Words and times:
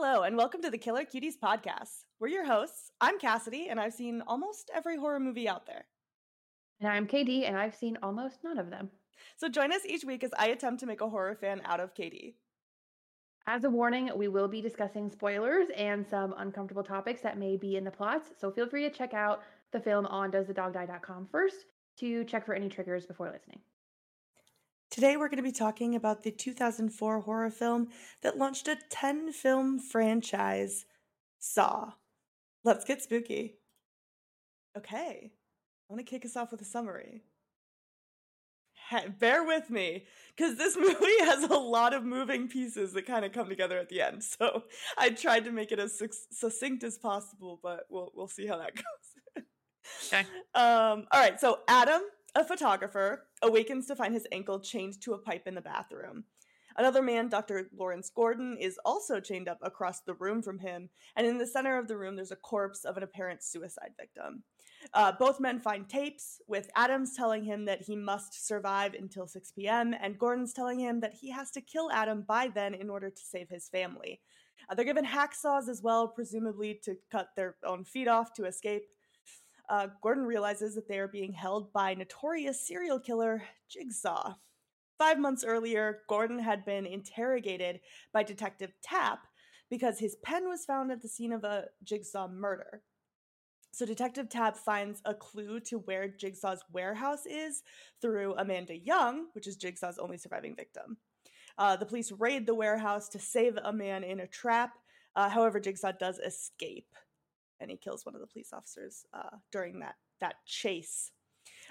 Hello, 0.00 0.22
and 0.22 0.36
welcome 0.36 0.62
to 0.62 0.70
the 0.70 0.78
Killer 0.78 1.02
Cuties 1.02 1.36
podcast. 1.42 2.04
We're 2.20 2.28
your 2.28 2.46
hosts. 2.46 2.92
I'm 3.00 3.18
Cassidy, 3.18 3.66
and 3.68 3.80
I've 3.80 3.92
seen 3.92 4.22
almost 4.28 4.70
every 4.72 4.96
horror 4.96 5.18
movie 5.18 5.48
out 5.48 5.66
there. 5.66 5.86
And 6.78 6.88
I'm 6.88 7.08
KD, 7.08 7.48
and 7.48 7.56
I've 7.56 7.74
seen 7.74 7.98
almost 8.00 8.44
none 8.44 8.58
of 8.58 8.70
them. 8.70 8.90
So 9.36 9.48
join 9.48 9.72
us 9.72 9.84
each 9.84 10.04
week 10.04 10.22
as 10.22 10.30
I 10.38 10.50
attempt 10.50 10.78
to 10.80 10.86
make 10.86 11.00
a 11.00 11.08
horror 11.08 11.34
fan 11.34 11.62
out 11.64 11.80
of 11.80 11.94
KD. 11.94 12.34
As 13.48 13.64
a 13.64 13.70
warning, 13.70 14.12
we 14.14 14.28
will 14.28 14.46
be 14.46 14.60
discussing 14.60 15.10
spoilers 15.10 15.66
and 15.76 16.06
some 16.06 16.32
uncomfortable 16.38 16.84
topics 16.84 17.22
that 17.22 17.36
may 17.36 17.56
be 17.56 17.74
in 17.74 17.82
the 17.82 17.90
plots, 17.90 18.28
so 18.40 18.52
feel 18.52 18.68
free 18.68 18.88
to 18.88 18.96
check 18.96 19.14
out 19.14 19.42
the 19.72 19.80
film 19.80 20.06
on 20.06 20.30
doesthedogdie.com 20.30 21.26
first 21.26 21.66
to 21.96 22.22
check 22.22 22.46
for 22.46 22.54
any 22.54 22.68
triggers 22.68 23.04
before 23.04 23.32
listening. 23.32 23.58
Today 24.90 25.18
we're 25.18 25.28
going 25.28 25.36
to 25.36 25.42
be 25.42 25.52
talking 25.52 25.94
about 25.94 26.22
the 26.22 26.30
2004 26.30 27.20
horror 27.20 27.50
film 27.50 27.88
that 28.22 28.38
launched 28.38 28.68
a 28.68 28.78
10 28.88 29.32
film 29.32 29.78
franchise, 29.78 30.86
Saw. 31.38 31.92
Let's 32.64 32.86
get 32.86 33.02
spooky. 33.02 33.58
Okay, 34.76 35.30
I 35.30 35.92
want 35.92 36.04
to 36.04 36.10
kick 36.10 36.24
us 36.24 36.36
off 36.36 36.50
with 36.50 36.62
a 36.62 36.64
summary. 36.64 37.22
Hey, 38.88 39.08
bear 39.08 39.44
with 39.44 39.68
me, 39.68 40.04
because 40.34 40.56
this 40.56 40.74
movie 40.80 41.20
has 41.20 41.44
a 41.44 41.54
lot 41.54 41.92
of 41.92 42.04
moving 42.04 42.48
pieces 42.48 42.94
that 42.94 43.06
kind 43.06 43.26
of 43.26 43.32
come 43.32 43.48
together 43.48 43.78
at 43.78 43.90
the 43.90 44.00
end. 44.00 44.24
So 44.24 44.64
I 44.96 45.10
tried 45.10 45.44
to 45.44 45.52
make 45.52 45.70
it 45.70 45.78
as 45.78 46.00
succinct 46.32 46.82
as 46.82 46.96
possible, 46.96 47.60
but 47.62 47.84
we'll 47.90 48.10
we'll 48.14 48.28
see 48.28 48.46
how 48.46 48.56
that 48.56 48.74
goes. 49.36 49.44
okay. 50.06 50.26
Um. 50.54 51.06
All 51.12 51.20
right. 51.20 51.38
So 51.38 51.60
Adam 51.68 52.00
a 52.34 52.44
photographer, 52.44 53.26
awakens 53.42 53.86
to 53.86 53.96
find 53.96 54.14
his 54.14 54.26
ankle 54.32 54.60
chained 54.60 55.00
to 55.02 55.14
a 55.14 55.18
pipe 55.18 55.46
in 55.46 55.54
the 55.54 55.60
bathroom. 55.60 56.24
Another 56.76 57.02
man, 57.02 57.28
Dr. 57.28 57.68
Lawrence 57.76 58.08
Gordon, 58.08 58.56
is 58.56 58.78
also 58.84 59.18
chained 59.18 59.48
up 59.48 59.58
across 59.62 60.00
the 60.00 60.14
room 60.14 60.42
from 60.42 60.60
him, 60.60 60.88
and 61.16 61.26
in 61.26 61.36
the 61.36 61.46
center 61.46 61.76
of 61.76 61.88
the 61.88 61.96
room, 61.96 62.14
there's 62.14 62.30
a 62.30 62.36
corpse 62.36 62.84
of 62.84 62.96
an 62.96 63.02
apparent 63.02 63.42
suicide 63.42 63.90
victim. 63.98 64.44
Uh, 64.94 65.10
both 65.18 65.40
men 65.40 65.58
find 65.58 65.88
tapes, 65.88 66.40
with 66.46 66.70
Adams 66.76 67.16
telling 67.16 67.42
him 67.42 67.64
that 67.64 67.82
he 67.82 67.96
must 67.96 68.46
survive 68.46 68.94
until 68.94 69.26
6 69.26 69.50
p.m., 69.52 69.92
and 70.00 70.18
Gordon's 70.20 70.52
telling 70.52 70.78
him 70.78 71.00
that 71.00 71.14
he 71.14 71.32
has 71.32 71.50
to 71.50 71.60
kill 71.60 71.90
Adam 71.90 72.22
by 72.22 72.46
then 72.46 72.74
in 72.74 72.88
order 72.88 73.10
to 73.10 73.22
save 73.24 73.48
his 73.48 73.68
family. 73.68 74.20
Uh, 74.70 74.74
they're 74.76 74.84
given 74.84 75.04
hacksaws 75.04 75.68
as 75.68 75.82
well, 75.82 76.06
presumably 76.06 76.78
to 76.84 76.96
cut 77.10 77.30
their 77.34 77.56
own 77.64 77.82
feet 77.84 78.06
off 78.06 78.32
to 78.34 78.44
escape 78.44 78.84
uh, 79.68 79.88
Gordon 80.02 80.24
realizes 80.24 80.74
that 80.74 80.88
they 80.88 80.98
are 80.98 81.08
being 81.08 81.32
held 81.32 81.72
by 81.72 81.94
notorious 81.94 82.66
serial 82.66 82.98
killer 82.98 83.42
Jigsaw. 83.68 84.34
Five 84.98 85.18
months 85.18 85.44
earlier, 85.44 86.00
Gordon 86.08 86.38
had 86.38 86.64
been 86.64 86.86
interrogated 86.86 87.80
by 88.12 88.22
Detective 88.22 88.72
Tapp 88.82 89.20
because 89.70 89.98
his 89.98 90.16
pen 90.24 90.48
was 90.48 90.64
found 90.64 90.90
at 90.90 91.02
the 91.02 91.08
scene 91.08 91.32
of 91.32 91.44
a 91.44 91.66
Jigsaw 91.84 92.28
murder. 92.28 92.82
So, 93.70 93.84
Detective 93.84 94.28
Tapp 94.28 94.56
finds 94.56 95.02
a 95.04 95.14
clue 95.14 95.60
to 95.60 95.78
where 95.80 96.08
Jigsaw's 96.08 96.64
warehouse 96.72 97.26
is 97.26 97.62
through 98.00 98.34
Amanda 98.36 98.76
Young, 98.76 99.26
which 99.34 99.46
is 99.46 99.56
Jigsaw's 99.56 99.98
only 99.98 100.16
surviving 100.16 100.56
victim. 100.56 100.96
Uh, 101.58 101.76
the 101.76 101.86
police 101.86 102.10
raid 102.10 102.46
the 102.46 102.54
warehouse 102.54 103.08
to 103.10 103.18
save 103.18 103.58
a 103.62 103.72
man 103.72 104.04
in 104.04 104.20
a 104.20 104.26
trap. 104.26 104.72
Uh, 105.14 105.28
however, 105.28 105.60
Jigsaw 105.60 105.92
does 105.92 106.18
escape 106.18 106.88
and 107.60 107.70
he 107.70 107.76
kills 107.76 108.04
one 108.04 108.14
of 108.14 108.20
the 108.20 108.26
police 108.26 108.52
officers 108.52 109.04
uh, 109.12 109.36
during 109.52 109.80
that 109.80 109.96
that 110.20 110.36
chase. 110.46 111.12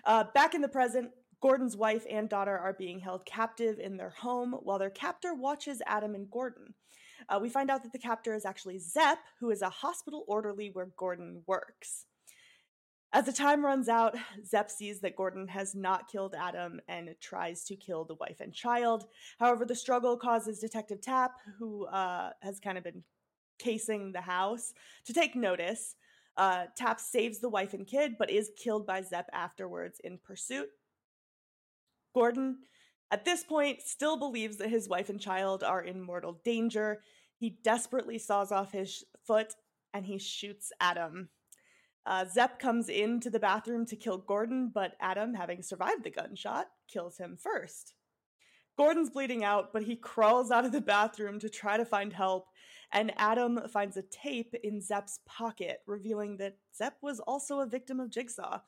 Uh, 0.06 0.26
back 0.34 0.54
in 0.56 0.62
the 0.62 0.68
present, 0.68 1.12
Gordon's 1.42 1.78
wife 1.78 2.06
and 2.10 2.30
daughter 2.30 2.58
are 2.58 2.74
being 2.74 3.00
held 3.00 3.26
captive 3.26 3.80
in 3.80 3.98
their 3.98 4.10
home 4.10 4.54
while 4.64 4.80
their 4.80 4.90
captor 4.90 5.34
watches 5.34 5.82
Adam 5.86 6.16
and 6.16 6.30
Gordon. 6.32 6.74
Uh, 7.30 7.40
we 7.42 7.50
find 7.50 7.70
out 7.70 7.84
that 7.84 7.92
the 7.92 8.00
captor 8.00 8.34
is 8.34 8.46
actually 8.46 8.80
Zepp, 8.80 9.20
who 9.40 9.52
is 9.52 9.62
a 9.62 9.70
hospital 9.70 10.24
orderly 10.28 10.70
where 10.72 10.90
Gordon 10.98 11.44
works. 11.46 12.06
As 13.14 13.26
the 13.26 13.34
time 13.34 13.66
runs 13.66 13.88
out, 13.88 14.16
Zepp 14.46 14.70
sees 14.70 15.00
that 15.02 15.16
Gordon 15.16 15.48
has 15.48 15.74
not 15.74 16.10
killed 16.10 16.36
Adam 16.38 16.80
and 16.88 17.16
tries 17.22 17.64
to 17.66 17.76
kill 17.76 18.04
the 18.04 18.16
wife 18.16 18.42
and 18.42 18.54
child. 18.54 19.06
However, 19.40 19.66
the 19.66 19.76
struggle 19.76 20.18
causes 20.18 20.60
Detective 20.60 21.02
Tapp, 21.02 21.32
who 21.58 21.86
uh, 21.88 22.32
has 22.42 22.60
kind 22.60 22.78
of 22.78 22.84
been 22.84 23.04
casing 23.60 24.12
the 24.12 24.22
house 24.22 24.74
to 25.06 25.14
take 25.14 25.36
notice. 25.36 25.96
Uh, 26.36 26.66
saves 26.98 27.40
the 27.40 27.50
wife 27.50 27.74
and 27.74 27.88
kid, 27.88 28.14
but 28.20 28.30
is 28.30 28.52
killed 28.56 28.86
by 28.86 29.02
Zepp 29.02 29.28
afterwards 29.34 30.00
in 30.04 30.20
pursuit. 30.20 30.70
Gordon, 32.14 32.60
at 33.10 33.26
this 33.26 33.44
point, 33.44 33.82
still 33.82 34.18
believes 34.18 34.58
that 34.58 34.70
his 34.70 34.88
wife 34.88 35.10
and 35.10 35.20
child 35.20 35.64
are 35.64 35.82
in 35.82 36.00
mortal 36.00 36.40
danger. 36.44 37.02
He 37.38 37.58
desperately 37.64 38.20
saws 38.20 38.52
off 38.52 38.72
his 38.72 39.04
foot 39.26 39.54
and 39.94 40.06
he 40.06 40.20
shoots 40.20 40.72
Adam. 40.80 41.30
Uh, 42.06 42.26
Zepp 42.26 42.60
comes 42.60 42.88
into 42.88 43.30
the 43.30 43.40
bathroom 43.40 43.86
to 43.88 43.96
kill 43.96 44.18
Gordon, 44.18 44.72
but 44.74 44.96
Adam, 45.02 45.34
having 45.34 45.62
survived 45.62 46.04
the 46.04 46.10
gunshot, 46.10 46.68
kills 46.88 47.18
him 47.18 47.38
first. 47.38 47.94
Gordon's 48.78 49.10
bleeding 49.10 49.44
out, 49.44 49.74
but 49.74 49.84
he 49.84 49.96
crawls 49.96 50.52
out 50.52 50.66
of 50.66 50.72
the 50.72 50.82
bathroom 50.82 51.40
to 51.40 51.50
try 51.50 51.78
to 51.78 51.86
find 51.86 52.14
help 52.14 52.48
and 52.92 53.14
Adam 53.18 53.62
finds 53.70 53.98
a 53.98 54.02
tape 54.02 54.54
in 54.64 54.82
Zepp's 54.82 55.20
pocket, 55.26 55.82
revealing 55.86 56.38
that 56.38 56.58
Zepp 56.76 56.98
was 57.02 57.20
also 57.20 57.60
a 57.60 57.66
victim 57.66 58.00
of 58.00 58.10
Jigsaw. 58.10 58.60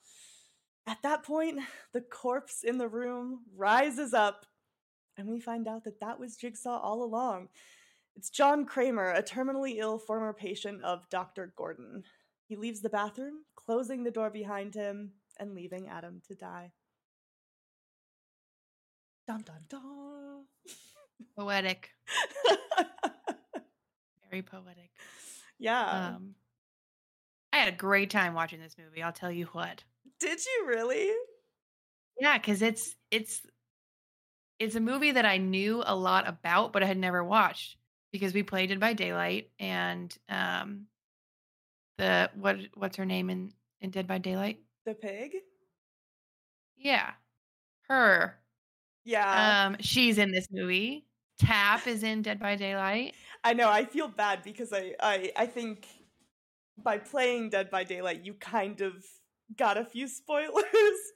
At 0.88 1.02
that 1.04 1.24
point, 1.24 1.60
the 1.94 2.02
corpse 2.02 2.64
in 2.64 2.78
the 2.78 2.88
room 2.88 3.42
rises 3.56 4.14
up, 4.14 4.46
and 5.18 5.28
we 5.28 5.40
find 5.40 5.68
out 5.68 5.84
that 5.86 6.00
that 6.02 6.20
was 6.20 6.36
Jigsaw 6.36 6.80
all 6.80 7.04
along. 7.04 7.50
It's 8.16 8.30
John 8.30 8.66
Kramer, 8.66 9.12
a 9.12 9.24
terminally 9.24 9.78
ill 9.78 9.98
former 9.98 10.34
patient 10.34 10.84
of 10.84 11.10
Dr. 11.10 11.54
Gordon. 11.56 12.04
He 12.48 12.56
leaves 12.56 12.82
the 12.82 12.90
bathroom, 12.90 13.46
closing 13.56 14.04
the 14.04 14.12
door 14.12 14.30
behind 14.30 14.76
him 14.76 15.12
and 15.40 15.54
leaving 15.54 15.88
Adam 15.88 16.22
to 16.28 16.36
die. 16.36 16.72
Dun 19.28 19.44
dun 19.44 19.64
dun. 19.70 20.46
Poetic. 21.38 21.92
very 24.30 24.42
poetic. 24.42 24.92
Yeah. 25.58 26.14
Um, 26.16 26.36
I 27.52 27.58
had 27.58 27.74
a 27.74 27.78
great 27.78 28.10
time 28.10 28.34
watching 28.34 28.60
this 28.60 28.76
movie. 28.78 29.02
I'll 29.02 29.12
tell 29.12 29.32
you 29.32 29.46
what. 29.48 29.84
Did 30.20 30.40
you 30.46 30.66
really? 30.68 31.12
Yeah, 32.20 32.38
because 32.38 32.62
it's 32.62 32.96
it's 33.12 33.42
it's 34.60 34.76
a 34.76 34.80
movie 34.80 35.12
that 35.12 35.26
I 35.26 35.38
knew 35.38 35.84
a 35.86 35.96
lot 35.96 36.28
about, 36.28 36.74
but 36.74 36.84
I 36.84 36.86
had 36.86 36.98
never 36.98 37.24
watched 37.24 37.78
because 38.12 38.34
we 38.34 38.44
played 38.44 38.70
Dead 38.70 38.80
by 38.80 38.94
Daylight 38.94 39.50
and 39.60 40.16
um 40.28 40.88
the 41.98 42.30
what 42.36 42.58
what's 42.76 42.98
her 42.98 43.06
name 43.06 43.30
in 43.30 43.54
in 43.82 43.90
Dead 43.90 44.08
by 44.08 44.18
Daylight? 44.18 44.60
The 44.86 44.94
pig. 44.94 45.32
Yeah, 46.78 47.12
her. 47.88 48.36
Yeah. 49.04 49.68
Um, 49.68 49.78
she's 49.80 50.18
in 50.18 50.32
this 50.32 50.48
movie. 50.52 51.06
Tapp 51.40 51.88
is 51.88 52.04
in 52.04 52.22
Dead 52.22 52.40
by 52.40 52.56
Daylight. 52.56 53.16
I 53.44 53.54
know. 53.54 53.70
I 53.70 53.86
feel 53.86 54.08
bad 54.08 54.44
because 54.44 54.74
I, 54.74 54.96
I, 55.00 55.32
I 55.36 55.46
think 55.46 55.88
by 56.78 56.98
playing 56.98 57.50
Dead 57.50 57.70
by 57.70 57.84
Daylight, 57.84 58.26
you 58.26 58.34
kind 58.34 58.82
of 58.82 59.06
got 59.58 59.78
a 59.78 59.86
few 59.86 60.08
spoilers. 60.08 60.64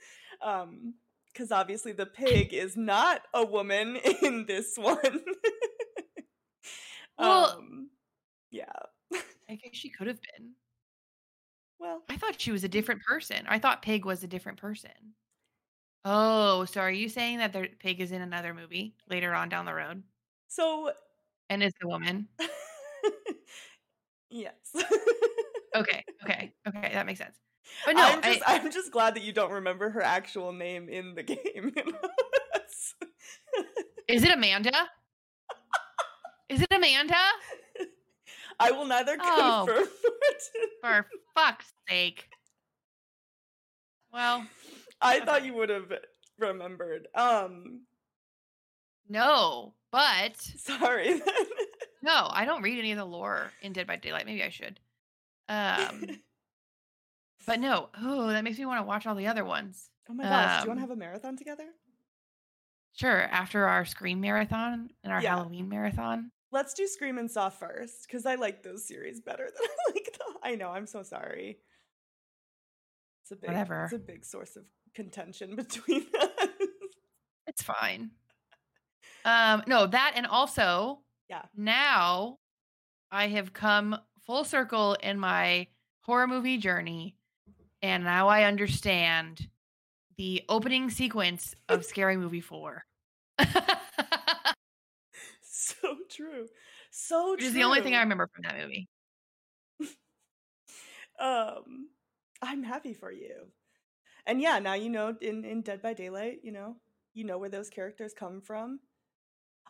um, 0.41 0.94
because 1.34 1.51
obviously 1.51 1.91
the 1.94 2.06
pig 2.06 2.53
is 2.53 2.78
not 2.78 3.22
a 3.34 3.44
woman 3.44 3.95
in 4.22 4.45
this 4.45 4.78
one. 4.78 4.97
well, 7.17 7.57
um, 7.57 7.89
yeah. 8.51 8.72
I 9.50 9.55
guess 9.55 9.73
she 9.73 9.90
could 9.90 10.07
have 10.07 10.19
been. 10.22 10.51
Well, 11.79 12.03
I 12.07 12.17
thought 12.17 12.40
she 12.40 12.51
was 12.51 12.63
a 12.63 12.69
different 12.69 13.01
person. 13.01 13.45
I 13.47 13.59
thought 13.59 13.81
Pig 13.81 14.05
was 14.05 14.23
a 14.23 14.28
different 14.28 14.57
person. 14.57 14.91
Oh, 16.05 16.66
so 16.66 16.81
are 16.81 16.91
you 16.91 17.09
saying 17.09 17.40
that 17.40 17.51
the 17.51 17.67
pig 17.79 18.00
is 18.00 18.11
in 18.11 18.22
another 18.22 18.53
movie 18.53 18.95
later 19.09 19.34
on 19.34 19.50
down 19.50 19.66
the 19.66 19.73
road? 19.73 20.03
So 20.47 20.91
and 21.50 21.64
is 21.64 21.74
the 21.81 21.88
woman. 21.88 22.28
yes. 24.29 24.53
okay, 25.76 26.03
okay, 26.23 26.53
okay, 26.67 26.90
that 26.94 27.06
makes 27.06 27.20
sense. 27.20 27.38
But 27.85 27.96
no, 27.96 28.03
I'm 28.03 28.22
just, 28.22 28.50
I, 28.50 28.56
am 28.56 28.72
just 28.72 28.91
glad 28.91 29.16
that 29.16 29.23
you 29.23 29.34
don't 29.34 29.52
remember 29.52 29.90
her 29.90 30.02
actual 30.02 30.52
name 30.52 30.90
in 30.90 31.16
the 31.16 31.23
game. 31.23 31.73
is 34.08 34.23
it 34.23 34.32
Amanda? 34.32 34.90
Is 36.50 36.62
it 36.62 36.67
Amanda? 36.72 37.16
I 38.59 38.72
will 38.72 38.85
neither 38.85 39.17
oh, 39.20 39.66
confirm 39.67 39.88
For 40.82 41.08
fuck's 41.35 41.73
sake. 41.90 42.28
Well, 44.12 44.46
I 45.02 45.17
okay. 45.17 45.26
thought 45.26 45.46
you 45.46 45.53
would 45.56 45.70
have 45.70 45.91
remembered. 46.38 47.08
Um 47.16 47.82
No, 49.09 49.73
but 49.93 50.35
sorry. 50.57 51.22
no, 52.01 52.28
I 52.29 52.43
don't 52.43 52.63
read 52.63 52.79
any 52.79 52.91
of 52.91 52.97
the 52.97 53.05
lore 53.05 53.51
in 53.61 53.72
Dead 53.72 53.87
by 53.87 53.95
Daylight. 53.95 54.25
Maybe 54.25 54.43
I 54.43 54.49
should. 54.49 54.81
Um, 55.47 56.19
but 57.47 57.61
no. 57.61 57.90
Oh, 58.01 58.28
that 58.28 58.43
makes 58.43 58.57
me 58.57 58.66
want 58.66 58.81
to 58.81 58.87
watch 58.87 59.05
all 59.05 59.16
the 59.16 59.28
other 59.28 59.45
ones. 59.45 59.90
Oh 60.09 60.13
my 60.13 60.23
gosh! 60.23 60.57
Um, 60.57 60.59
Do 60.59 60.63
you 60.63 60.69
want 60.69 60.78
to 60.79 60.81
have 60.81 60.90
a 60.90 60.95
marathon 60.95 61.37
together? 61.37 61.67
Sure. 62.93 63.22
After 63.22 63.66
our 63.67 63.85
Scream 63.85 64.19
marathon 64.19 64.90
and 65.03 65.13
our 65.13 65.22
yeah. 65.22 65.35
Halloween 65.35 65.69
marathon. 65.69 66.31
Let's 66.51 66.73
do 66.73 66.85
Scream 66.87 67.17
and 67.17 67.31
Saw 67.31 67.49
first 67.49 68.05
because 68.07 68.25
I 68.25 68.35
like 68.35 68.61
those 68.61 68.87
series 68.87 69.22
better 69.22 69.45
than 69.45 69.69
I 69.69 69.91
like 69.93 70.13
the. 70.13 70.47
I 70.47 70.55
know. 70.55 70.69
I'm 70.69 70.87
so 70.87 71.03
sorry. 71.03 71.59
It's 73.23 73.31
a 73.31 73.35
big, 73.35 73.49
Whatever. 73.49 73.85
It's 73.85 73.93
a 73.93 73.99
big 73.99 74.25
source 74.25 74.55
of 74.55 74.63
contention 74.93 75.55
between 75.55 76.05
us. 76.19 76.49
It's 77.47 77.63
fine. 77.63 78.11
Um, 79.25 79.64
no, 79.67 79.87
that 79.87 80.14
and 80.16 80.25
also 80.28 81.02
Yeah. 81.29 81.43
now 81.55 82.37
I 83.11 83.28
have 83.28 83.53
come 83.53 83.97
full 84.25 84.43
circle 84.43 84.96
in 84.96 85.20
my 85.20 85.67
horror 86.02 86.28
movie 86.28 86.58
journey, 86.58 87.16
and 87.81 88.03
now 88.03 88.28
I 88.28 88.43
understand 88.43 89.47
the 90.17 90.43
opening 90.49 90.90
sequence 90.90 91.55
of 91.70 91.85
Scary 91.85 92.17
Movie 92.17 92.41
4. 92.41 92.85
so 95.41 95.97
true. 96.09 96.47
So 96.91 97.31
Which 97.31 97.40
true. 97.40 97.47
is 97.47 97.53
the 97.53 97.64
only 97.64 97.81
thing 97.81 97.96
I 97.96 98.02
remember 98.02 98.29
from 98.34 98.43
that 98.43 98.58
movie. 98.58 98.87
um 101.19 101.90
i'm 102.41 102.64
happy 102.64 102.93
for 102.93 103.11
you 103.11 103.47
and 104.26 104.41
yeah 104.41 104.59
now 104.59 104.73
you 104.73 104.90
know 104.90 105.16
in 105.22 105.43
in 105.46 105.61
dead 105.61 105.81
by 105.81 105.93
daylight 105.93 106.40
you 106.43 106.52
know 106.52 106.76
you 107.14 107.23
know 107.23 107.37
where 107.37 107.49
those 107.49 107.69
characters 107.69 108.14
come 108.14 108.41
from 108.41 108.79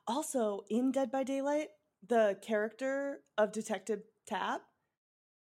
also 0.08 0.62
in 0.70 0.92
dead 0.92 1.12
by 1.12 1.24
daylight 1.24 1.70
the 2.08 2.38
character 2.42 3.20
of 3.38 3.52
detective 3.52 4.02
tapp 4.28 4.62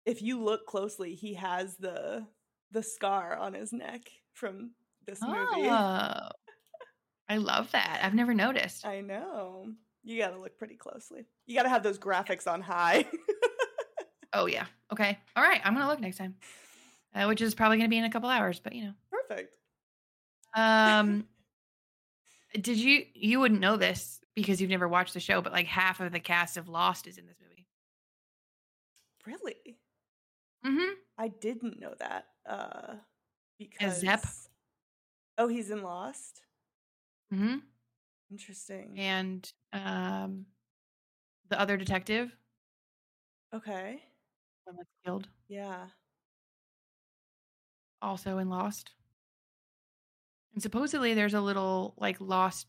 if 0.04 0.22
you 0.22 0.42
look 0.42 0.66
closely 0.66 1.14
he 1.14 1.34
has 1.34 1.76
the 1.76 2.26
the 2.70 2.82
scar 2.82 3.36
on 3.36 3.52
his 3.54 3.72
neck 3.72 4.02
from 4.32 4.72
this 5.06 5.20
movie 5.22 5.68
Oh, 5.68 6.28
I 7.28 7.36
love 7.38 7.72
that. 7.72 8.00
I've 8.02 8.14
never 8.14 8.34
noticed. 8.34 8.86
i 8.86 9.00
know 9.00 9.66
you 10.04 10.18
gotta 10.18 10.38
look 10.38 10.58
pretty 10.58 10.76
closely 10.76 11.26
you 11.46 11.56
gotta 11.56 11.68
have 11.68 11.82
those 11.82 11.98
graphics 11.98 12.46
on 12.46 12.60
high 12.62 13.06
Oh, 14.32 14.44
yeah. 14.46 14.66
Okay. 14.92 15.16
All 15.34 15.42
right. 15.42 15.62
I'm 15.64 15.72
going 15.72 15.84
to 15.86 15.88
look 15.90 16.00
next 16.00 16.18
time, 16.18 16.34
uh, 17.14 17.24
which 17.24 17.40
is 17.40 17.54
probably 17.54 17.78
going 17.78 17.88
to 17.88 17.94
be 17.94 17.96
in 17.96 18.04
a 18.04 18.10
couple 18.10 18.28
hours, 18.28 18.60
but 18.60 18.74
you 18.74 18.84
know. 18.84 18.92
perfect 19.10 19.54
Um, 20.54 21.26
did 22.60 22.76
you 22.76 23.04
you 23.14 23.40
wouldn't 23.40 23.60
know 23.62 23.78
this 23.78 24.20
because 24.36 24.60
you've 24.60 24.70
never 24.70 24.86
watched 24.86 25.14
the 25.14 25.20
show, 25.20 25.40
but 25.42 25.52
like 25.52 25.66
half 25.66 25.98
of 26.00 26.12
the 26.12 26.20
cast 26.20 26.56
of 26.56 26.68
Lost 26.68 27.08
is 27.08 27.18
in 27.18 27.26
this 27.26 27.38
movie. 27.42 27.66
really 29.26 29.78
Mm-hmm. 30.64 30.94
I 31.18 31.28
didn't 31.28 31.80
know 31.80 31.94
that. 31.98 32.26
Uh 32.48 32.94
because 33.58 34.00
Zepp. 34.00 34.24
Oh, 35.38 35.48
he's 35.48 35.70
in 35.70 35.82
Lost. 35.82 36.42
Mm-hmm. 37.32 37.56
Interesting. 38.30 38.94
And 38.98 39.50
um, 39.72 40.46
the 41.48 41.60
other 41.60 41.76
detective, 41.76 42.34
Okay. 43.54 44.02
one 44.64 44.76
that's 44.76 44.90
killed, 45.04 45.28
Yeah. 45.48 45.86
also 48.02 48.38
in 48.38 48.48
Lost. 48.48 48.90
And 50.54 50.62
supposedly 50.62 51.14
there's 51.14 51.34
a 51.34 51.40
little 51.40 51.94
like 51.98 52.20
Lost, 52.20 52.66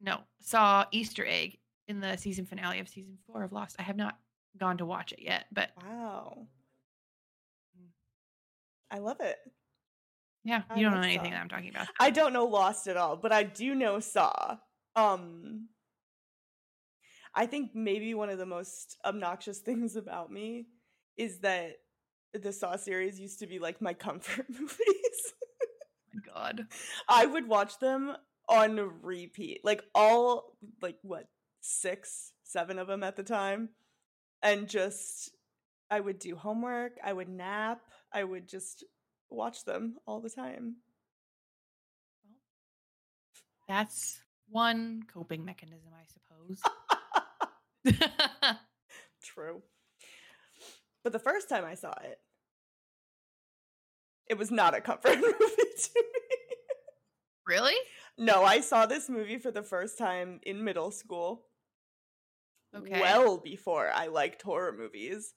no, 0.00 0.20
Saw 0.40 0.86
Easter 0.92 1.24
egg 1.26 1.58
in 1.88 2.00
the 2.00 2.16
season 2.16 2.46
finale 2.46 2.78
of 2.80 2.88
season 2.88 3.18
four 3.26 3.42
of 3.42 3.52
Lost. 3.52 3.76
I 3.78 3.82
have 3.82 3.96
not 3.96 4.18
gone 4.58 4.78
to 4.78 4.86
watch 4.86 5.12
it 5.12 5.20
yet, 5.22 5.46
but 5.52 5.70
Wow. 5.84 6.46
Mm. 7.78 7.88
I 8.90 8.98
love 8.98 9.20
it. 9.20 9.36
yeah, 10.44 10.62
I 10.70 10.76
you 10.76 10.82
don't 10.84 10.94
know 10.94 11.00
anything 11.00 11.26
Saw. 11.26 11.30
that 11.30 11.40
I'm 11.40 11.48
talking 11.48 11.70
about. 11.70 11.88
I 11.98 12.10
don't 12.10 12.32
know 12.32 12.46
Lost 12.46 12.86
at 12.88 12.96
all, 12.96 13.16
but 13.16 13.32
I 13.32 13.42
do 13.42 13.74
know 13.74 14.00
Saw. 14.00 14.56
Um 14.96 15.68
I 17.34 17.46
think 17.46 17.74
maybe 17.74 18.12
one 18.14 18.28
of 18.28 18.38
the 18.38 18.46
most 18.46 18.96
obnoxious 19.04 19.58
things 19.68 19.96
about 19.96 20.32
me 20.32 20.66
is 21.16 21.38
that 21.40 21.76
the 22.32 22.52
Saw 22.52 22.76
series 22.76 23.18
used 23.20 23.40
to 23.40 23.46
be 23.46 23.58
like 23.58 23.80
my 23.82 23.94
comfort 23.94 24.46
movies. 24.50 25.32
my 26.14 26.20
God. 26.34 26.66
I 27.08 27.26
would 27.26 27.46
watch 27.48 27.78
them 27.78 28.16
on 28.50 29.00
repeat, 29.02 29.60
like 29.64 29.82
all 29.94 30.56
like 30.82 30.98
what 31.02 31.28
six, 31.60 32.32
seven 32.44 32.78
of 32.78 32.86
them 32.86 33.02
at 33.02 33.16
the 33.16 33.22
time, 33.22 33.70
and 34.42 34.68
just 34.68 35.30
I 35.90 36.00
would 36.00 36.18
do 36.18 36.36
homework, 36.36 36.92
I 37.02 37.12
would 37.12 37.28
nap, 37.28 37.80
I 38.12 38.24
would 38.24 38.48
just 38.48 38.84
watch 39.30 39.64
them 39.64 39.96
all 40.06 40.20
the 40.20 40.30
time. 40.30 40.76
That's 43.68 44.20
one 44.48 45.04
coping 45.12 45.44
mechanism, 45.44 45.92
I 45.94 46.04
suppose. 46.06 46.60
True. 49.22 49.62
But 51.02 51.12
the 51.12 51.18
first 51.18 51.48
time 51.48 51.64
I 51.64 51.74
saw 51.74 51.92
it, 52.02 52.18
it 54.28 54.38
was 54.38 54.50
not 54.50 54.74
a 54.74 54.80
comfort 54.80 55.16
movie 55.20 55.32
to 55.32 55.90
me. 55.96 56.56
really? 57.46 57.74
No, 58.20 58.44
I 58.44 58.60
saw 58.60 58.84
this 58.84 59.08
movie 59.08 59.38
for 59.38 59.50
the 59.50 59.62
first 59.62 59.96
time 59.96 60.40
in 60.42 60.62
middle 60.62 60.90
school. 60.90 61.46
Okay. 62.76 63.00
Well 63.00 63.38
before 63.38 63.90
I 63.90 64.08
liked 64.08 64.42
horror 64.42 64.72
movies. 64.76 65.34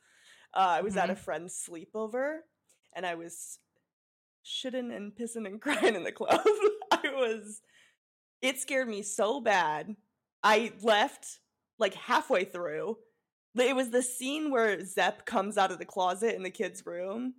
Uh, 0.54 0.60
I 0.78 0.82
was 0.82 0.98
at 0.98 1.10
a 1.10 1.14
Mhm. 1.14 1.18
friend's 1.18 1.56
sleepover 1.68 2.42
and 2.94 3.06
I 3.06 3.16
was 3.16 3.58
shitting 4.46 4.96
and 4.96 5.16
pissing 5.16 5.48
and 5.48 5.62
crying 5.62 5.96
in 5.96 6.04
the 6.04 6.12
club. 6.12 6.42
I 6.92 7.10
was 7.16 7.62
it 8.42 8.60
scared 8.60 8.90
me 8.90 9.02
so 9.02 9.40
bad. 9.40 9.96
I 10.44 10.74
left 10.82 11.40
like 11.80 11.94
halfway 11.94 12.44
through. 12.44 12.98
It 13.56 13.76
was 13.76 13.92
the 13.92 14.04
scene 14.04 14.52
where 14.52 14.84
Zepp 14.86 15.26
comes 15.26 15.58
out 15.58 15.72
of 15.72 15.80
the 15.80 15.86
closet 15.86 16.36
in 16.36 16.44
the 16.44 16.50
kid's 16.52 16.86
room. 16.86 17.36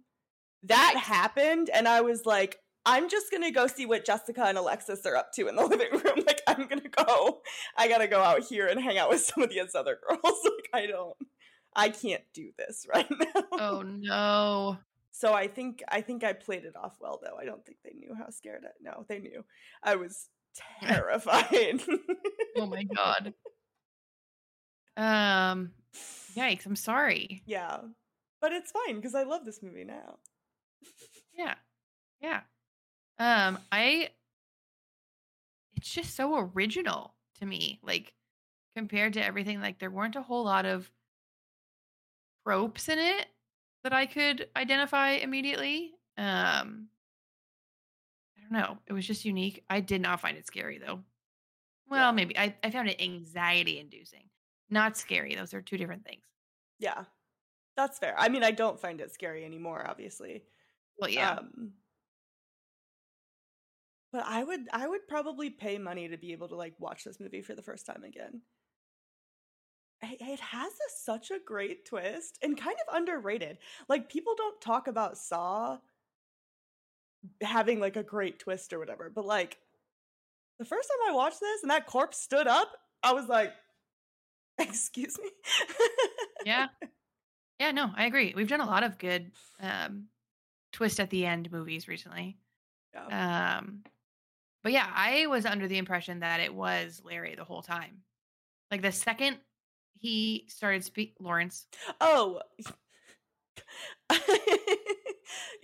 That 0.63 0.97
happened, 0.97 1.69
and 1.69 1.87
I 1.87 2.01
was 2.01 2.25
like, 2.25 2.59
I'm 2.87 3.09
just 3.09 3.31
gonna 3.31 3.51
go 3.51 3.67
see 3.67 3.87
what 3.87 4.05
Jessica 4.05 4.45
and 4.45 4.59
Alexis 4.59 5.07
are 5.07 5.17
up 5.17 5.33
to 5.35 5.49
in 5.49 5.57
the 5.57 5.65
living 5.67 5.91
room. 5.93 6.25
Like, 6.27 6.43
I'm 6.47 6.67
gonna 6.67 6.89
go. 6.89 7.41
I 7.77 7.89
gotta 7.89 8.07
go 8.09 8.21
out 8.21 8.43
here 8.45 8.67
and 8.69 8.81
hang 8.81 8.99
out 8.99 9.09
with 9.11 9.23
some 9.23 9.43
of 9.43 9.51
these 9.51 9.75
other 9.75 9.99
girls. 10.09 10.21
Like, 10.45 10.71
I 10.73 10.87
don't. 10.87 11.17
I 11.77 11.89
can't 11.89 12.23
do 12.35 12.51
this 12.59 12.87
right 12.95 13.11
now. 13.11 13.43
Oh 13.53 13.83
no. 13.83 14.79
So 15.13 15.33
I 15.33 15.47
think 15.49 15.83
I 15.89 16.01
think 16.03 16.25
I 16.25 16.33
played 16.33 16.65
it 16.65 16.77
off 16.77 16.97
well 17.01 17.21
though. 17.23 17.37
I 17.41 17.45
don't 17.45 17.65
think 17.65 17.79
they 17.85 17.95
knew 17.95 18.15
how 18.15 18.31
scared 18.31 18.65
I 18.65 18.71
no, 18.81 19.05
they 19.09 19.19
knew. 19.19 19.45
I 19.83 19.97
was 19.97 20.29
terrified. 20.83 21.83
Oh 22.57 22.67
my 22.67 22.85
god. 22.85 23.35
Um 24.97 25.73
yikes, 26.37 26.67
I'm 26.67 26.77
sorry. 26.77 27.43
yeah. 27.47 27.79
But 28.41 28.53
it's 28.53 28.73
fine 28.73 28.97
because 28.97 29.15
I 29.15 29.23
love 29.23 29.45
this 29.45 29.63
movie 29.63 29.85
now. 29.85 30.19
Yeah. 31.37 31.55
Yeah. 32.21 32.41
Um 33.19 33.59
I 33.71 34.11
it's 35.77 35.91
just 35.93 36.15
so 36.15 36.51
original 36.55 37.15
to 37.39 37.47
me. 37.47 37.81
Like 37.83 38.13
compared 38.77 39.13
to 39.15 39.25
everything 39.25 39.61
like 39.61 39.79
there 39.79 39.91
weren't 39.91 40.17
a 40.17 40.23
whole 40.23 40.45
lot 40.45 40.67
of 40.67 40.91
tropes 42.45 42.89
in 42.89 42.99
it 42.99 43.27
that 43.83 43.93
I 43.93 44.07
could 44.07 44.49
identify 44.57 45.11
immediately. 45.13 45.93
Um 46.17 46.89
I 48.37 48.41
don't 48.43 48.53
know. 48.53 48.79
It 48.87 48.93
was 48.93 49.07
just 49.07 49.25
unique. 49.25 49.65
I 49.71 49.81
did 49.81 50.01
not 50.01 50.21
find 50.21 50.37
it 50.37 50.47
scary 50.47 50.79
though. 50.79 51.01
Well, 51.89 52.09
Yeah. 52.09 52.13
maybe 52.13 52.39
I, 52.39 52.55
I 52.63 52.71
found 52.71 52.89
it 52.89 53.01
anxiety 53.01 53.79
inducing. 53.79 54.29
Not 54.71 54.97
scary. 54.97 55.35
Those 55.35 55.55
are 55.55 55.63
two 55.63 55.77
different 55.79 56.05
things. 56.05 56.25
Yeah. 56.79 57.05
That's 57.77 57.99
fair. 57.99 58.15
I 58.19 58.29
mean, 58.29 58.45
I 58.45 58.51
don't 58.53 58.79
find 58.81 59.01
it 59.01 59.13
scary 59.13 59.45
anymore, 59.45 59.85
obviously. 59.89 60.45
Well, 60.99 61.11
yeah. 61.11 61.33
Um, 61.33 61.73
but 64.15 64.25
I 64.29 64.45
would 64.45 64.69
I 64.73 64.87
would 64.87 65.09
probably 65.09 65.51
pay 65.51 65.77
money 65.77 66.07
to 66.09 66.17
be 66.17 66.31
able 66.31 66.47
to 66.47 66.55
like 66.55 66.75
watch 66.79 67.03
this 67.03 67.19
movie 67.19 67.43
for 67.43 67.57
the 67.57 67.63
first 67.63 67.85
time 67.85 68.05
again. 68.05 68.43
It, 70.03 70.39
has 70.39 70.73
a, 70.73 70.91
such 71.03 71.33
a 71.33 71.41
great 71.45 71.85
twist 71.85 72.39
and 72.41 72.57
kind 72.57 72.77
of 72.87 72.95
underrated. 72.95 73.59
Like 73.89 74.09
people 74.09 74.35
don't 74.37 74.61
talk 74.61 74.87
about 74.87 75.19
Saw 75.19 75.79
having 77.41 77.81
like 77.81 77.97
a 77.97 78.05
great 78.05 78.39
twist 78.39 78.73
or 78.73 78.79
whatever, 78.79 79.11
but 79.13 79.27
like 79.27 79.59
the 80.61 80.65
first 80.65 80.89
time 80.89 81.11
I 81.13 81.17
watched 81.17 81.41
this 81.41 81.63
and 81.63 81.71
that 81.73 81.87
corpse 81.87 82.21
stood 82.21 82.47
up, 82.47 82.69
I 83.03 83.15
was 83.15 83.27
like, 83.27 83.53
"Excuse 84.59 85.19
me." 85.19 85.31
yeah. 86.47 86.69
Yeah, 87.61 87.71
no, 87.71 87.93
I 87.97 88.07
agree. 88.07 88.35
We've 88.37 88.49
done 88.49 88.61
a 88.61 88.67
lot 88.67 88.83
of 88.83 88.99
good 88.99 89.31
um 89.61 90.09
twist 90.73 90.99
at 90.99 91.09
the 91.11 91.25
end 91.25 91.53
movies 91.53 91.87
recently. 91.87 92.37
Yeah. 92.93 93.59
Um 93.59 93.85
but 94.65 94.73
yeah, 94.73 94.91
I 94.93 95.27
was 95.29 95.47
under 95.47 95.69
the 95.69 95.79
impression 95.79 96.21
that 96.21 96.41
it 96.41 96.53
was 96.53 97.01
Larry 97.05 97.37
the 97.37 97.45
whole 97.45 97.63
time. 97.63 97.99
Like 98.73 98.83
the 98.83 98.91
second 98.91 99.37
he 100.01 100.47
started 100.49 100.83
speak 100.85 101.15
Lawrence. 101.21 101.67
Oh. 102.01 102.41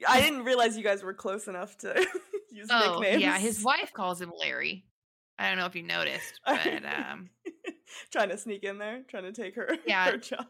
I 0.08 0.20
didn't 0.20 0.44
realize 0.44 0.76
you 0.76 0.82
guys 0.84 1.02
were 1.02 1.12
close 1.14 1.46
enough 1.48 1.76
to 1.78 2.06
use 2.50 2.68
Oh, 2.70 3.00
nicknames. 3.00 3.22
yeah, 3.22 3.38
his 3.38 3.62
wife 3.62 3.92
calls 3.92 4.20
him 4.20 4.32
Larry. 4.38 4.84
I 5.38 5.48
don't 5.48 5.58
know 5.58 5.66
if 5.66 5.74
you 5.74 5.82
noticed, 5.82 6.40
but 6.46 6.84
um 6.84 7.30
trying 8.12 8.28
to 8.30 8.38
sneak 8.38 8.64
in 8.64 8.78
there, 8.78 9.02
trying 9.08 9.24
to 9.24 9.32
take 9.32 9.56
her 9.56 9.76
Yeah. 9.86 10.10
her 10.10 10.16
job. 10.18 10.46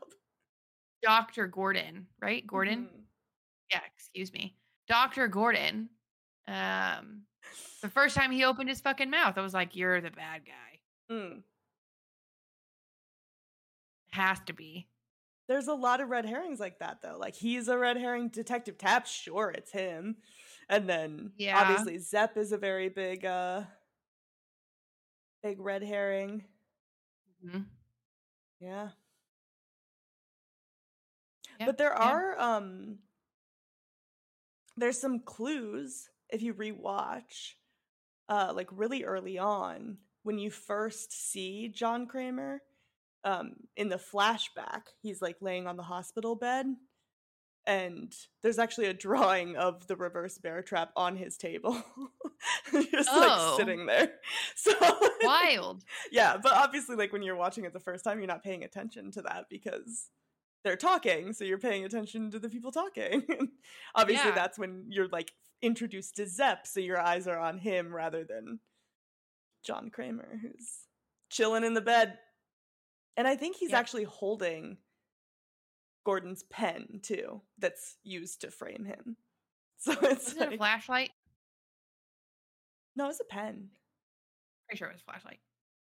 Dr. 1.03 1.47
Gordon, 1.47 2.07
right? 2.21 2.47
Gordon? 2.47 2.89
Mhm. 2.93 3.01
Yeah, 3.71 3.81
excuse 3.95 4.33
me. 4.33 4.57
Dr. 4.89 5.29
Gordon. 5.29 5.89
Um 6.47 7.23
the 7.83 7.89
first 7.89 8.17
time 8.17 8.31
he 8.31 8.45
opened 8.45 8.69
his 8.69 8.81
fucking 8.81 9.11
mouth, 9.11 9.37
I 9.39 9.43
was 9.43 9.55
like, 9.55 9.77
You're 9.77 10.01
the 10.01 10.11
bad 10.11 10.43
guy. 10.45 11.15
Mm. 11.15 11.43
Has 14.13 14.39
to 14.47 14.53
be. 14.53 14.89
There's 15.49 15.69
a 15.69 15.75
lot 15.75 16.01
of 16.01 16.09
red 16.09 16.27
herrings 16.27 16.61
like 16.61 16.79
that 16.79 17.03
though. 17.03 17.17
Like 17.19 17.35
he's 17.35 17.69
a 17.69 17.77
red 17.79 17.97
herring. 17.97 18.29
Detective 18.29 18.79
Tapp, 18.79 19.07
sure, 19.07 19.51
it's 19.51 19.73
him. 19.73 20.17
And 20.69 20.89
then 20.89 21.33
Yeah. 21.39 21.61
obviously 21.61 21.99
Zepp 21.99 22.37
is 22.37 22.53
a 22.53 22.59
very 22.59 22.89
big 22.89 23.25
uh 23.25 23.63
big 25.43 25.59
red 25.61 25.83
herring. 25.83 26.45
Mhm. 27.45 27.65
Yeah. 28.61 28.91
Yeah, 31.59 31.67
But 31.67 31.79
there 31.79 31.91
yeah. 31.97 32.11
are 32.11 32.41
um 32.41 32.99
there's 34.77 35.01
some 35.01 35.21
clues 35.21 36.10
if 36.33 36.43
you 36.43 36.55
rewatch 36.55 37.53
uh 38.29 38.53
like 38.55 38.69
really 38.73 39.05
early 39.05 39.39
on 39.39 39.99
when 40.23 40.39
you 40.39 40.51
first 40.51 41.13
see 41.33 41.69
John 41.69 42.07
Kramer 42.07 42.63
um 43.25 43.53
in 43.77 43.89
the 43.89 43.97
flashback 43.97 44.83
he's 45.03 45.21
like 45.23 45.37
laying 45.41 45.67
on 45.67 45.77
the 45.77 45.83
hospital 45.83 46.35
bed 46.37 46.67
and 47.67 48.15
there's 48.43 48.59
actually 48.59 48.87
a 48.87 48.95
drawing 48.95 49.55
of 49.57 49.87
the 49.87 49.95
reverse 49.97 50.39
bear 50.39 50.63
trap 50.63 50.91
on 50.97 51.17
his 51.17 51.37
table 51.37 51.75
just 52.73 53.09
Oh. 53.13 53.55
like 53.57 53.61
sitting 53.61 53.85
there 53.87 54.13
so 54.57 54.73
Wild. 55.23 55.85
yeah, 56.11 56.39
but 56.43 56.53
obviously, 56.53 56.97
like 56.97 57.13
when 57.13 57.23
you're 57.23 57.37
watching 57.37 57.65
it 57.67 57.75
the 57.75 57.79
first 57.81 58.03
time, 58.05 58.19
you're 58.19 58.27
not 58.27 58.43
paying 58.43 58.65
attention 58.65 59.11
to 59.13 59.23
that 59.23 59.45
because 59.51 60.09
they're 60.65 60.77
talking, 60.77 61.35
so 61.35 61.45
you're 61.45 61.59
paying 61.59 61.85
attention 61.85 62.31
to 62.31 62.39
the 62.39 62.49
people 62.49 62.73
talking. 62.73 63.23
obviously, 63.95 64.29
Yeah. 64.31 64.35
that's 64.35 64.59
when 64.59 64.87
you're 64.89 65.09
like 65.09 65.31
introduced 65.63 66.17
to 66.17 66.27
Zepp, 66.27 66.67
so 66.67 66.81
your 66.81 67.01
eyes 67.01 67.27
are 67.27 67.39
on 67.39 67.59
him 67.59 67.93
rather 67.95 68.25
than 68.25 68.61
John 69.65 69.91
Kramer, 69.91 70.39
who's 70.41 70.87
chilling 71.31 71.65
in 71.65 71.75
the 71.75 71.81
bed. 71.81 72.19
And 73.17 73.27
I 73.29 73.37
think 73.37 73.57
he's 73.57 73.73
actually 73.73 74.05
holding 74.05 74.79
Gordon's 76.05 76.43
pen 76.45 77.01
too, 77.03 77.43
that's 77.59 77.97
used 78.03 78.41
to 78.43 78.51
frame 78.51 78.85
him. 78.85 79.17
So 79.83 79.93
it's 79.93 80.35
Was 80.35 80.37
it 80.37 80.53
a 80.53 80.57
flashlight? 80.59 81.11
no, 82.97 83.09
it's 83.09 83.19
a 83.21 83.25
pen. 83.25 83.69
Pretty 84.69 84.77
sure 84.79 84.89
it 84.89 84.93
was 84.93 85.01
a 85.01 85.05
flashlight. 85.05 85.39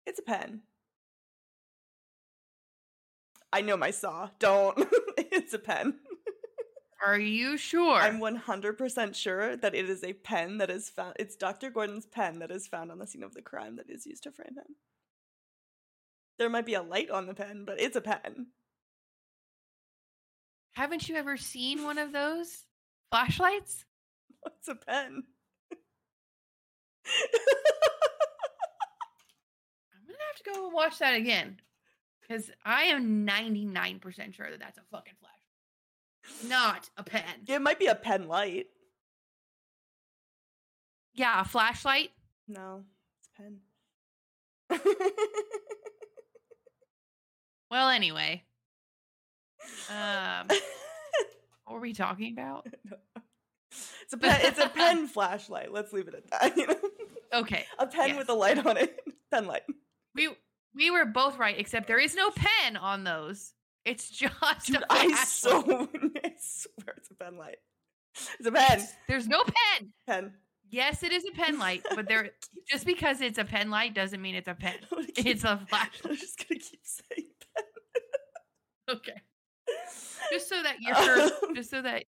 It's 0.06 0.18
a 0.18 0.22
pen. 0.22 0.62
I 3.52 3.60
know 3.60 3.76
my 3.76 3.92
saw. 3.92 4.30
Don't. 4.40 4.76
it's 5.16 5.54
a 5.54 5.60
pen. 5.60 6.00
Are 7.06 7.18
you 7.20 7.56
sure? 7.56 7.94
I'm 7.94 8.18
100% 8.18 9.14
sure 9.14 9.56
that 9.56 9.76
it 9.76 9.88
is 9.88 10.02
a 10.02 10.12
pen 10.12 10.58
that 10.58 10.70
is 10.70 10.88
found. 10.90 11.14
It's 11.20 11.36
Dr. 11.36 11.70
Gordon's 11.70 12.04
pen 12.04 12.40
that 12.40 12.50
is 12.50 12.66
found 12.66 12.90
on 12.90 12.98
the 12.98 13.06
scene 13.06 13.22
of 13.22 13.32
the 13.32 13.42
crime 13.42 13.76
that 13.76 13.88
is 13.88 14.06
used 14.06 14.24
to 14.24 14.32
frame 14.32 14.56
him. 14.56 14.74
There 16.36 16.50
might 16.50 16.66
be 16.66 16.74
a 16.74 16.82
light 16.82 17.08
on 17.08 17.26
the 17.26 17.34
pen, 17.34 17.62
but 17.64 17.80
it's 17.80 17.94
a 17.94 18.00
pen. 18.00 18.48
Haven't 20.72 21.08
you 21.08 21.14
ever 21.14 21.36
seen 21.36 21.84
one 21.84 21.98
of 21.98 22.12
those 22.12 22.64
flashlights? 23.10 23.84
It's 24.58 24.68
a 24.68 24.74
pen. 24.74 25.24
I'm 29.94 30.06
gonna 30.06 30.18
have 30.28 30.36
to 30.38 30.50
go 30.52 30.66
and 30.66 30.74
watch 30.74 30.98
that 30.98 31.14
again 31.14 31.60
because 32.20 32.50
I 32.64 32.84
am 32.84 33.26
99% 33.26 34.34
sure 34.34 34.50
that 34.50 34.60
that's 34.60 34.78
a 34.78 34.82
fucking 34.92 35.14
flash, 35.20 35.35
not 36.46 36.88
a 36.96 37.02
pen. 37.02 37.22
it 37.46 37.60
might 37.62 37.78
be 37.78 37.86
a 37.86 37.94
pen 37.94 38.28
light. 38.28 38.66
Yeah, 41.14 41.40
a 41.40 41.44
flashlight. 41.44 42.10
No, 42.48 42.84
it's 43.18 43.28
a 43.38 43.42
pen. 43.42 45.10
Well, 47.70 47.88
anyway, 47.88 48.44
um, 49.90 50.46
what 51.64 51.74
were 51.74 51.80
we 51.80 51.92
talking 51.92 52.32
about? 52.32 52.66
it's 54.02 54.12
a 54.12 54.16
pen. 54.16 54.40
It's 54.44 54.60
a 54.60 54.68
pen 54.68 55.08
flashlight. 55.08 55.72
Let's 55.72 55.92
leave 55.92 56.06
it 56.06 56.14
at 56.14 56.30
that. 56.30 56.56
You 56.56 56.68
know? 56.68 56.76
Okay, 57.34 57.66
a 57.78 57.86
pen 57.88 58.10
Yes. 58.10 58.18
with 58.18 58.28
a 58.28 58.34
light 58.34 58.64
on 58.64 58.76
it. 58.76 59.00
Pen 59.32 59.46
light. 59.46 59.64
we 60.14 60.28
we 60.76 60.92
were 60.92 61.04
both 61.06 61.38
right, 61.38 61.58
except 61.58 61.88
there 61.88 61.98
is 61.98 62.14
no 62.14 62.30
pen 62.30 62.76
on 62.76 63.02
those. 63.02 63.52
It's 63.86 64.10
just 64.10 64.66
Dude, 64.66 64.76
a 64.82 64.86
I 64.90 65.06
flashlight. 65.06 65.26
so 65.28 65.88
I 66.24 66.32
swear 66.40 66.94
it's 66.98 67.08
a 67.10 67.14
pen 67.14 67.38
light. 67.38 67.56
It's 68.38 68.46
a 68.48 68.52
pen. 68.52 68.86
There's 69.08 69.28
no 69.28 69.42
pen. 69.44 69.92
Pen. 70.06 70.32
Yes, 70.68 71.02
it 71.04 71.12
is 71.12 71.24
a 71.24 71.30
pen 71.30 71.58
light, 71.60 71.82
but 71.94 72.08
there 72.08 72.30
just 72.68 72.84
because 72.84 73.20
it's 73.20 73.38
a 73.38 73.44
pen 73.44 73.70
light 73.70 73.94
doesn't 73.94 74.20
mean 74.20 74.34
it's 74.34 74.48
a 74.48 74.54
pen. 74.54 74.74
Keep- 75.14 75.26
It's 75.26 75.44
a 75.44 75.64
flashlight. 75.68 76.00
I'm 76.04 76.16
just 76.16 76.36
gonna 76.38 76.58
keep 76.58 76.80
saying 76.82 77.28
pen. 77.54 77.64
Okay. 78.96 79.20
Just 80.32 80.48
so 80.48 80.60
that 80.62 80.76
you're 80.80 80.94
sure, 80.96 81.20
Um, 81.48 81.54
just 81.54 81.70
so 81.70 81.80
that 81.82 82.04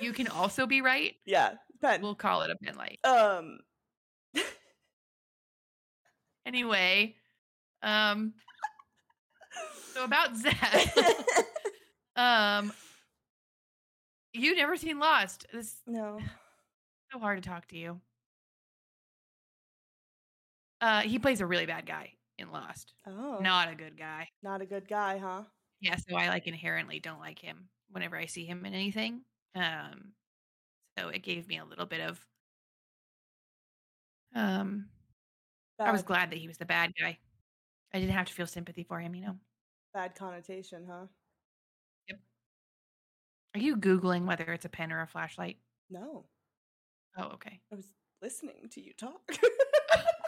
you 0.00 0.12
can 0.14 0.28
also 0.28 0.66
be 0.66 0.80
right, 0.80 1.12
yeah, 1.26 1.54
pen. 1.82 2.00
we'll 2.02 2.14
call 2.14 2.42
it 2.42 2.50
a 2.50 2.56
pen 2.56 2.76
light. 2.76 2.98
um. 3.04 3.58
Anyway, 6.44 7.14
um, 7.82 8.32
so 9.92 10.04
about 10.04 10.36
Zach, 10.36 10.94
um, 12.16 12.72
you 14.32 14.54
never 14.54 14.76
seen 14.76 14.98
Lost. 14.98 15.46
It's 15.52 15.76
no. 15.86 16.18
so 17.12 17.18
hard 17.18 17.42
to 17.42 17.48
talk 17.48 17.66
to 17.68 17.76
you. 17.76 18.00
Uh, 20.80 21.02
he 21.02 21.18
plays 21.18 21.40
a 21.40 21.46
really 21.46 21.66
bad 21.66 21.86
guy 21.86 22.12
in 22.38 22.50
Lost. 22.50 22.94
Oh. 23.06 23.38
Not 23.40 23.70
a 23.70 23.74
good 23.74 23.96
guy. 23.96 24.28
Not 24.42 24.60
a 24.60 24.66
good 24.66 24.88
guy, 24.88 25.18
huh? 25.18 25.42
Yeah, 25.80 25.96
so 25.96 26.16
I 26.16 26.28
like 26.28 26.46
inherently 26.46 26.98
don't 26.98 27.20
like 27.20 27.38
him 27.38 27.68
whenever 27.90 28.16
I 28.16 28.26
see 28.26 28.44
him 28.44 28.64
in 28.64 28.74
anything. 28.74 29.22
Um, 29.54 30.12
so 30.98 31.08
it 31.08 31.22
gave 31.22 31.46
me 31.46 31.58
a 31.58 31.64
little 31.64 31.86
bit 31.86 32.00
of. 32.00 32.24
Um, 34.34 34.86
I 35.78 35.92
was 35.92 36.02
glad 36.02 36.30
that 36.30 36.38
he 36.38 36.48
was 36.48 36.58
the 36.58 36.64
bad 36.64 36.92
guy. 36.98 37.18
I 37.92 37.98
didn't 37.98 38.14
have 38.14 38.26
to 38.26 38.32
feel 38.32 38.46
sympathy 38.46 38.82
for 38.82 38.98
him, 38.98 39.14
you 39.14 39.22
know. 39.22 39.36
Bad 39.94 40.14
connotation, 40.14 40.86
huh? 40.88 41.06
Yep. 42.08 42.18
Are 43.54 43.60
you 43.60 43.76
googling 43.76 44.26
whether 44.26 44.44
it's 44.52 44.64
a 44.64 44.68
pen 44.70 44.92
or 44.92 45.02
a 45.02 45.06
flashlight? 45.06 45.58
No. 45.90 46.24
Oh, 47.16 47.24
okay. 47.34 47.60
I 47.70 47.76
was 47.76 47.92
listening 48.22 48.68
to 48.72 48.80
you 48.80 48.92
talk. 48.94 49.20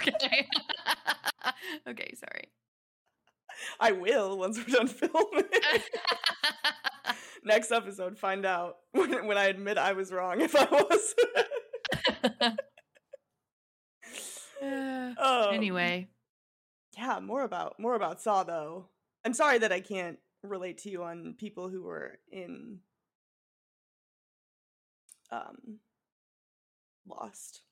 Okay. 0.06 0.46
okay, 1.88 2.14
sorry. 2.14 2.52
I 3.80 3.92
will 3.92 4.38
once 4.38 4.58
we're 4.58 4.74
done 4.74 4.86
filming. 4.88 5.44
Next 7.44 7.70
episode, 7.72 8.18
find 8.18 8.44
out 8.44 8.76
when, 8.92 9.26
when 9.26 9.38
I 9.38 9.46
admit 9.46 9.78
I 9.78 9.92
was 9.92 10.12
wrong 10.12 10.40
if 10.40 10.54
I 10.54 10.64
was. 10.64 11.14
Uh, 14.62 15.14
Um, 15.18 15.54
anyway, 15.54 16.08
yeah, 16.96 17.20
more 17.20 17.42
about 17.42 17.78
more 17.78 17.94
about 17.94 18.20
Saw 18.20 18.44
though. 18.44 18.88
I'm 19.24 19.34
sorry 19.34 19.58
that 19.58 19.72
I 19.72 19.80
can't 19.80 20.18
relate 20.42 20.78
to 20.78 20.90
you 20.90 21.02
on 21.02 21.34
people 21.38 21.68
who 21.68 21.82
were 21.82 22.18
in 22.30 22.78
um 25.30 25.78
Lost. 27.06 27.62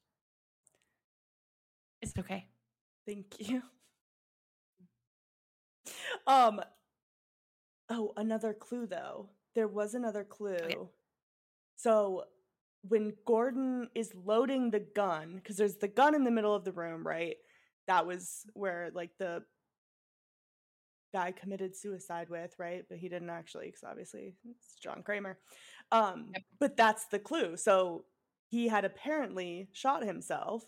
it's 2.02 2.12
okay. 2.18 2.48
Thank 3.06 3.26
you. 3.38 3.62
Um 6.26 6.60
Oh, 7.90 8.12
another 8.16 8.54
clue 8.54 8.86
though. 8.86 9.28
There 9.54 9.68
was 9.68 9.94
another 9.94 10.24
clue. 10.24 10.88
So 11.76 12.24
when 12.88 13.14
Gordon 13.26 13.88
is 13.94 14.12
loading 14.14 14.70
the 14.70 14.80
gun, 14.80 15.34
because 15.36 15.56
there's 15.56 15.76
the 15.76 15.88
gun 15.88 16.14
in 16.14 16.24
the 16.24 16.30
middle 16.30 16.54
of 16.54 16.64
the 16.64 16.72
room, 16.72 17.06
right? 17.06 17.36
That 17.88 18.06
was 18.06 18.46
where 18.54 18.90
like 18.94 19.10
the 19.18 19.42
guy 21.12 21.32
committed 21.32 21.76
suicide 21.76 22.28
with, 22.30 22.54
right? 22.58 22.84
But 22.88 22.98
he 22.98 23.08
didn't 23.08 23.30
actually, 23.30 23.66
because 23.66 23.84
obviously 23.84 24.34
it's 24.48 24.74
John 24.76 25.02
Kramer. 25.02 25.38
Um, 25.90 26.30
Yep. 26.32 26.42
but 26.58 26.76
that's 26.76 27.06
the 27.06 27.18
clue. 27.18 27.56
So 27.56 28.04
he 28.48 28.68
had 28.68 28.84
apparently 28.84 29.68
shot 29.72 30.04
himself. 30.04 30.64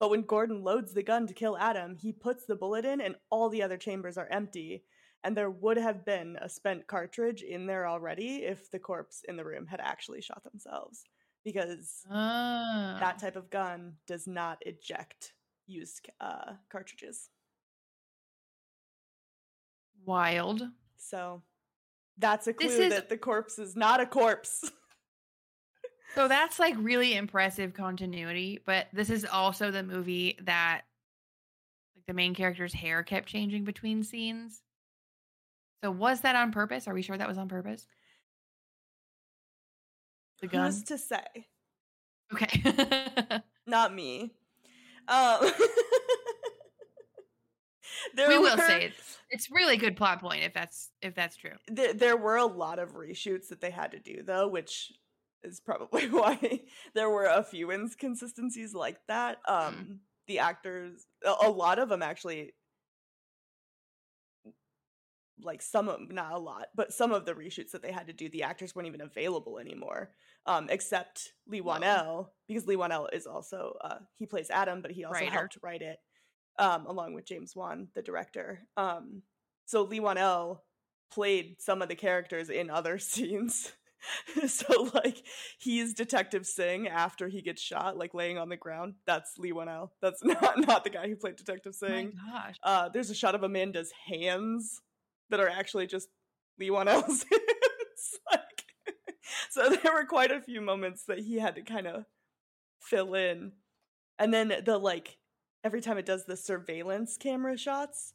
But 0.00 0.10
when 0.10 0.22
Gordon 0.22 0.62
loads 0.64 0.92
the 0.94 1.02
gun 1.02 1.26
to 1.28 1.34
kill 1.34 1.56
Adam, 1.58 1.96
he 1.96 2.12
puts 2.12 2.44
the 2.44 2.56
bullet 2.56 2.84
in 2.84 3.00
and 3.00 3.14
all 3.30 3.48
the 3.48 3.62
other 3.62 3.76
chambers 3.76 4.18
are 4.18 4.28
empty. 4.30 4.84
And 5.24 5.36
there 5.36 5.50
would 5.50 5.76
have 5.76 6.04
been 6.04 6.36
a 6.40 6.48
spent 6.48 6.88
cartridge 6.88 7.42
in 7.42 7.66
there 7.66 7.86
already 7.86 8.42
if 8.44 8.70
the 8.72 8.80
corpse 8.80 9.22
in 9.28 9.36
the 9.36 9.44
room 9.44 9.66
had 9.66 9.80
actually 9.80 10.20
shot 10.20 10.42
themselves. 10.42 11.04
Because 11.44 12.02
Oh. 12.10 12.96
that 13.00 13.18
type 13.20 13.36
of 13.36 13.50
gun 13.50 13.96
does 14.06 14.26
not 14.26 14.58
eject 14.66 15.34
used 15.68 16.08
uh, 16.20 16.54
cartridges. 16.70 17.30
Wild. 20.04 20.62
So 20.96 21.42
that's 22.18 22.46
a 22.46 22.52
clue 22.52 22.68
is- 22.68 22.92
that 22.92 23.08
the 23.08 23.18
corpse 23.18 23.58
is 23.58 23.76
not 23.76 24.00
a 24.00 24.06
corpse. 24.06 24.70
So 26.14 26.28
that's 26.28 26.58
like 26.58 26.74
really 26.78 27.14
impressive 27.16 27.72
continuity, 27.72 28.60
but 28.66 28.88
this 28.92 29.08
is 29.08 29.24
also 29.24 29.70
the 29.70 29.82
movie 29.82 30.38
that 30.42 30.82
like 31.96 32.04
the 32.06 32.12
main 32.12 32.34
character's 32.34 32.74
hair 32.74 33.02
kept 33.02 33.28
changing 33.28 33.64
between 33.64 34.02
scenes. 34.02 34.60
So 35.82 35.90
was 35.90 36.20
that 36.20 36.36
on 36.36 36.52
purpose? 36.52 36.86
Are 36.86 36.92
we 36.92 37.00
sure 37.00 37.16
that 37.16 37.28
was 37.28 37.38
on 37.38 37.48
purpose? 37.48 37.86
The 40.42 40.48
gun. 40.48 40.66
Who's 40.66 40.82
to 40.84 40.98
say? 40.98 41.24
Okay. 42.34 43.40
Not 43.66 43.94
me. 43.94 44.34
Um, 45.08 45.38
there 48.14 48.28
we 48.28 48.38
will 48.38 48.56
were- 48.56 48.66
say 48.66 48.86
it. 48.86 48.92
It's 49.30 49.50
really 49.50 49.76
good 49.76 49.96
plot 49.96 50.20
point 50.20 50.42
if 50.44 50.52
that's 50.52 50.90
if 51.00 51.14
that's 51.14 51.36
true. 51.36 51.52
There, 51.68 51.94
there 51.94 52.16
were 52.16 52.36
a 52.36 52.46
lot 52.46 52.78
of 52.78 52.94
reshoots 52.94 53.48
that 53.48 53.60
they 53.60 53.70
had 53.70 53.92
to 53.92 53.98
do, 53.98 54.22
though, 54.22 54.46
which 54.48 54.92
is 55.42 55.58
probably 55.60 56.06
why 56.10 56.60
there 56.94 57.08
were 57.10 57.24
a 57.26 57.42
few 57.42 57.70
inconsistencies 57.70 58.74
like 58.74 58.98
that. 59.08 59.38
Um, 59.48 60.00
The 60.28 60.38
actors, 60.38 61.06
a, 61.24 61.50
lot 61.50 61.78
of 61.80 61.88
them 61.88 62.02
actually, 62.02 62.52
like 65.42 65.60
some 65.62 65.88
of 65.88 66.12
not 66.12 66.32
a 66.32 66.38
lot, 66.38 66.66
but 66.76 66.92
some 66.92 67.10
of 67.12 67.24
the 67.24 67.34
reshoots 67.34 67.72
that 67.72 67.82
they 67.82 67.90
had 67.90 68.06
to 68.06 68.12
do, 68.12 68.28
the 68.28 68.44
actors 68.44 68.74
weren't 68.74 68.86
even 68.86 69.00
available 69.00 69.58
anymore, 69.58 70.10
um, 70.46 70.68
except 70.70 71.32
Leigh. 71.48 71.60
Whannell, 71.60 72.28
because 72.46 72.66
Leigh 72.66 72.76
Whannell 72.76 73.08
is 73.12 73.26
also 73.26 73.74
uh, 73.82 73.98
he 74.18 74.26
plays 74.26 74.50
Adam, 74.50 74.80
but 74.82 74.92
he 74.92 75.04
also 75.04 75.20
Writer. 75.20 75.32
helped 75.32 75.58
write 75.62 75.82
it 75.82 75.98
um, 76.58 76.86
along 76.86 77.14
with 77.14 77.26
James 77.26 77.54
Wan, 77.56 77.88
the 77.94 78.02
director. 78.02 78.60
Um, 78.76 79.22
so 79.66 79.82
Leigh 79.82 80.00
Whannell 80.00 80.60
played 81.12 81.56
some 81.60 81.82
of 81.82 81.88
the 81.88 81.94
characters 81.94 82.50
in 82.50 82.70
other 82.70 82.98
scenes. 82.98 83.72
so 84.48 84.90
like 84.94 85.22
he's 85.58 85.94
Detective 85.94 86.46
Singh 86.46 86.88
after 86.88 87.28
he 87.28 87.42
gets 87.42 87.62
shot, 87.62 87.96
like 87.96 88.14
laying 88.14 88.38
on 88.38 88.48
the 88.48 88.56
ground. 88.56 88.94
That's 89.06 89.38
Leigh 89.38 89.52
Whannell. 89.52 89.90
That's 90.00 90.24
not 90.24 90.58
not 90.66 90.84
the 90.84 90.90
guy 90.90 91.08
who 91.08 91.16
played 91.16 91.36
Detective 91.36 91.74
Oh 91.82 91.88
my 91.88 92.10
gosh. 92.32 92.56
Uh, 92.62 92.88
there's 92.88 93.10
a 93.10 93.14
shot 93.14 93.34
of 93.34 93.42
Amanda's 93.42 93.92
hands 94.06 94.80
that 95.30 95.40
are 95.40 95.48
actually 95.48 95.86
just 95.86 96.08
Leigh 96.58 96.70
Whannell's 96.70 97.24
hands. 97.30 98.18
like, 98.30 98.64
so 99.50 99.68
there 99.70 99.92
were 99.92 100.04
quite 100.04 100.32
a 100.32 100.40
few 100.40 100.60
moments 100.60 101.04
that 101.06 101.20
he 101.20 101.38
had 101.38 101.54
to 101.54 101.62
kind 101.62 101.86
of 101.86 102.04
fill 102.80 103.14
in, 103.14 103.52
and 104.18 104.34
then 104.34 104.52
the 104.64 104.78
like 104.78 105.16
every 105.64 105.80
time 105.80 105.98
it 105.98 106.06
does 106.06 106.24
the 106.24 106.36
surveillance 106.36 107.16
camera 107.16 107.56
shots 107.56 108.14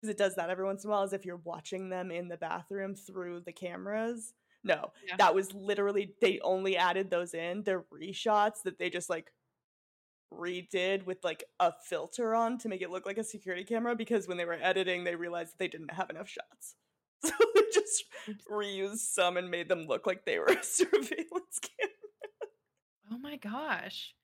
because 0.00 0.10
it 0.10 0.18
does 0.18 0.34
that 0.36 0.50
every 0.50 0.64
once 0.64 0.84
in 0.84 0.90
a 0.90 0.92
while 0.92 1.02
as 1.02 1.12
if 1.12 1.24
you're 1.24 1.36
watching 1.44 1.88
them 1.88 2.10
in 2.10 2.28
the 2.28 2.36
bathroom 2.36 2.94
through 2.94 3.40
the 3.40 3.52
cameras. 3.52 4.34
No, 4.62 4.92
Yeah. 5.06 5.16
that 5.16 5.34
was 5.34 5.54
literally 5.54 6.14
they 6.20 6.38
only 6.40 6.76
added 6.76 7.10
those 7.10 7.34
in. 7.34 7.62
They're 7.62 7.84
reshots 7.92 8.62
that 8.64 8.78
they 8.78 8.90
just 8.90 9.08
like 9.08 9.32
redid 10.34 11.04
with 11.06 11.22
like 11.22 11.44
a 11.60 11.72
filter 11.88 12.34
on 12.34 12.58
to 12.58 12.68
make 12.68 12.82
it 12.82 12.90
look 12.90 13.06
like 13.06 13.16
a 13.18 13.24
security 13.24 13.64
camera 13.64 13.94
because 13.94 14.26
when 14.26 14.36
they 14.36 14.44
were 14.44 14.58
editing 14.60 15.04
they 15.04 15.14
realized 15.14 15.52
that 15.52 15.58
they 15.58 15.68
didn't 15.68 15.92
have 15.92 16.10
enough 16.10 16.28
shots. 16.28 16.74
So 17.24 17.32
they 17.54 17.62
just 17.72 18.04
reused 18.50 18.98
some 19.14 19.36
and 19.38 19.50
made 19.50 19.68
them 19.68 19.86
look 19.86 20.06
like 20.06 20.24
they 20.26 20.38
were 20.38 20.46
a 20.46 20.62
surveillance 20.62 21.58
camera. 21.78 21.92
Oh 23.10 23.18
my 23.18 23.36
gosh. 23.36 24.14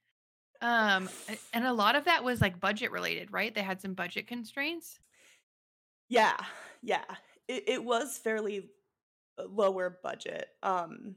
Um 0.62 1.11
and 1.52 1.66
a 1.66 1.73
lot 1.73 1.97
of 1.97 2.04
that 2.04 2.25
was 2.25 2.40
like 2.40 2.61
budget 2.61 2.90
related, 2.92 3.33
right? 3.33 3.54
They 3.54 3.62
had 3.62 3.81
some 3.83 3.95
budget 3.95 4.26
constraints. 4.28 5.00
Yeah, 6.09 6.37
yeah. 6.83 7.04
It 7.49 7.64
it 7.69 7.85
was 7.85 8.19
fairly 8.19 8.71
lower 9.38 9.90
budget. 10.02 10.49
Um 10.62 11.16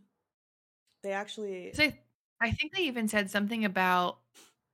they 1.03 1.11
actually 1.13 1.77
'Cause 1.77 1.79
I 1.79 1.99
I 2.41 2.51
think 2.51 2.73
they 2.73 2.83
even 2.83 3.07
said 3.07 3.29
something 3.31 3.63
about 3.65 4.19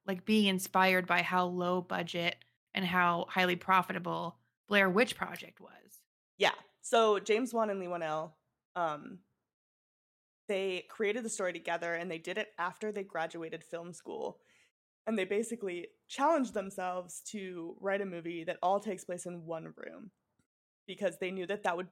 like 0.06 0.26
being 0.26 0.48
inspired 0.48 1.06
by 1.08 1.22
how 1.22 1.46
low 1.46 1.82
budget 1.82 2.44
and 2.74 2.86
how 2.86 3.26
highly 3.30 3.56
profitable 3.56 4.40
Blair 4.68 4.90
Witch 4.90 5.16
Project 5.16 5.60
was. 5.60 6.02
Yeah. 6.38 6.56
So 6.82 7.20
James 7.20 7.54
Wan 7.54 7.70
and 7.70 7.80
Leigh 7.80 7.88
Whannell, 7.88 8.34
um, 8.76 9.20
they 10.48 10.82
created 10.90 11.24
the 11.24 11.30
story 11.30 11.54
together, 11.54 11.94
and 11.96 12.10
they 12.10 12.18
did 12.18 12.38
it 12.38 12.50
after 12.58 12.92
they 12.92 13.04
graduated 13.04 13.64
film 13.64 13.94
school, 13.94 14.42
and 15.08 15.18
they 15.18 15.26
basically 15.26 15.88
challenged 16.08 16.54
themselves 16.54 17.22
to 17.32 17.76
write 17.80 18.02
a 18.02 18.06
movie 18.06 18.44
that 18.44 18.58
all 18.62 18.80
takes 18.80 19.04
place 19.04 19.26
in 19.26 19.46
one 19.46 19.74
room, 19.76 20.12
because 20.88 21.18
they 21.20 21.32
knew 21.32 21.48
that 21.48 21.64
that 21.64 21.78
would 21.78 21.88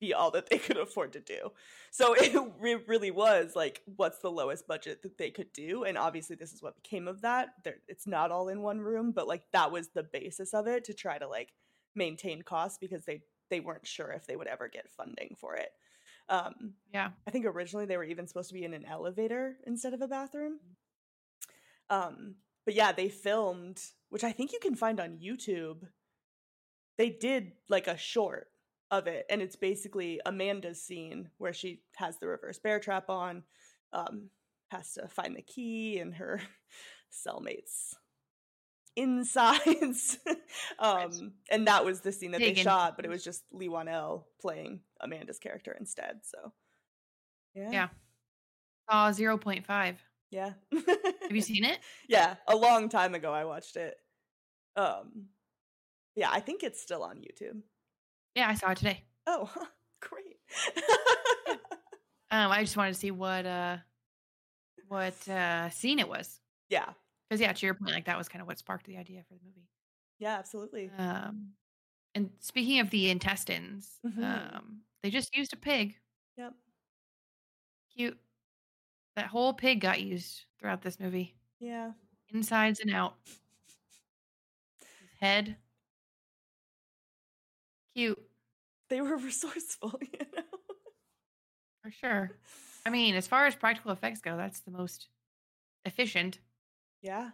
be 0.00 0.12
all 0.12 0.30
that 0.32 0.50
they 0.50 0.58
could 0.66 0.76
afford 0.76 1.12
to 1.14 1.20
do. 1.20 1.50
So 1.90 2.14
it 2.18 2.52
re- 2.60 2.82
really 2.86 3.10
was 3.10 3.54
like, 3.56 3.82
what's 3.96 4.18
the 4.18 4.30
lowest 4.30 4.66
budget 4.66 5.02
that 5.02 5.16
they 5.16 5.30
could 5.30 5.52
do? 5.52 5.84
And 5.84 5.96
obviously, 5.96 6.36
this 6.36 6.52
is 6.52 6.62
what 6.62 6.76
became 6.76 7.08
of 7.08 7.22
that. 7.22 7.50
There, 7.64 7.76
it's 7.88 8.06
not 8.06 8.30
all 8.30 8.48
in 8.48 8.62
one 8.62 8.80
room, 8.80 9.12
but 9.12 9.28
like 9.28 9.44
that 9.52 9.72
was 9.72 9.88
the 9.88 10.02
basis 10.02 10.52
of 10.54 10.66
it 10.66 10.84
to 10.84 10.94
try 10.94 11.18
to 11.18 11.28
like 11.28 11.52
maintain 11.94 12.42
costs 12.42 12.78
because 12.78 13.04
they 13.04 13.22
they 13.50 13.60
weren't 13.60 13.86
sure 13.86 14.10
if 14.12 14.26
they 14.26 14.36
would 14.36 14.46
ever 14.46 14.68
get 14.68 14.90
funding 14.90 15.36
for 15.38 15.56
it. 15.56 15.70
Um, 16.28 16.74
Yeah. 16.92 17.10
I 17.26 17.30
think 17.30 17.44
originally 17.44 17.86
they 17.86 17.98
were 17.98 18.04
even 18.04 18.26
supposed 18.26 18.48
to 18.48 18.54
be 18.54 18.64
in 18.64 18.72
an 18.72 18.86
elevator 18.86 19.56
instead 19.66 19.92
of 19.92 20.00
a 20.00 20.08
bathroom. 20.08 20.58
Um, 21.92 22.36
but 22.64 22.74
yeah, 22.74 22.92
they 22.92 23.10
filmed, 23.10 23.82
which 24.08 24.24
I 24.24 24.32
think 24.32 24.52
you 24.52 24.58
can 24.60 24.74
find 24.74 24.98
on 24.98 25.18
YouTube. 25.22 25.82
They 26.96 27.10
did 27.10 27.52
like 27.68 27.86
a 27.86 27.98
short 27.98 28.48
of 28.90 29.06
it, 29.06 29.26
and 29.28 29.42
it's 29.42 29.56
basically 29.56 30.20
Amanda's 30.24 30.80
scene 30.80 31.28
where 31.36 31.52
she 31.52 31.82
has 31.96 32.18
the 32.18 32.28
reverse 32.28 32.58
bear 32.58 32.80
trap 32.80 33.10
on, 33.10 33.42
um, 33.92 34.30
has 34.70 34.94
to 34.94 35.06
find 35.08 35.36
the 35.36 35.42
key 35.42 35.98
and 35.98 36.14
her 36.14 36.40
cellmates 37.12 37.94
insides. 38.96 40.18
um, 40.78 41.32
and 41.50 41.66
that 41.66 41.84
was 41.84 42.00
the 42.00 42.12
scene 42.12 42.30
that 42.30 42.40
they 42.40 42.54
shot, 42.54 42.96
but 42.96 43.04
it 43.04 43.08
was 43.10 43.24
just 43.24 43.42
Leigh 43.52 43.68
Whannell 43.68 44.24
playing 44.40 44.80
Amanda's 45.00 45.38
character 45.38 45.76
instead. 45.78 46.20
So, 46.22 46.52
yeah, 47.54 47.70
Yeah. 47.70 47.88
Saw 48.90 49.10
0.5. 49.10 49.96
yeah. 50.32 50.54
Have 50.72 51.30
you 51.30 51.40
seen 51.42 51.64
it? 51.64 51.78
yeah, 52.08 52.34
a 52.48 52.56
long 52.56 52.88
time 52.88 53.14
ago 53.14 53.32
I 53.32 53.44
watched 53.44 53.76
it. 53.76 53.94
Um, 54.74 55.26
yeah, 56.16 56.30
I 56.32 56.40
think 56.40 56.62
it's 56.64 56.82
still 56.82 57.02
on 57.04 57.18
YouTube. 57.18 57.60
Yeah, 58.34 58.48
I 58.48 58.54
saw 58.54 58.70
it 58.72 58.78
today. 58.78 59.04
Oh, 59.26 59.48
great. 60.00 60.38
Um, 62.30 62.50
I 62.50 62.62
just 62.62 62.76
wanted 62.78 62.94
to 62.94 62.98
see 62.98 63.10
what 63.10 63.44
uh 63.44 63.76
what 64.88 65.28
uh 65.28 65.68
scene 65.70 65.98
it 65.98 66.08
was. 66.08 66.40
yeah, 66.70 66.88
Because 67.28 67.40
yeah, 67.42 67.52
to 67.52 67.66
your 67.66 67.74
point, 67.74 67.92
like 67.92 68.06
that 68.06 68.16
was 68.16 68.28
kind 68.28 68.40
of 68.40 68.48
what 68.48 68.58
sparked 68.58 68.86
the 68.86 68.96
idea 68.96 69.22
for 69.28 69.34
the 69.34 69.40
movie. 69.44 69.68
yeah, 70.18 70.38
absolutely. 70.38 70.90
Um 70.98 71.50
and 72.14 72.30
speaking 72.40 72.80
of 72.80 72.88
the 72.90 73.10
intestines, 73.10 73.98
Mhm. 74.06 74.22
um, 74.56 74.80
they 75.02 75.10
just 75.10 75.34
used 75.36 75.52
a 75.52 75.56
pig. 75.56 75.96
Yep. 76.38 76.54
Cute. 77.96 78.18
That 79.16 79.26
whole 79.26 79.52
pig 79.52 79.80
got 79.80 80.00
used 80.00 80.44
throughout 80.58 80.82
this 80.82 80.98
movie. 80.98 81.34
Yeah. 81.60 81.92
Insides 82.32 82.80
and 82.80 82.92
out. 82.92 83.14
His 83.24 85.20
head. 85.20 85.56
Cute. 87.94 88.18
They 88.88 89.00
were 89.00 89.16
resourceful, 89.18 89.98
you 90.00 90.26
know. 90.34 90.42
For 91.82 91.90
sure. 91.90 92.30
I 92.86 92.90
mean, 92.90 93.14
as 93.14 93.26
far 93.26 93.46
as 93.46 93.54
practical 93.54 93.92
effects 93.92 94.20
go, 94.20 94.36
that's 94.36 94.60
the 94.60 94.70
most 94.70 95.08
efficient. 95.84 96.38
Yeah. 97.02 97.30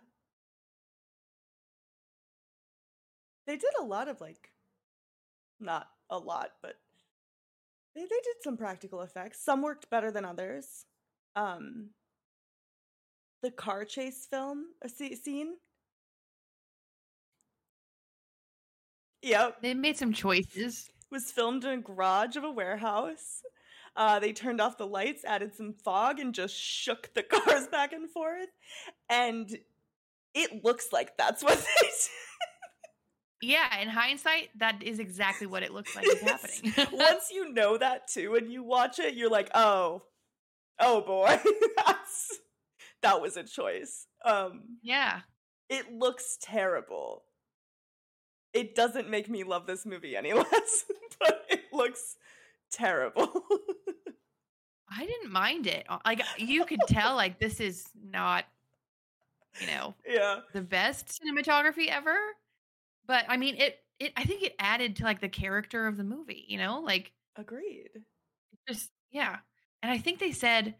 They 3.46 3.56
did 3.56 3.70
a 3.80 3.84
lot 3.84 4.08
of 4.08 4.20
like 4.20 4.50
not 5.60 5.88
a 6.10 6.18
lot, 6.18 6.52
but 6.62 6.76
they 7.94 8.02
they 8.02 8.06
did 8.06 8.42
some 8.42 8.56
practical 8.56 9.00
effects. 9.00 9.42
Some 9.42 9.62
worked 9.62 9.90
better 9.90 10.10
than 10.10 10.24
others. 10.24 10.84
Um 11.38 11.90
the 13.42 13.50
car 13.52 13.84
chase 13.84 14.26
film 14.28 14.66
scene. 14.86 15.54
Yep, 19.22 19.62
They 19.62 19.74
made 19.74 19.96
some 19.96 20.12
choices. 20.12 20.88
was 21.10 21.30
filmed 21.30 21.64
in 21.64 21.70
a 21.78 21.82
garage 21.82 22.36
of 22.36 22.44
a 22.44 22.50
warehouse. 22.50 23.42
Uh, 23.96 24.18
they 24.20 24.32
turned 24.32 24.60
off 24.60 24.78
the 24.78 24.86
lights, 24.86 25.24
added 25.24 25.54
some 25.54 25.74
fog, 25.84 26.20
and 26.20 26.34
just 26.34 26.54
shook 26.54 27.12
the 27.14 27.22
cars 27.34 27.66
back 27.68 27.92
and 27.92 28.08
forth. 28.10 28.48
And 29.08 29.48
it 30.34 30.64
looks 30.64 30.88
like 30.92 31.16
that's 31.16 31.42
what 31.42 31.58
they 31.80 31.86
did. 31.86 31.94
Yeah, 33.40 33.80
in 33.80 33.88
hindsight, 33.88 34.48
that 34.58 34.82
is 34.82 34.98
exactly 34.98 35.46
what 35.46 35.62
it 35.62 35.72
looks 35.72 35.94
like 35.94 36.06
is 36.06 36.20
happening. 36.22 36.72
Once 36.92 37.30
you 37.32 37.52
know 37.52 37.76
that 37.78 38.08
too, 38.08 38.34
and 38.36 38.52
you 38.52 38.62
watch 38.64 38.98
it, 38.98 39.14
you're 39.14 39.30
like, 39.30 39.50
oh, 39.54 40.02
oh 40.80 41.00
boy, 41.02 41.38
that's 41.76 42.40
that 43.02 43.20
was 43.20 43.36
a 43.36 43.44
choice. 43.44 44.06
Um, 44.24 44.78
yeah. 44.82 45.20
it 45.68 45.92
looks 45.92 46.38
terrible. 46.40 47.24
it 48.52 48.74
doesn't 48.74 49.08
make 49.10 49.28
me 49.28 49.44
love 49.44 49.66
this 49.66 49.86
movie 49.86 50.16
any 50.16 50.32
less, 50.34 50.84
but 51.20 51.44
it 51.50 51.62
looks 51.72 52.16
terrible. 52.72 53.30
I 54.90 55.04
didn't 55.06 55.32
mind 55.32 55.66
it. 55.66 55.84
Uh, 55.88 55.98
Like 56.04 56.22
you 56.38 56.64
could 56.64 56.86
tell, 56.86 57.14
like 57.14 57.38
this 57.38 57.60
is 57.60 57.86
not, 58.02 58.44
you 59.60 59.66
know, 59.66 59.94
yeah. 60.06 60.40
the 60.52 60.62
best 60.62 61.08
cinematography 61.20 61.88
ever. 61.88 62.16
But 63.06 63.24
I 63.28 63.36
mean, 63.36 63.56
it 63.56 63.78
it 63.98 64.12
I 64.16 64.24
think 64.24 64.42
it 64.42 64.54
added 64.58 64.96
to 64.96 65.04
like 65.04 65.20
the 65.20 65.28
character 65.28 65.86
of 65.86 65.96
the 65.96 66.04
movie. 66.04 66.44
You 66.48 66.58
know, 66.58 66.80
like 66.80 67.12
Agreed. 67.36 67.90
just 68.68 68.90
yeah. 69.10 69.38
And 69.82 69.90
I 69.92 69.98
think 69.98 70.18
they 70.18 70.32
said, 70.32 70.76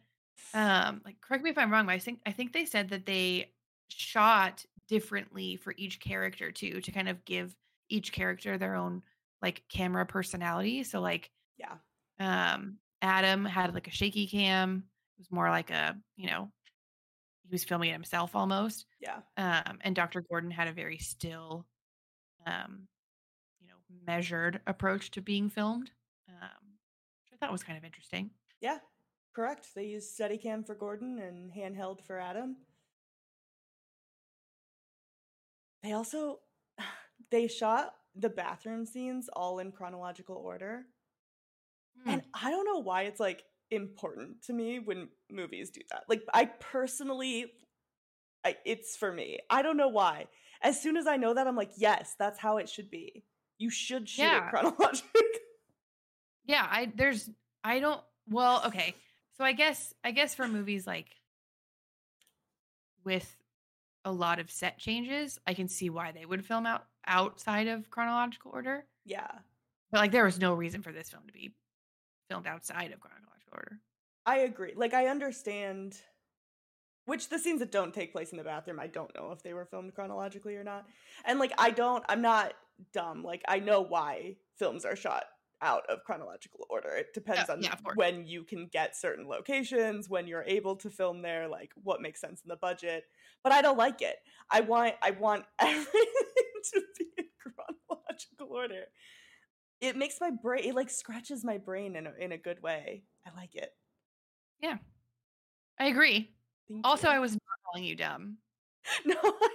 um, 0.54 1.02
like 1.04 1.20
correct 1.20 1.44
me 1.44 1.50
if 1.50 1.58
I'm 1.58 1.70
wrong, 1.72 1.86
but 1.86 1.92
I 1.92 1.98
think 1.98 2.22
I 2.26 2.32
think 2.32 2.52
they 2.52 2.64
said 2.64 2.88
that 2.90 3.06
they 3.06 3.54
shot 3.88 4.64
differently 4.88 5.56
for 5.56 5.74
each 5.76 6.00
character 6.00 6.50
too, 6.52 6.80
to 6.80 6.92
kind 6.92 7.08
of 7.08 7.24
give 7.24 7.56
each 7.88 8.12
character 8.12 8.58
their 8.58 8.74
own 8.74 9.02
like 9.42 9.64
camera 9.68 10.06
personality. 10.06 10.82
So 10.84 11.00
like 11.00 11.30
Yeah. 11.56 11.78
um 12.20 12.80
Adam 13.02 13.44
had 13.46 13.74
like 13.74 13.88
a 13.88 13.92
shaky 13.92 14.26
cam. 14.28 14.90
It 15.18 15.20
was 15.22 15.32
more 15.32 15.50
like 15.50 15.70
a, 15.70 16.00
you 16.16 16.28
know, 16.28 16.52
he 17.42 17.48
was 17.50 17.64
filming 17.64 17.90
it 17.90 17.94
himself 17.94 18.34
almost. 18.36 18.86
Yeah. 19.00 19.22
Um 19.36 19.78
and 19.82 19.96
Dr. 19.96 20.22
Gordon 20.22 20.50
had 20.52 20.68
a 20.68 20.72
very 20.72 20.98
still 20.98 21.66
um 22.46 22.88
you 23.60 23.68
know, 23.68 23.76
measured 23.90 24.62
approach 24.66 25.10
to 25.12 25.22
being 25.22 25.50
filmed. 25.50 25.92
Um 26.28 26.78
which 27.24 27.34
I 27.34 27.36
thought 27.38 27.52
was 27.52 27.64
kind 27.64 27.78
of 27.78 27.84
interesting. 27.84 28.32
Yeah. 28.60 28.78
Correct. 29.34 29.68
They 29.74 29.84
used 29.84 30.18
Steadicam 30.18 30.66
for 30.66 30.74
Gordon 30.74 31.18
and 31.18 31.52
handheld 31.52 32.02
for 32.02 32.18
Adam. 32.18 32.56
They 35.82 35.92
also 35.92 36.40
they 37.30 37.46
shot 37.46 37.94
the 38.16 38.28
bathroom 38.28 38.84
scenes 38.84 39.28
all 39.32 39.58
in 39.60 39.70
chronological 39.70 40.36
order. 40.36 40.86
Hmm. 42.02 42.10
And 42.10 42.22
I 42.34 42.50
don't 42.50 42.64
know 42.66 42.80
why 42.80 43.02
it's 43.02 43.20
like 43.20 43.44
important 43.70 44.42
to 44.44 44.52
me 44.52 44.78
when 44.80 45.08
movies 45.30 45.70
do 45.70 45.82
that. 45.90 46.04
Like 46.08 46.22
I 46.34 46.46
personally 46.46 47.52
I, 48.44 48.56
it's 48.64 48.96
for 48.96 49.12
me. 49.12 49.40
I 49.50 49.62
don't 49.62 49.76
know 49.76 49.88
why. 49.88 50.26
As 50.62 50.80
soon 50.80 50.96
as 50.96 51.06
I 51.06 51.16
know 51.16 51.34
that 51.34 51.46
I'm 51.46 51.56
like, 51.56 51.72
yes, 51.76 52.14
that's 52.18 52.38
how 52.38 52.56
it 52.56 52.68
should 52.68 52.90
be. 52.90 53.24
You 53.58 53.70
should 53.70 54.08
shoot 54.08 54.22
Yeah. 54.22 54.46
it 54.46 54.50
chronological. 54.50 55.20
Yeah, 56.44 56.66
I 56.68 56.90
there's 56.96 57.28
I 57.62 57.78
don't 57.80 58.00
well, 58.30 58.62
okay. 58.66 58.94
So 59.36 59.44
I 59.44 59.52
guess 59.52 59.94
I 60.04 60.10
guess 60.10 60.34
for 60.34 60.48
movies 60.48 60.86
like 60.86 61.06
with 63.04 63.36
a 64.04 64.12
lot 64.12 64.38
of 64.38 64.50
set 64.50 64.78
changes, 64.78 65.38
I 65.46 65.54
can 65.54 65.68
see 65.68 65.90
why 65.90 66.12
they 66.12 66.24
would 66.24 66.44
film 66.44 66.66
out 66.66 66.86
outside 67.06 67.68
of 67.68 67.90
chronological 67.90 68.50
order. 68.52 68.84
yeah. 69.04 69.30
But 69.90 69.98
like 70.00 70.12
there 70.12 70.24
was 70.24 70.38
no 70.38 70.54
reason 70.54 70.82
for 70.82 70.92
this 70.92 71.08
film 71.08 71.22
to 71.26 71.32
be 71.32 71.54
filmed 72.28 72.46
outside 72.46 72.92
of 72.92 73.00
chronological 73.00 73.52
order. 73.54 73.80
I 74.26 74.38
agree. 74.38 74.74
Like 74.76 74.92
I 74.92 75.06
understand 75.06 75.96
which 77.06 77.30
the 77.30 77.38
scenes 77.38 77.60
that 77.60 77.72
don't 77.72 77.94
take 77.94 78.12
place 78.12 78.32
in 78.32 78.38
the 78.38 78.44
bathroom, 78.44 78.78
I 78.78 78.86
don't 78.86 79.14
know 79.14 79.32
if 79.32 79.42
they 79.42 79.54
were 79.54 79.64
filmed 79.64 79.94
chronologically 79.94 80.56
or 80.56 80.64
not. 80.64 80.86
And 81.24 81.38
like 81.38 81.52
I 81.58 81.70
don't 81.70 82.04
I'm 82.08 82.20
not 82.20 82.52
dumb. 82.92 83.22
Like 83.24 83.42
I 83.48 83.60
know 83.60 83.80
why 83.80 84.36
films 84.58 84.84
are 84.84 84.96
shot 84.96 85.24
out 85.62 85.84
of 85.88 86.04
chronological 86.04 86.66
order. 86.70 86.90
It 86.90 87.06
oh, 87.08 87.12
depends 87.14 87.44
Yeah, 87.48 87.54
on 87.54 87.62
yeah, 87.62 87.74
when 87.94 88.26
you 88.26 88.44
can 88.44 88.66
get 88.66 88.96
certain 88.96 89.28
locations, 89.28 90.08
when 90.08 90.26
you're 90.26 90.44
able 90.46 90.76
to 90.76 90.90
film 90.90 91.22
there, 91.22 91.48
like 91.48 91.72
what 91.82 92.00
makes 92.00 92.20
sense 92.20 92.40
in 92.42 92.48
the 92.48 92.56
budget. 92.56 93.04
But 93.42 93.52
I 93.52 93.62
don't 93.62 93.78
like 93.78 94.02
it. 94.02 94.16
I 94.50 94.60
want 94.60 94.94
I 95.02 95.12
want 95.12 95.44
everything 95.58 95.92
to 96.74 96.82
be 96.98 97.06
in 97.18 97.24
chronological 97.40 98.48
order. 98.50 98.84
It 99.80 99.96
makes 99.96 100.16
my 100.20 100.30
brain 100.30 100.64
it 100.64 100.74
like 100.74 100.90
scratches 100.90 101.44
my 101.44 101.58
brain 101.58 101.96
in 101.96 102.06
a, 102.06 102.12
in 102.18 102.32
a 102.32 102.38
good 102.38 102.62
way. 102.62 103.04
I 103.26 103.30
like 103.38 103.54
it. 103.54 103.72
Yeah. 104.60 104.78
I 105.78 105.86
agree. 105.86 106.30
Thank 106.68 106.86
Also, 106.86 107.08
you. 107.08 107.14
I 107.14 107.18
was 107.20 107.32
not 107.32 107.40
calling 107.64 107.84
you 107.84 107.96
dumb. 107.96 108.38
No, 109.04 109.16
I 109.22 109.54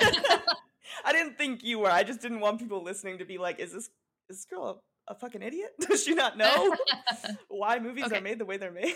didn't. 0.00 0.42
I 1.04 1.12
didn't 1.12 1.36
think 1.36 1.64
you 1.64 1.80
were. 1.80 1.90
I 1.90 2.04
just 2.04 2.20
didn't 2.20 2.40
want 2.40 2.60
people 2.60 2.84
listening 2.84 3.18
to 3.18 3.24
be 3.24 3.36
like, 3.36 3.58
"Is 3.58 3.72
this 3.72 3.84
is 3.84 3.90
this 4.28 4.44
girl 4.44 4.80
a, 5.08 5.14
fucking 5.14 5.42
idiot? 5.42 5.70
Does 5.80 6.02
she 6.04 6.14
not 6.14 6.36
know 6.36 6.74
why 7.48 7.78
movies 7.78 8.04
Okay. 8.06 8.18
are 8.18 8.20
made 8.20 8.38
the 8.38 8.44
way 8.44 8.56
they're 8.56 8.70
made?" 8.72 8.94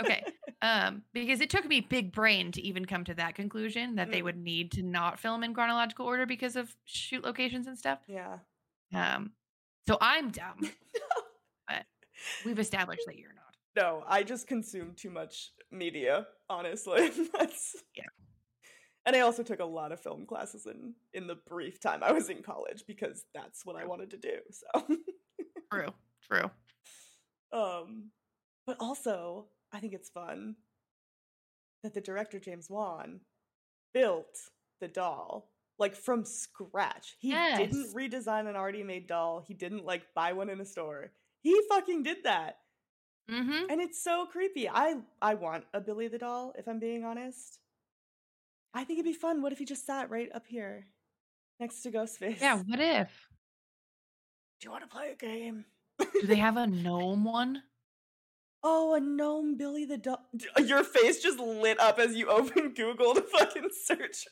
okay. 0.00 0.24
Um, 0.62 1.02
because 1.12 1.42
it 1.42 1.50
took 1.50 1.66
me 1.68 1.82
big 1.82 2.12
brain 2.12 2.50
to 2.52 2.62
even 2.62 2.86
come 2.86 3.04
to 3.04 3.14
that 3.14 3.34
conclusion 3.34 3.96
that 3.96 4.10
they 4.10 4.20
Mm. 4.20 4.24
would 4.24 4.36
need 4.38 4.72
to 4.72 4.82
not 4.82 5.20
film 5.20 5.44
in 5.44 5.52
chronological 5.52 6.06
order 6.06 6.24
because 6.24 6.56
of 6.56 6.74
shoot 6.86 7.22
locations 7.22 7.66
and 7.66 7.78
stuff. 7.78 7.98
Yeah. 8.08 8.38
Um, 8.94 9.32
so 9.86 9.98
I'm 10.00 10.30
dumb. 10.30 10.60
but 11.68 11.84
we've 12.46 12.58
established 12.58 13.02
that 13.06 13.18
you're 13.18 13.34
not. 13.34 13.54
No, 13.76 14.02
I 14.08 14.22
just 14.22 14.46
consume 14.48 14.94
too 14.96 15.10
much 15.10 15.50
media. 15.70 16.26
Honestly, 16.48 17.10
that's 17.34 17.76
Yeah. 17.94 18.04
And 19.06 19.14
I 19.14 19.20
also 19.20 19.44
took 19.44 19.60
a 19.60 19.64
lot 19.64 19.92
of 19.92 20.00
film 20.00 20.26
classes 20.26 20.66
in 20.66 20.94
in 21.14 21.26
the 21.26 21.36
brief 21.48 21.80
time 21.80 22.02
I 22.02 22.12
was 22.12 22.28
in 22.28 22.42
college 22.42 22.84
because 22.86 23.24
that's 23.34 23.64
what 23.64 23.76
I 23.76 23.86
wanted 23.86 24.10
to 24.10 24.16
do. 24.16 24.36
So. 24.50 24.96
True. 25.72 25.94
True. 26.30 26.50
Um, 27.52 28.10
but 28.66 28.76
also, 28.80 29.46
I 29.72 29.78
think 29.78 29.94
it's 29.94 30.10
fun 30.10 30.56
that 31.84 31.94
the 31.94 32.00
director 32.00 32.40
James 32.40 32.68
Wan 32.68 33.20
built 33.94 34.36
the 34.80 34.88
doll 34.88 35.52
like 35.78 35.94
from 35.94 36.24
scratch. 36.24 37.16
He 37.18 37.30
didn't 37.30 37.94
redesign 37.94 38.48
an 38.48 38.56
already 38.56 38.82
made 38.82 39.06
doll. 39.06 39.44
He 39.46 39.54
didn't 39.54 39.84
like 39.84 40.02
buy 40.14 40.32
one 40.32 40.48
in 40.48 40.60
a 40.60 40.64
store. 40.64 41.12
He 41.42 41.58
fucking 41.70 42.02
did 42.02 42.24
that. 42.24 42.58
Mm-hmm. 43.30 43.70
And 43.70 43.80
it's 43.80 44.02
so 44.02 44.26
creepy. 44.26 44.68
I 44.68 44.96
I 45.20 45.34
want 45.34 45.64
a 45.74 45.80
Billy 45.80 46.08
the 46.08 46.18
doll 46.18 46.52
if 46.58 46.66
I'm 46.68 46.78
being 46.78 47.04
honest. 47.04 47.58
I 48.76 48.84
think 48.84 48.98
it'd 48.98 49.10
be 49.10 49.18
fun. 49.18 49.40
What 49.40 49.52
if 49.52 49.58
he 49.58 49.64
just 49.64 49.86
sat 49.86 50.10
right 50.10 50.28
up 50.34 50.46
here 50.46 50.86
next 51.58 51.80
to 51.80 51.90
Ghostface? 51.90 52.42
Yeah. 52.42 52.58
What 52.58 52.78
if? 52.78 53.08
Do 54.60 54.66
you 54.66 54.70
want 54.70 54.84
to 54.84 54.94
play 54.94 55.12
a 55.12 55.16
game? 55.16 55.64
Do 55.98 56.26
they 56.26 56.36
have 56.36 56.58
a 56.58 56.66
gnome 56.66 57.24
one? 57.24 57.62
Oh, 58.62 58.94
a 58.94 59.00
gnome 59.00 59.56
Billy 59.56 59.86
the 59.86 59.96
doll. 59.96 60.26
Your 60.58 60.84
face 60.84 61.22
just 61.22 61.38
lit 61.38 61.80
up 61.80 61.98
as 61.98 62.16
you 62.16 62.26
opened 62.28 62.76
Google 62.76 63.14
to 63.14 63.22
fucking 63.22 63.70
search. 63.82 64.26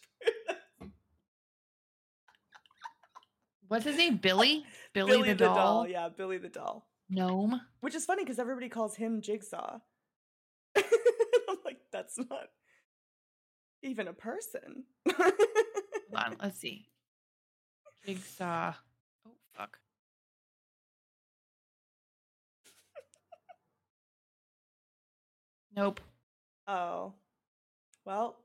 What's 3.69 3.87
his 3.87 3.97
name? 3.97 4.19
Billy? 4.19 4.63
Billy, 4.93 5.23
the, 5.33 5.35
doll? 5.37 5.89
Yeah, 5.89 6.11
Billy 6.15 6.37
the 6.37 6.51
doll. 6.51 6.87
Gnome? 7.09 7.63
Which 7.81 7.95
is 7.95 8.05
funny 8.05 8.25
because 8.25 8.39
everybody 8.39 8.69
calls 8.69 8.95
him 8.95 9.23
Jigsaw. 9.23 9.79
I'm 10.77 10.85
like, 11.65 11.79
that's 11.91 12.19
not 12.19 12.49
even 13.85 14.09
a 14.09 14.13
person. 14.13 14.85
Hold 15.17 15.33
on. 16.15 16.37
Let's 16.43 16.59
see. 16.59 16.89
Jigsaw. 18.07 18.73
Oh, 19.27 19.31
fuck. 19.53 19.79
Nope. 25.77 26.01
oh. 26.69 27.15
Well, 28.05 28.37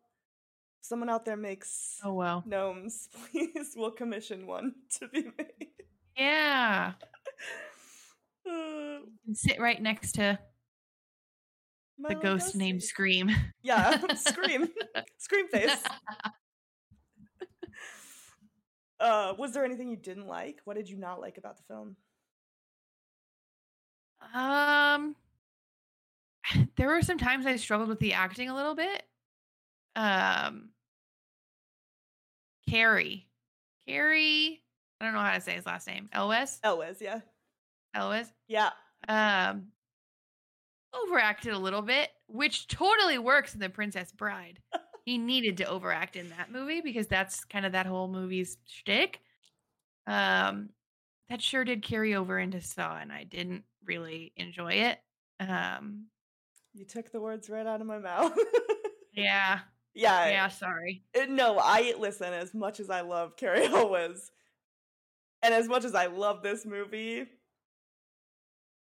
someone 0.82 1.10
out 1.10 1.26
there 1.26 1.36
makes 1.38 2.00
Oh, 2.04 2.14
well. 2.14 2.44
gnomes, 2.46 3.10
please, 3.32 3.74
we'll 3.76 3.92
commission 3.92 4.48
one 4.48 4.74
to 5.00 5.08
be 5.10 5.24
made. 5.38 5.68
Yeah. 6.18 6.94
Uh, 8.50 9.02
And 9.28 9.38
sit 9.38 9.60
right 9.60 9.80
next 9.80 10.14
to 10.14 10.40
my 12.00 12.10
the 12.10 12.16
ghost 12.16 12.56
named. 12.56 12.84
Scream. 12.84 13.32
Yeah, 13.62 14.00
scream. 14.16 14.70
Scream 15.18 15.48
face. 15.48 15.84
Uh, 19.02 19.34
was 19.38 19.54
there 19.54 19.64
anything 19.64 19.88
you 19.88 19.96
didn't 19.96 20.28
like? 20.28 20.60
What 20.66 20.76
did 20.76 20.90
you 20.90 20.98
not 20.98 21.22
like 21.22 21.38
about 21.38 21.56
the 21.56 21.64
film? 21.70 21.96
Um, 24.34 25.16
there 26.76 26.90
were 26.90 27.02
some 27.02 27.18
times 27.18 27.46
I 27.46 27.56
struggled 27.56 27.88
with 27.88 28.00
the 28.00 28.12
acting 28.12 28.50
a 28.50 28.56
little 28.56 28.76
bit. 28.76 29.04
Um, 29.96 30.72
Cary, 32.70 33.28
Cary, 33.88 34.62
I 35.00 35.06
don't 35.06 35.14
know 35.14 35.22
how 35.22 35.34
to 35.34 35.42
say 35.42 35.54
his 35.54 35.66
last 35.66 35.88
name. 35.88 36.10
Elwes, 36.12 36.60
Elwes, 36.64 36.98
yeah. 37.00 37.22
Elwes. 37.96 38.32
Yeah. 38.48 38.72
Um, 39.08 39.68
overacted 40.94 41.54
a 41.54 41.58
little 41.60 41.82
bit, 41.82 42.10
which 42.28 42.68
totally 42.68 43.18
works 43.18 43.54
in 43.54 43.60
The 43.60 43.70
Princess 43.70 44.12
Bride. 44.12 44.60
he 45.06 45.18
needed 45.18 45.58
to 45.58 45.66
overact 45.66 46.16
in 46.16 46.30
that 46.30 46.52
movie 46.52 46.82
because 46.82 47.08
that's 47.08 47.44
kind 47.46 47.66
of 47.66 47.72
that 47.74 47.86
whole 47.86 48.08
movie's 48.08 48.58
shtick. 48.68 49.20
Um, 50.08 50.70
that 51.30 51.42
sure 51.42 51.64
did 51.64 51.84
carry 51.84 52.16
over 52.16 52.40
into 52.40 52.62
Saw, 52.62 52.98
and 52.98 53.12
I 53.12 53.24
didn't 53.24 53.64
really 53.86 54.34
enjoy 54.36 54.74
it. 54.74 55.00
Um, 55.40 56.06
You 56.74 56.86
took 56.86 57.12
the 57.12 57.22
words 57.22 57.50
right 57.50 57.66
out 57.68 57.82
of 57.82 57.88
my 57.88 58.00
mouth. 58.00 58.34
yeah, 59.14 59.60
yeah. 59.94 60.30
yeah, 60.30 60.48
sorry. 60.48 61.04
uh, 61.20 61.26
No, 61.30 61.60
I 61.62 61.94
listen, 62.00 62.34
as 62.34 62.54
much 62.54 62.80
as 62.80 62.90
I 62.90 63.02
love 63.02 63.36
Cary 63.38 63.66
Elwes, 63.68 64.32
And 65.42 65.54
as 65.54 65.68
much 65.68 65.86
as 65.86 65.96
I 65.96 66.08
love 66.08 66.42
this 66.44 66.66
movie, 66.66 67.26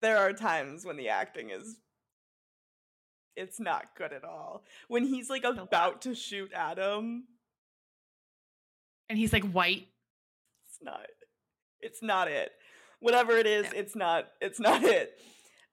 there 0.02 0.16
are 0.16 0.32
times 0.32 0.84
when 0.84 0.96
the 0.96 1.10
acting 1.10 1.50
is 1.50 1.76
it's 3.36 3.60
not 3.60 3.96
good 3.96 4.12
at 4.12 4.24
all. 4.24 4.64
When 4.88 5.04
he's 5.04 5.30
like 5.30 5.44
about 5.44 6.02
to 6.02 6.14
shoot 6.14 6.50
Adam, 6.54 7.24
and 9.08 9.18
he's 9.18 9.32
like 9.32 9.44
white. 9.44 9.88
It's 10.66 10.78
not 10.82 11.06
it's 11.80 12.02
not 12.02 12.28
it. 12.28 12.52
Whatever 13.00 13.36
it 13.36 13.46
is, 13.46 13.66
it's 13.74 13.96
not 13.96 14.28
it's 14.40 14.60
not 14.60 14.82
it. 14.84 15.12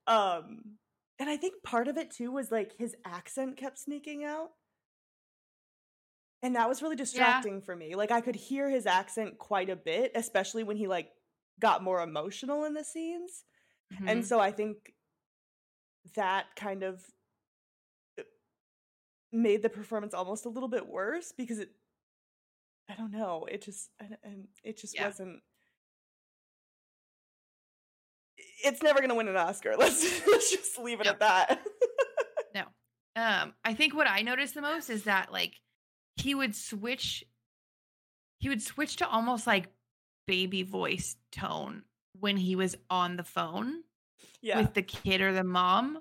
Um 0.08 0.78
and 1.20 1.30
I 1.30 1.38
think 1.38 1.64
part 1.64 1.88
of 1.88 1.98
it 1.98 2.12
too 2.12 2.32
was 2.32 2.52
like 2.52 2.74
his 2.78 2.96
accent 3.06 3.58
kept 3.58 3.80
sneaking 3.80 4.24
out. 4.24 4.50
And 6.44 6.56
that 6.56 6.70
was 6.70 6.82
really 6.82 6.96
distracting 6.96 7.56
yeah. 7.56 7.62
for 7.62 7.76
me. 7.76 7.96
Like 7.96 8.12
I 8.12 8.22
could 8.22 8.36
hear 8.36 8.70
his 8.70 8.86
accent 8.86 9.38
quite 9.38 9.70
a 9.70 9.76
bit, 9.76 10.12
especially 10.16 10.64
when 10.64 10.78
he 10.78 10.88
like 10.88 11.10
got 11.60 11.84
more 11.84 12.02
emotional 12.02 12.66
in 12.66 12.74
the 12.74 12.84
scenes. 12.84 13.44
Mm-hmm. 13.94 14.08
And 14.08 14.26
so 14.26 14.40
I 14.40 14.52
think 14.52 14.78
that 16.16 16.46
kind 16.56 16.84
of 16.84 17.02
made 19.38 19.62
the 19.62 19.70
performance 19.70 20.14
almost 20.14 20.46
a 20.46 20.50
little 20.50 20.70
bit 20.70 20.88
worse 20.88 21.32
because 21.32 21.60
it 21.60 21.70
I 22.90 22.96
don't 22.96 23.12
know, 23.12 23.46
it 23.50 23.62
just 23.62 23.90
and 24.00 24.48
it 24.64 24.78
just 24.78 24.96
yeah. 24.96 25.06
wasn't 25.06 25.42
it's 28.64 28.82
never 28.82 29.00
going 29.00 29.10
to 29.10 29.16
win 29.16 29.28
an 29.28 29.38
Oscar. 29.38 29.76
Let's 29.78 30.26
let's 30.28 30.52
just 30.52 30.78
leave 30.80 31.00
it 31.00 31.06
no. 31.06 31.12
at 31.12 31.20
that. 31.20 31.62
no. 32.56 32.62
Um 33.16 33.54
I 33.64 33.74
think 33.74 33.94
what 33.94 34.08
I 34.08 34.22
noticed 34.22 34.56
the 34.56 34.62
most 34.62 34.90
is 34.90 35.04
that 35.04 35.32
like 35.32 35.54
he 36.16 36.34
would 36.34 36.56
switch 36.56 37.24
he 38.40 38.50
would 38.50 38.62
switch 38.62 38.98
to 38.98 39.08
almost 39.08 39.48
like 39.48 39.68
baby 40.28 40.64
voice 40.64 41.16
tone 41.32 41.84
when 42.20 42.38
he 42.38 42.56
was 42.56 42.76
on 42.90 43.18
the 43.18 43.24
phone 43.24 43.82
yeah. 44.42 44.60
with 44.60 44.74
the 44.74 44.82
kid 44.82 45.22
or 45.22 45.34
the 45.34 45.44
mom. 45.44 46.00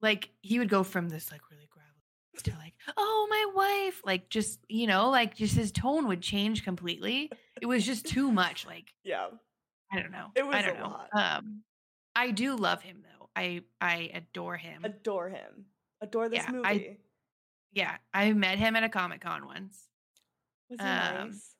Like 0.00 0.30
he 0.40 0.58
would 0.58 0.68
go 0.68 0.82
from 0.82 1.08
this 1.08 1.30
like 1.32 1.40
really 1.50 1.68
gravelly 1.70 2.42
to 2.44 2.50
like, 2.58 2.74
oh 2.96 3.26
my 3.30 3.46
wife. 3.54 4.00
Like 4.04 4.28
just, 4.28 4.60
you 4.68 4.86
know, 4.86 5.10
like 5.10 5.34
just 5.34 5.56
his 5.56 5.72
tone 5.72 6.08
would 6.08 6.22
change 6.22 6.64
completely. 6.64 7.30
It 7.60 7.66
was 7.66 7.84
just 7.84 8.06
too 8.06 8.30
much. 8.30 8.66
Like 8.66 8.92
Yeah. 9.04 9.28
I 9.92 10.00
don't 10.00 10.12
know. 10.12 10.26
It 10.34 10.46
was 10.46 10.54
I 10.54 10.62
don't 10.62 10.78
know. 10.78 10.88
Lot. 10.88 11.08
Um 11.14 11.62
I 12.14 12.30
do 12.30 12.56
love 12.56 12.82
him 12.82 13.02
though. 13.02 13.28
I 13.34 13.62
I 13.80 14.10
adore 14.14 14.56
him. 14.56 14.84
Adore 14.84 15.30
him. 15.30 15.66
Adore 16.00 16.28
this 16.28 16.44
yeah, 16.44 16.52
movie. 16.52 16.66
I, 16.66 16.96
yeah. 17.72 17.96
I 18.14 18.32
met 18.32 18.58
him 18.58 18.76
at 18.76 18.84
a 18.84 18.88
Comic 18.88 19.20
Con 19.20 19.46
once. 19.46 19.88
Was 20.70 20.80
he 20.80 20.86
um, 20.86 21.28
nice? 21.28 21.54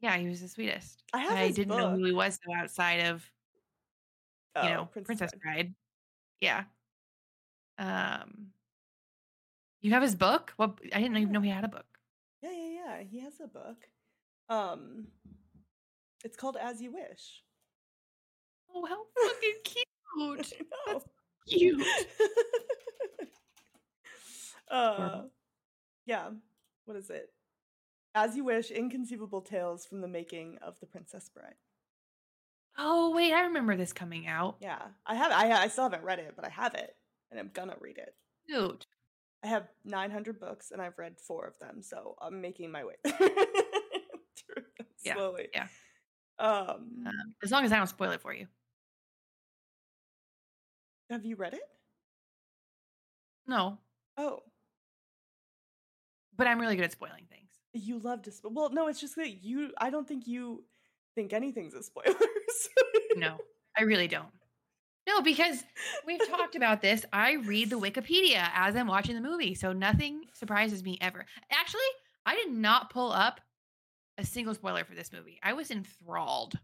Yeah, 0.00 0.16
he 0.16 0.28
was 0.28 0.40
the 0.40 0.48
sweetest. 0.48 1.02
I, 1.12 1.18
have. 1.18 1.32
I 1.32 1.50
didn't 1.50 1.68
book. 1.68 1.78
know 1.78 1.90
who 1.90 2.04
he 2.04 2.12
was 2.12 2.38
outside 2.56 3.06
of 3.06 3.28
you 4.56 4.62
oh, 4.62 4.68
know 4.68 4.84
Princess, 4.86 5.06
Princess 5.06 5.30
Bride. 5.42 5.54
Bride. 5.54 5.74
Yeah. 6.40 6.64
Um 7.80 8.48
you 9.80 9.92
have 9.92 10.02
his 10.02 10.14
book? 10.14 10.52
What 10.56 10.78
I 10.92 11.00
didn't 11.00 11.16
even 11.16 11.32
know 11.32 11.40
he 11.40 11.48
had 11.48 11.64
a 11.64 11.68
book. 11.68 11.86
Yeah, 12.42 12.52
yeah, 12.52 12.98
yeah. 12.98 13.04
He 13.10 13.20
has 13.20 13.40
a 13.42 13.48
book. 13.48 13.88
Um 14.48 15.06
it's 16.22 16.36
called 16.36 16.58
As 16.60 16.82
You 16.82 16.92
Wish. 16.92 17.42
Oh, 18.74 18.84
how 18.84 18.98
fucking 19.28 19.54
cute. 19.64 20.52
Know. 20.86 21.02
Cute. 21.48 21.82
uh 24.70 25.22
yeah. 26.04 26.28
What 26.84 26.96
is 26.96 27.08
it? 27.08 27.30
As 28.14 28.36
You 28.36 28.44
Wish 28.44 28.70
Inconceivable 28.70 29.40
Tales 29.40 29.86
from 29.86 30.00
the 30.00 30.08
Making 30.08 30.58
of 30.60 30.78
the 30.80 30.86
Princess 30.86 31.28
Bride. 31.28 31.54
Oh 32.76 33.14
wait, 33.14 33.32
I 33.32 33.42
remember 33.42 33.76
this 33.76 33.92
coming 33.92 34.26
out. 34.26 34.56
Yeah, 34.60 34.82
I 35.06 35.14
have. 35.14 35.32
I 35.32 35.50
I 35.52 35.68
still 35.68 35.84
haven't 35.84 36.04
read 36.04 36.18
it, 36.18 36.32
but 36.36 36.44
I 36.44 36.50
have 36.50 36.74
it, 36.74 36.94
and 37.30 37.40
I'm 37.40 37.50
gonna 37.52 37.76
read 37.80 37.98
it. 37.98 38.14
Dude, 38.48 38.86
I 39.42 39.48
have 39.48 39.68
900 39.84 40.38
books, 40.38 40.70
and 40.70 40.82
I've 40.82 40.98
read 40.98 41.18
four 41.18 41.46
of 41.46 41.58
them, 41.58 41.82
so 41.82 42.16
I'm 42.20 42.40
making 42.40 42.70
my 42.70 42.84
way 42.84 42.94
through 43.06 44.64
yeah, 45.02 45.14
slowly. 45.14 45.48
Yeah. 45.54 45.66
Um, 46.38 47.04
um, 47.06 47.34
as 47.42 47.50
long 47.50 47.64
as 47.64 47.72
I 47.72 47.76
don't 47.76 47.86
spoil 47.86 48.10
it 48.10 48.20
for 48.20 48.34
you. 48.34 48.46
Have 51.10 51.24
you 51.24 51.36
read 51.36 51.54
it? 51.54 51.60
No. 53.46 53.78
Oh. 54.16 54.40
But 56.36 56.46
I'm 56.46 56.60
really 56.60 56.76
good 56.76 56.84
at 56.84 56.92
spoiling 56.92 57.24
things. 57.28 57.50
You 57.72 57.98
love 57.98 58.22
to 58.22 58.32
spoil. 58.32 58.52
Well, 58.54 58.70
no, 58.70 58.88
it's 58.88 59.00
just 59.00 59.16
that 59.16 59.42
you. 59.42 59.72
I 59.78 59.90
don't 59.90 60.06
think 60.06 60.26
you 60.26 60.64
think 61.14 61.32
anything's 61.32 61.74
a 61.74 61.82
spoiler. 61.82 62.14
no, 63.16 63.38
I 63.76 63.82
really 63.82 64.08
don't. 64.08 64.32
No, 65.06 65.22
because 65.22 65.64
we've 66.06 66.26
talked 66.28 66.54
about 66.54 66.82
this. 66.82 67.04
I 67.12 67.34
read 67.34 67.70
the 67.70 67.78
Wikipedia 67.78 68.48
as 68.54 68.76
I'm 68.76 68.86
watching 68.86 69.14
the 69.14 69.20
movie, 69.20 69.54
so 69.54 69.72
nothing 69.72 70.22
surprises 70.34 70.84
me 70.84 70.98
ever. 71.00 71.24
Actually, 71.50 71.80
I 72.26 72.36
did 72.36 72.50
not 72.50 72.90
pull 72.90 73.10
up 73.10 73.40
a 74.18 74.24
single 74.24 74.54
spoiler 74.54 74.84
for 74.84 74.94
this 74.94 75.12
movie. 75.12 75.38
I 75.42 75.54
was 75.54 75.70
enthralled. 75.70 76.58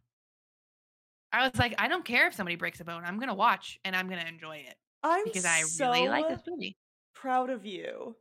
I 1.32 1.48
was 1.48 1.58
like, 1.58 1.74
I 1.78 1.88
don't 1.88 2.04
care 2.04 2.28
if 2.28 2.34
somebody 2.34 2.56
breaks 2.56 2.80
a 2.80 2.84
bone. 2.84 3.02
I'm 3.04 3.18
gonna 3.18 3.34
watch 3.34 3.80
and 3.84 3.96
I'm 3.96 4.08
gonna 4.08 4.26
enjoy 4.28 4.64
it. 4.68 4.74
I'm 5.02 5.24
because 5.24 5.44
I 5.44 5.62
so 5.62 5.90
really 5.90 6.08
like 6.08 6.28
this 6.28 6.42
movie. 6.46 6.76
Proud 7.14 7.50
of 7.50 7.66
you. 7.66 8.16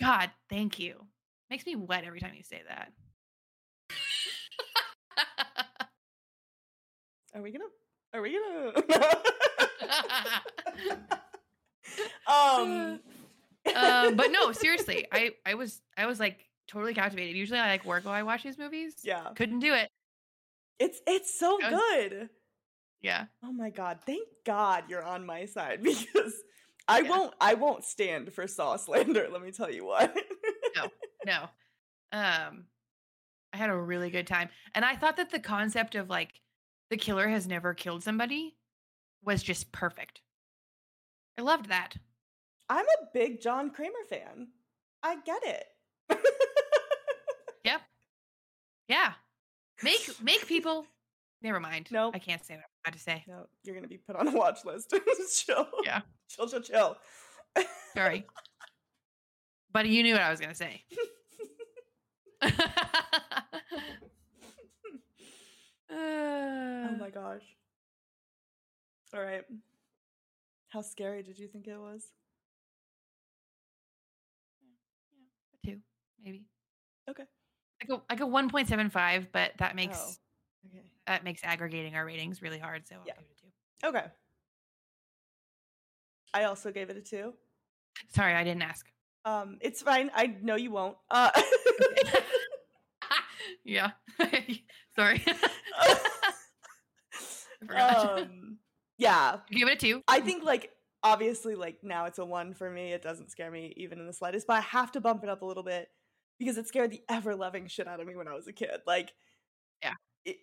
God, 0.00 0.30
thank 0.48 0.78
you. 0.78 1.06
Makes 1.50 1.66
me 1.66 1.76
wet 1.76 2.04
every 2.04 2.20
time 2.20 2.34
you 2.34 2.42
say 2.42 2.62
that. 2.68 2.92
Are 7.34 7.42
we 7.42 7.50
gonna? 7.52 7.64
Are 8.16 8.22
we 8.22 8.32
gonna? 8.32 8.72
um. 12.26 13.00
um, 13.76 14.16
but 14.16 14.32
no, 14.32 14.52
seriously, 14.52 15.06
I 15.12 15.32
I 15.44 15.52
was 15.52 15.82
I 15.98 16.06
was 16.06 16.18
like 16.18 16.46
totally 16.66 16.94
captivated. 16.94 17.36
Usually, 17.36 17.58
I 17.60 17.68
like 17.68 17.84
work 17.84 18.06
while 18.06 18.14
I 18.14 18.22
watch 18.22 18.42
these 18.42 18.56
movies. 18.56 18.94
Yeah, 19.04 19.28
couldn't 19.36 19.58
do 19.58 19.74
it. 19.74 19.90
It's 20.78 20.98
it's 21.06 21.38
so 21.38 21.58
was, 21.60 21.68
good. 21.68 22.30
Yeah. 23.02 23.26
Oh 23.44 23.52
my 23.52 23.68
god! 23.68 23.98
Thank 24.06 24.26
God 24.46 24.84
you're 24.88 25.04
on 25.04 25.26
my 25.26 25.44
side 25.44 25.82
because 25.82 26.32
I 26.88 27.00
yeah. 27.00 27.10
won't 27.10 27.34
I 27.38 27.52
won't 27.52 27.84
stand 27.84 28.32
for 28.32 28.46
Saw 28.46 28.76
slander. 28.76 29.28
Let 29.30 29.42
me 29.42 29.50
tell 29.50 29.70
you 29.70 29.84
what. 29.84 30.16
no, 30.74 30.88
no. 31.26 31.42
Um, 32.12 32.64
I 33.52 33.58
had 33.58 33.68
a 33.68 33.76
really 33.76 34.08
good 34.08 34.26
time, 34.26 34.48
and 34.74 34.86
I 34.86 34.96
thought 34.96 35.18
that 35.18 35.28
the 35.28 35.38
concept 35.38 35.96
of 35.96 36.08
like 36.08 36.40
the 36.90 36.96
killer 36.96 37.28
has 37.28 37.46
never 37.46 37.74
killed 37.74 38.02
somebody 38.02 38.56
was 39.24 39.42
just 39.42 39.72
perfect. 39.72 40.20
I 41.38 41.42
loved 41.42 41.68
that. 41.68 41.94
I'm 42.68 42.84
a 42.84 43.06
big 43.12 43.40
John 43.40 43.70
Kramer 43.70 43.92
fan. 44.08 44.48
I 45.02 45.16
get 45.24 45.42
it. 45.44 45.66
yep. 47.64 47.80
Yeah. 48.88 49.12
Make 49.82 50.10
make 50.22 50.46
people 50.48 50.86
never 51.42 51.60
mind. 51.60 51.88
No, 51.90 52.10
I 52.12 52.18
can't 52.18 52.44
say 52.44 52.54
what 52.54 52.64
I'm 52.64 52.70
about 52.84 52.92
to 52.94 53.02
say. 53.02 53.24
No, 53.28 53.46
you're 53.62 53.74
gonna 53.74 53.88
be 53.88 53.98
put 53.98 54.16
on 54.16 54.28
a 54.28 54.32
watch 54.32 54.64
list. 54.64 54.94
chill. 55.46 55.66
Yeah. 55.84 56.00
Chill, 56.28 56.48
chill, 56.48 56.60
chill. 56.60 56.96
Sorry. 57.94 58.26
but 59.72 59.86
you 59.86 60.02
knew 60.02 60.14
what 60.14 60.22
I 60.22 60.30
was 60.30 60.40
gonna 60.40 60.54
say. 60.54 60.82
Oh 65.90 66.96
my 66.98 67.10
gosh. 67.10 67.42
All 69.14 69.22
right. 69.22 69.44
How 70.68 70.80
scary 70.82 71.22
did 71.22 71.38
you 71.38 71.48
think 71.48 71.66
it 71.66 71.78
was? 71.78 72.04
Yeah, 74.62 75.72
a 75.72 75.74
two, 75.74 75.80
maybe. 76.22 76.44
Okay. 77.08 77.24
I 77.82 77.84
go 77.86 78.02
I 78.10 78.14
go 78.14 78.26
one 78.26 78.50
point 78.50 78.68
seven 78.68 78.90
five, 78.90 79.28
but 79.32 79.52
that 79.58 79.76
makes 79.76 79.98
oh, 79.98 80.68
okay. 80.68 80.84
that 81.06 81.24
makes 81.24 81.42
aggregating 81.44 81.94
our 81.94 82.04
ratings 82.04 82.42
really 82.42 82.58
hard. 82.58 82.86
So 82.88 82.96
I'll 82.96 83.02
yeah. 83.06 83.14
give 83.14 83.24
it 83.24 83.36
a 83.38 83.86
two. 83.86 83.96
Okay. 83.96 84.06
I 86.34 86.44
also 86.44 86.70
gave 86.70 86.90
it 86.90 86.96
a 86.96 87.00
two. 87.00 87.32
Sorry, 88.14 88.34
I 88.34 88.44
didn't 88.44 88.62
ask. 88.62 88.86
Um, 89.24 89.58
it's 89.60 89.82
fine. 89.82 90.10
I 90.14 90.36
know 90.42 90.56
you 90.56 90.70
won't. 90.70 90.96
Uh, 91.10 91.30
yeah. 93.66 93.90
Sorry. 94.96 95.22
um, 97.74 98.58
yeah. 98.96 99.38
Give 99.50 99.68
it 99.68 99.74
a 99.74 99.76
two. 99.76 100.02
I 100.08 100.20
think 100.20 100.44
like 100.44 100.70
obviously 101.02 101.54
like 101.54 101.78
now 101.82 102.06
it's 102.06 102.18
a 102.18 102.24
one 102.24 102.54
for 102.54 102.70
me. 102.70 102.92
It 102.92 103.02
doesn't 103.02 103.30
scare 103.30 103.50
me 103.50 103.74
even 103.76 103.98
in 104.00 104.06
the 104.06 104.12
slightest, 104.12 104.46
but 104.46 104.54
I 104.54 104.60
have 104.60 104.92
to 104.92 105.00
bump 105.00 105.22
it 105.24 105.28
up 105.28 105.42
a 105.42 105.46
little 105.46 105.62
bit 105.62 105.88
because 106.38 106.56
it 106.58 106.68
scared 106.68 106.92
the 106.92 107.02
ever 107.08 107.34
loving 107.34 107.66
shit 107.66 107.88
out 107.88 108.00
of 108.00 108.06
me 108.06 108.16
when 108.16 108.28
I 108.28 108.34
was 108.34 108.46
a 108.46 108.52
kid. 108.52 108.80
Like, 108.86 109.12
yeah, 109.82 109.94
it, 110.24 110.36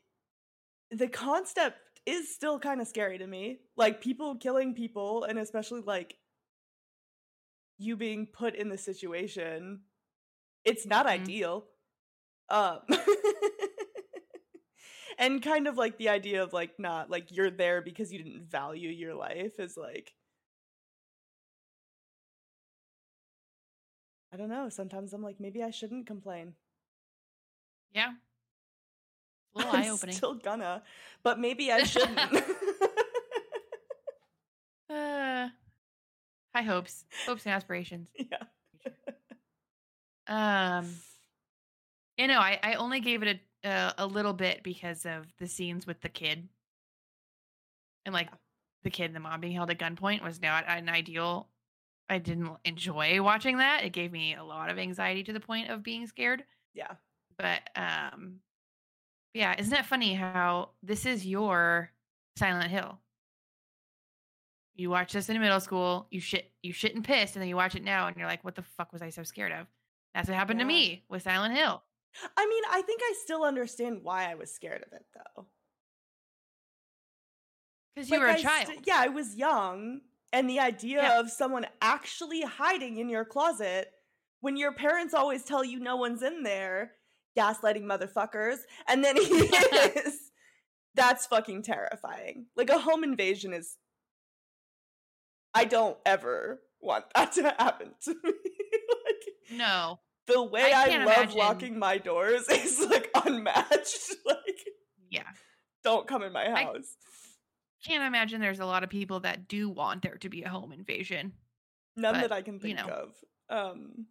the 0.92 1.08
concept 1.08 1.78
is 2.06 2.34
still 2.34 2.60
kind 2.60 2.82
of 2.82 2.88
scary 2.88 3.18
to 3.18 3.28
me. 3.28 3.60
Like 3.78 4.02
people 4.02 4.36
killing 4.36 4.74
people, 4.74 5.24
and 5.24 5.40
especially 5.40 5.82
like 5.82 6.16
you 7.78 7.96
being 7.96 8.28
put 8.28 8.56
in 8.56 8.70
the 8.70 8.78
situation. 8.78 9.82
It's 10.66 10.86
not 10.86 11.06
mm-hmm. 11.06 11.24
ideal. 11.24 11.66
Um, 12.50 12.80
and 15.18 15.42
kind 15.42 15.68
of 15.68 15.78
like 15.78 15.98
the 15.98 16.10
idea 16.10 16.44
of 16.44 16.54
like 16.54 16.80
not 16.80 17.10
like 17.10 17.36
you're 17.36 17.52
there 17.52 17.82
because 17.82 18.12
you 18.12 18.20
didn't 18.24 18.50
value 18.50 18.90
your 18.90 19.14
life 19.16 19.60
is 19.60 19.78
like 19.78 20.14
I 24.34 24.38
don't 24.38 24.50
know. 24.50 24.68
Sometimes 24.70 25.14
I'm 25.14 25.22
like, 25.22 25.40
maybe 25.40 25.62
I 25.64 25.70
shouldn't 25.70 26.08
complain. 26.08 26.54
Yeah. 27.94 28.14
A 29.56 29.58
little 29.58 29.72
I'm 29.74 29.84
eye 29.84 29.90
opening. 29.90 30.16
still 30.16 30.34
gonna, 30.36 30.82
but 31.24 31.40
maybe 31.40 31.72
I 31.72 31.84
shouldn't. 31.84 32.20
Uh, 34.90 35.48
high 36.54 36.62
hopes, 36.62 37.06
hopes 37.26 37.46
and 37.46 37.56
aspirations. 37.56 38.10
yeah. 38.16 38.44
Um, 40.28 40.88
you 42.18 42.28
know, 42.28 42.40
I 42.40 42.60
I 42.62 42.74
only 42.76 43.00
gave 43.00 43.24
it 43.24 43.40
a 43.64 43.68
uh, 43.68 43.94
a 43.98 44.06
little 44.06 44.34
bit 44.34 44.64
because 44.64 45.06
of 45.06 45.26
the 45.40 45.48
scenes 45.48 45.88
with 45.88 46.02
the 46.02 46.10
kid, 46.10 46.48
and 48.06 48.14
like 48.14 48.30
the 48.84 48.90
kid 48.90 49.06
and 49.06 49.16
the 49.16 49.20
mom 49.20 49.40
being 49.42 49.54
held 49.54 49.70
at 49.70 49.80
gunpoint 49.80 50.24
was 50.24 50.42
not 50.42 50.66
an 50.68 50.90
ideal. 50.90 51.48
I 52.10 52.18
didn't 52.18 52.52
enjoy 52.66 53.22
watching 53.22 53.58
that. 53.58 53.84
It 53.84 53.94
gave 53.94 54.12
me 54.12 54.36
a 54.36 54.44
lot 54.44 54.70
of 54.70 54.78
anxiety 54.78 55.24
to 55.24 55.34
the 55.34 55.40
point 55.40 55.70
of 55.70 55.84
being 55.84 56.06
scared. 56.06 56.44
Yeah. 56.74 56.92
But 57.38 57.62
um, 57.76 58.40
yeah, 59.34 59.56
isn't 59.58 59.74
it 59.74 59.86
funny 59.86 60.14
how 60.14 60.72
this 60.84 61.06
is 61.06 61.26
your 61.26 61.92
Silent 62.38 62.70
Hill? 62.70 63.00
You 64.76 64.90
watch 64.90 65.14
this 65.14 65.30
in 65.30 65.40
middle 65.40 65.60
school, 65.60 66.08
you 66.12 66.20
shit, 66.20 66.52
you 66.62 66.74
shit 66.74 66.96
and 66.96 67.04
piss, 67.04 67.34
and 67.34 67.42
then 67.42 67.50
you 67.50 67.56
watch 67.56 67.76
it 67.76 67.84
now, 67.84 68.08
and 68.08 68.18
you're 68.18 68.28
like, 68.28 68.44
"What 68.44 68.56
the 68.56 68.64
fuck 68.64 68.92
was 68.92 69.04
I 69.04 69.10
so 69.10 69.24
scared 69.24 69.52
of?" 69.52 69.68
That's 70.14 70.28
what 70.28 70.38
happened 70.38 70.60
to 70.60 70.66
me 70.66 71.04
with 71.10 71.22
Silent 71.22 71.56
Hill. 71.56 71.84
I 72.38 72.46
mean, 72.46 72.64
I 72.70 72.82
think 72.84 73.02
I 73.04 73.14
still 73.24 73.44
understand 73.44 74.00
why 74.04 74.30
I 74.32 74.36
was 74.36 74.54
scared 74.54 74.84
of 74.86 74.94
it 74.94 75.06
though. 75.14 75.48
Because 77.96 78.10
you 78.10 78.18
Like, 78.18 78.22
were 78.24 78.30
a 78.30 78.34
I 78.34 78.42
child. 78.42 78.68
st- 78.68 78.88
yeah, 78.88 78.98
I 79.00 79.08
was 79.08 79.36
young, 79.36 80.02
and 80.32 80.50
the 80.50 80.60
idea 80.60 81.04
Yeah. 81.04 81.20
of 81.20 81.30
someone 81.30 81.68
actually 81.82 82.42
hiding 82.42 82.98
in 82.98 83.10
your 83.10 83.26
closet 83.26 83.92
when 84.40 84.58
your 84.58 84.74
parents 84.74 85.14
always 85.14 85.44
tell 85.44 85.64
you 85.64 85.80
no 85.80 85.96
one's 85.96 86.22
in 86.24 86.44
there, 86.44 86.96
gaslighting 87.38 87.84
motherfuckers, 87.84 88.58
and 88.88 89.04
then 89.04 89.16
he 89.22 89.22
is. 89.26 90.32
That's 90.96 91.26
fucking 91.26 91.64
terrifying. 91.64 92.48
Like 92.56 92.70
a 92.70 92.80
home 92.80 93.04
invasion 93.04 93.54
is. 93.54 93.78
I 95.56 95.66
don't 95.66 95.98
ever 96.06 96.62
want 96.82 97.06
that 97.16 97.32
to 97.34 97.44
happen 97.44 97.94
to 98.06 98.12
me. 98.12 98.20
like 99.06 99.52
no, 99.52 100.00
the 100.28 100.44
way 100.44 100.72
I 100.74 100.84
I, 100.84 100.98
love 100.98 101.18
imagine- 101.18 101.38
locking 101.38 101.80
my 101.80 101.98
doors 101.98 102.48
is 102.50 102.80
like 102.90 103.10
unmatched. 103.26 104.16
like, 104.26 104.60
yeah, 105.10 105.24
don't 105.84 106.08
come 106.08 106.24
in 106.24 106.32
my 106.34 106.52
I- 106.52 106.64
house. 106.64 106.96
can't 107.86 108.04
imagine 108.04 108.40
there's 108.42 108.60
a 108.60 108.66
lot 108.66 108.84
of 108.84 108.90
people 108.90 109.22
that 109.22 109.48
do 109.48 109.70
want 109.70 110.02
there 110.02 110.18
to 110.18 110.30
be 110.30 110.44
a 110.44 110.50
home 110.50 110.72
invasion. 110.72 111.34
None 111.96 112.16
but, 112.16 112.22
that 112.22 112.32
I 112.32 112.42
can 112.42 112.56
you 112.56 112.60
think 112.60 112.78
know. 112.78 112.88
of. 112.88 113.14
Um, 113.50 114.08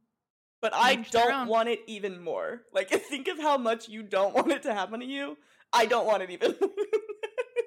but 0.61 0.72
I 0.75 0.96
don't 1.11 1.48
want 1.48 1.68
it 1.68 1.81
even 1.88 2.22
more. 2.22 2.62
Like, 2.72 2.90
think 2.90 3.27
of 3.29 3.38
how 3.38 3.59
much 3.59 3.88
you 3.88 4.03
don't 4.05 4.35
want 4.35 4.53
it 4.53 4.62
to 4.62 4.75
happen 4.75 5.01
to 5.01 5.07
you. 5.07 5.37
I 5.72 5.87
don't 5.87 6.07
want 6.07 6.22
it 6.22 6.31
even. 6.31 6.55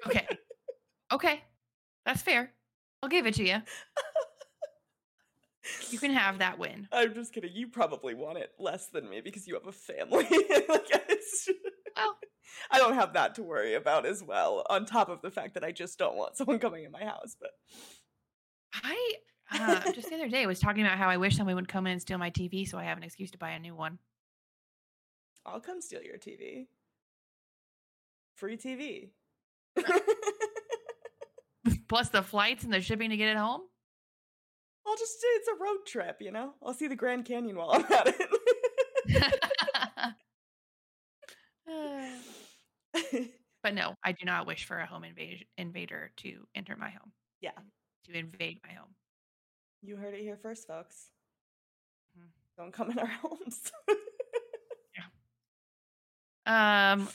Okay, 0.06 0.26
okay, 1.12 1.42
that's 2.06 2.22
fair. 2.22 2.52
I'll 3.02 3.08
give 3.08 3.26
it 3.26 3.34
to 3.34 3.44
you. 3.44 3.60
You 5.90 5.98
can 5.98 6.12
have 6.12 6.38
that 6.38 6.58
win. 6.58 6.88
I'm 6.92 7.14
just 7.14 7.32
kidding. 7.32 7.50
You 7.54 7.68
probably 7.68 8.14
want 8.14 8.38
it 8.38 8.50
less 8.58 8.88
than 8.88 9.08
me 9.08 9.20
because 9.20 9.46
you 9.46 9.54
have 9.54 9.66
a 9.66 9.72
family. 9.72 10.24
like, 10.68 10.86
it's, 11.08 11.48
Well, 11.96 12.16
I 12.70 12.78
don't 12.78 12.94
have 12.94 13.14
that 13.14 13.34
to 13.36 13.42
worry 13.42 13.74
about 13.74 14.06
as 14.06 14.22
well. 14.22 14.64
On 14.70 14.86
top 14.86 15.08
of 15.08 15.22
the 15.22 15.30
fact 15.30 15.54
that 15.54 15.64
I 15.64 15.72
just 15.72 15.98
don't 15.98 16.16
want 16.16 16.36
someone 16.36 16.58
coming 16.58 16.84
in 16.84 16.92
my 16.92 17.04
house. 17.04 17.36
But 17.40 17.50
I 18.74 19.14
uh, 19.52 19.92
just 19.92 20.08
the 20.08 20.16
other 20.16 20.28
day 20.28 20.46
was 20.46 20.60
talking 20.60 20.84
about 20.84 20.98
how 20.98 21.08
I 21.08 21.16
wish 21.16 21.36
someone 21.36 21.54
would 21.56 21.68
come 21.68 21.86
in 21.86 21.92
and 21.92 22.02
steal 22.02 22.18
my 22.18 22.30
TV 22.30 22.68
so 22.68 22.78
I 22.78 22.84
have 22.84 22.98
an 22.98 23.04
excuse 23.04 23.30
to 23.32 23.38
buy 23.38 23.50
a 23.50 23.58
new 23.58 23.74
one. 23.74 23.98
I'll 25.44 25.60
come 25.60 25.80
steal 25.80 26.02
your 26.02 26.18
TV. 26.18 26.66
Free 28.34 28.56
TV. 28.56 29.10
Plus 31.88 32.08
the 32.08 32.22
flights 32.22 32.64
and 32.64 32.72
the 32.72 32.80
shipping 32.80 33.10
to 33.10 33.16
get 33.16 33.28
it 33.28 33.36
home. 33.36 33.62
I'll 34.86 34.96
just 34.96 35.16
it's 35.20 35.48
a 35.48 35.54
road 35.62 35.78
trip, 35.86 36.18
you 36.20 36.30
know? 36.30 36.54
I'll 36.64 36.74
see 36.74 36.86
the 36.86 36.96
Grand 36.96 37.24
Canyon 37.24 37.56
while 37.56 37.70
I'm 37.72 37.84
at 37.92 38.06
it. 38.08 38.28
but 43.62 43.74
no, 43.74 43.94
I 44.04 44.12
do 44.12 44.24
not 44.24 44.46
wish 44.46 44.64
for 44.64 44.78
a 44.78 44.86
home 44.86 45.04
invasion 45.04 45.46
invader 45.58 46.10
to 46.18 46.46
enter 46.54 46.76
my 46.76 46.90
home, 46.90 47.12
yeah. 47.40 47.50
to 48.04 48.16
invade 48.16 48.60
my 48.66 48.72
home. 48.74 48.94
You 49.82 49.96
heard 49.96 50.14
it 50.14 50.20
here 50.20 50.36
first, 50.40 50.66
folks. 50.66 51.10
Mhm. 52.18 52.28
Don't 52.56 52.72
come 52.72 52.90
in 52.90 52.98
our 52.98 53.06
homes. 53.22 53.70
Yeah. 56.46 56.92
Um, 56.92 57.08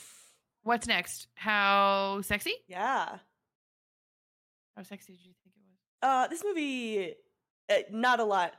what's 0.63 0.88
next? 0.88 1.27
How 1.36 2.21
sexy? 2.21 2.53
yeah. 2.67 3.17
How 4.75 4.84
sexy 4.84 5.13
did 5.13 5.25
you 5.25 5.34
think 5.43 5.55
it 5.55 5.62
was? 5.67 5.77
Uh 6.01 6.27
this 6.27 6.43
movie 6.43 7.15
not 7.91 8.19
a 8.19 8.23
lot 8.23 8.53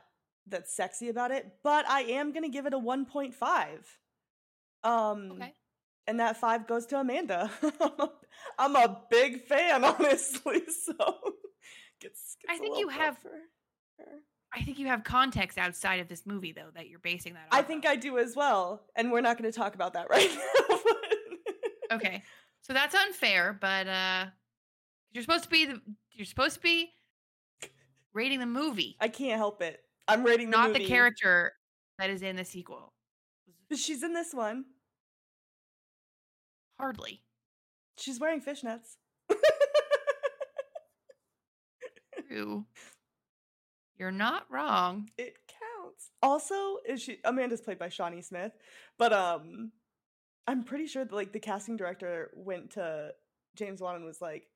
that's 0.47 0.75
sexy 0.75 1.09
about 1.09 1.31
it, 1.31 1.45
but 1.63 1.87
I 1.87 2.01
am 2.01 2.31
going 2.33 2.43
to 2.43 2.49
give 2.49 2.65
it 2.65 2.73
a 2.73 2.79
1.5. 2.79 3.33
Um 4.83 5.31
Okay. 5.33 5.53
and 6.07 6.19
that 6.19 6.37
5 6.37 6.67
goes 6.67 6.85
to 6.87 6.99
Amanda. 6.99 7.49
I'm 8.59 8.75
a 8.75 9.01
big 9.09 9.41
fan 9.45 9.83
honestly, 9.91 10.63
so 10.67 10.93
gets, 12.01 12.35
gets 12.35 12.49
I 12.49 12.57
think 12.57 12.77
you 12.77 12.89
have-. 12.89 13.17
I 14.55 14.61
think 14.61 14.77
you 14.77 14.87
have 14.87 15.03
context 15.03 15.57
outside 15.57 15.99
of 15.99 16.07
this 16.07 16.25
movie 16.25 16.51
though 16.51 16.69
that 16.75 16.87
you're 16.89 16.99
basing 16.99 17.33
that. 17.33 17.47
On. 17.51 17.59
I 17.59 17.63
think 17.63 17.85
of. 17.85 17.91
I 17.91 17.95
do 17.95 18.17
as 18.19 18.35
well, 18.35 18.83
and 18.95 19.11
we're 19.11 19.21
not 19.21 19.37
going 19.39 19.51
to 19.51 19.57
talk 19.57 19.73
about 19.75 19.93
that 19.93 20.09
right 20.09 20.29
now. 20.29 21.95
Okay. 21.97 22.23
So 22.61 22.73
that's 22.73 22.95
unfair, 22.95 23.57
but 23.59 23.87
uh 23.87 24.25
you're 25.11 25.21
supposed 25.23 25.43
to 25.45 25.49
be 25.49 25.65
the 25.65 25.81
you're 26.11 26.25
supposed 26.25 26.55
to 26.55 26.61
be 26.61 26.91
rating 28.13 28.39
the 28.39 28.45
movie, 28.45 28.95
I 28.99 29.07
can't 29.07 29.37
help 29.37 29.61
it. 29.61 29.79
I'm 30.07 30.23
rating 30.23 30.49
the 30.49 30.57
not 30.57 30.67
movie. 30.69 30.79
the 30.79 30.85
character 30.87 31.53
that 31.99 32.09
is 32.09 32.21
in 32.21 32.35
the 32.35 32.45
sequel. 32.45 32.93
She's 33.75 34.03
in 34.03 34.13
this 34.13 34.33
one. 34.33 34.65
Hardly. 36.79 37.21
She's 37.97 38.19
wearing 38.19 38.41
fishnets. 38.41 38.97
True. 42.27 42.65
You're 43.97 44.11
not 44.11 44.45
wrong. 44.49 45.09
it 45.17 45.35
counts. 45.47 46.09
Also, 46.21 46.77
is 46.87 47.01
she 47.01 47.19
Amanda's 47.23 47.61
played 47.61 47.77
by 47.79 47.89
Shawnee 47.89 48.21
Smith, 48.21 48.51
but 48.97 49.13
um 49.13 49.71
I'm 50.47 50.63
pretty 50.63 50.87
sure 50.87 51.05
that 51.05 51.13
like 51.13 51.31
the 51.31 51.39
casting 51.39 51.77
director 51.77 52.31
went 52.35 52.71
to 52.71 53.11
James 53.55 53.81
Wan 53.81 53.95
and 53.95 54.03
was 54.05 54.21
like, 54.21 54.47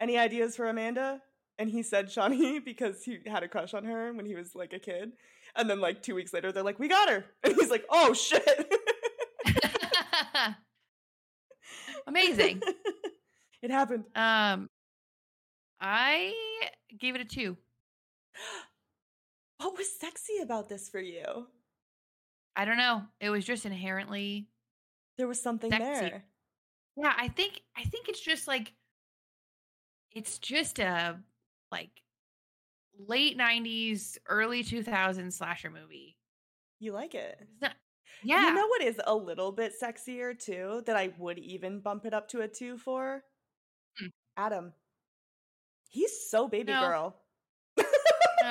Any 0.00 0.16
ideas 0.16 0.56
for 0.56 0.68
Amanda? 0.68 1.20
And 1.58 1.68
he 1.70 1.82
said 1.82 2.10
Shawnee 2.10 2.58
because 2.64 3.04
he 3.04 3.18
had 3.26 3.42
a 3.42 3.48
crush 3.48 3.74
on 3.74 3.84
her 3.84 4.12
when 4.12 4.26
he 4.26 4.34
was 4.34 4.54
like 4.54 4.72
a 4.72 4.78
kid. 4.78 5.12
And 5.54 5.68
then 5.68 5.80
like 5.80 6.02
two 6.02 6.14
weeks 6.14 6.32
later, 6.32 6.50
they're 6.52 6.62
like, 6.62 6.78
We 6.78 6.88
got 6.88 7.08
her. 7.10 7.24
And 7.44 7.54
he's 7.54 7.70
like, 7.70 7.84
Oh 7.90 8.12
shit. 8.14 8.42
Amazing. 12.06 12.62
it 13.62 13.70
happened. 13.70 14.04
Um 14.14 14.68
I 15.80 16.32
gave 16.98 17.14
it 17.16 17.20
a 17.20 17.24
2. 17.24 17.56
What 19.58 19.76
was 19.76 19.98
sexy 20.00 20.38
about 20.42 20.68
this 20.68 20.88
for 20.88 21.00
you? 21.00 21.46
I 22.56 22.64
don't 22.64 22.76
know. 22.76 23.02
It 23.20 23.30
was 23.30 23.44
just 23.44 23.66
inherently 23.66 24.48
There 25.18 25.28
was 25.28 25.40
something 25.40 25.70
Sexy. 25.70 25.84
there. 25.84 26.24
Yeah, 26.96 27.12
I 27.16 27.28
think 27.28 27.60
I 27.76 27.84
think 27.84 28.08
it's 28.08 28.20
just 28.20 28.46
like 28.48 28.72
it's 30.12 30.38
just 30.38 30.78
a 30.78 31.16
like 31.72 31.90
late 33.08 33.36
90s 33.38 34.18
early 34.28 34.62
2000s 34.62 35.32
slasher 35.32 35.70
movie. 35.70 36.16
You 36.78 36.92
like 36.92 37.14
it. 37.14 37.38
Not, 37.60 37.72
yeah. 38.22 38.48
You 38.48 38.54
know 38.54 38.66
what 38.68 38.82
is 38.82 39.00
a 39.04 39.14
little 39.14 39.50
bit 39.50 39.72
sexier 39.82 40.38
too 40.38 40.82
that 40.86 40.96
I 40.96 41.12
would 41.18 41.38
even 41.38 41.80
bump 41.80 42.04
it 42.06 42.14
up 42.14 42.28
to 42.28 42.42
a 42.42 42.48
two 42.48 42.76
for? 42.78 43.24
Hmm. 43.98 44.06
Adam. 44.36 44.72
He's 45.88 46.12
so 46.30 46.48
baby 46.48 46.72
No. 46.72 46.80
girl. 46.80 47.16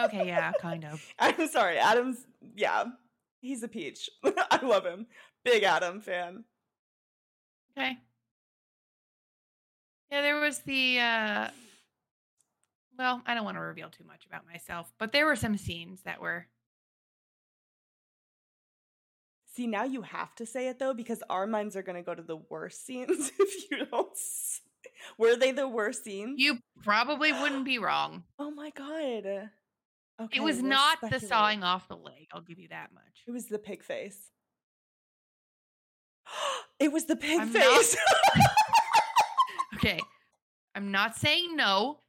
okay, 0.05 0.27
yeah, 0.27 0.51
kind 0.59 0.85
of. 0.85 1.03
I'm 1.19 1.47
sorry, 1.47 1.77
Adam's 1.77 2.25
yeah. 2.55 2.85
He's 3.41 3.63
a 3.63 3.67
peach. 3.67 4.09
I 4.23 4.59
love 4.63 4.85
him. 4.85 5.07
Big 5.43 5.63
Adam 5.63 5.99
fan. 6.01 6.43
Okay. 7.77 7.97
Yeah, 10.11 10.21
there 10.21 10.39
was 10.39 10.59
the 10.59 10.99
uh 10.99 11.47
well, 13.01 13.21
I 13.25 13.33
don't 13.33 13.45
want 13.45 13.57
to 13.57 13.61
reveal 13.61 13.89
too 13.89 14.03
much 14.05 14.27
about 14.27 14.45
myself, 14.45 14.93
but 14.99 15.11
there 15.11 15.25
were 15.25 15.35
some 15.35 15.57
scenes 15.57 16.03
that 16.03 16.21
were 16.21 16.45
See, 19.53 19.67
now 19.67 19.83
you 19.83 20.01
have 20.03 20.33
to 20.35 20.45
say 20.45 20.69
it 20.69 20.77
though, 20.79 20.93
because 20.93 21.21
our 21.29 21.45
minds 21.47 21.75
are 21.75 21.81
gonna 21.81 22.03
go 22.03 22.13
to 22.15 22.21
the 22.21 22.37
worst 22.37 22.85
scenes 22.85 23.31
if 23.39 23.71
you 23.71 23.85
don't. 23.85 24.07
Were 25.17 25.35
they 25.35 25.51
the 25.51 25.67
worst 25.67 26.03
scenes? 26.03 26.35
You 26.37 26.59
probably 26.83 27.33
wouldn't 27.33 27.65
be 27.65 27.79
wrong. 27.79 28.23
Oh 28.37 28.51
my 28.51 28.69
god. 28.69 29.49
Okay, 30.21 30.37
It 30.37 30.43
was 30.43 30.61
not 30.61 30.99
the 31.01 31.19
sawing 31.19 31.63
off 31.63 31.87
the 31.87 31.97
leg. 31.97 32.27
I'll 32.31 32.41
give 32.41 32.59
you 32.59 32.67
that 32.69 32.93
much. 32.93 33.23
It 33.27 33.31
was 33.31 33.47
the 33.47 33.57
pig 33.57 33.83
face. 33.83 34.29
it 36.79 36.91
was 36.91 37.05
the 37.05 37.15
pig 37.15 37.39
I'm 37.41 37.51
not- 37.51 37.63
face. 37.63 37.97
Okay. 39.75 39.99
I'm 40.75 40.91
not 40.91 41.17
saying 41.17 41.55
no, 41.55 41.99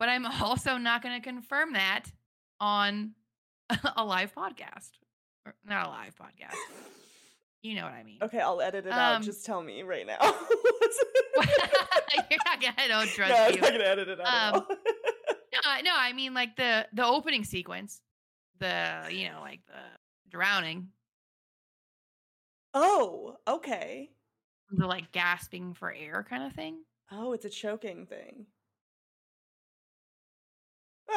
but 0.00 0.08
I'm 0.08 0.26
also 0.26 0.78
not 0.78 1.02
going 1.02 1.20
to 1.20 1.24
confirm 1.24 1.74
that 1.74 2.06
on 2.58 3.12
a 3.96 4.04
live 4.04 4.34
podcast. 4.34 4.90
Or 5.46 5.54
not 5.64 5.86
a 5.86 5.90
live 5.90 6.16
podcast. 6.16 6.56
You 7.62 7.76
know 7.76 7.84
what 7.84 7.92
I 7.92 8.02
mean. 8.02 8.18
okay, 8.22 8.40
I'll 8.40 8.62
edit 8.62 8.86
it 8.86 8.92
out. 8.92 9.16
Um, 9.16 9.22
Just 9.22 9.44
tell 9.44 9.62
me 9.62 9.82
right 9.82 10.06
now. 10.06 10.16
You're 12.30 12.38
not 12.46 12.60
gonna. 12.60 12.74
I 12.78 12.88
don't 12.88 13.04
no, 13.04 13.12
trust 13.12 13.34
I'm 13.34 13.54
you. 13.54 13.60
not 13.60 13.72
gonna 13.72 13.84
edit 13.84 14.08
it 14.08 14.18
out. 14.20 14.54
Um. 14.54 14.66
No, 15.52 15.80
no, 15.84 15.90
I 15.94 16.14
mean 16.14 16.32
like 16.32 16.56
the 16.56 16.86
the 16.94 17.04
opening 17.04 17.44
sequence, 17.44 18.00
the 18.60 19.02
you 19.10 19.28
know 19.28 19.40
like 19.40 19.60
the 19.66 20.30
drowning, 20.30 20.88
oh, 22.72 23.36
okay. 23.46 24.10
the 24.70 24.86
like 24.86 25.12
gasping 25.12 25.74
for 25.74 25.92
air 25.92 26.24
kind 26.28 26.44
of 26.44 26.54
thing. 26.54 26.78
Oh, 27.12 27.32
it's 27.34 27.44
a 27.44 27.50
choking 27.50 28.06
thing. 28.06 28.46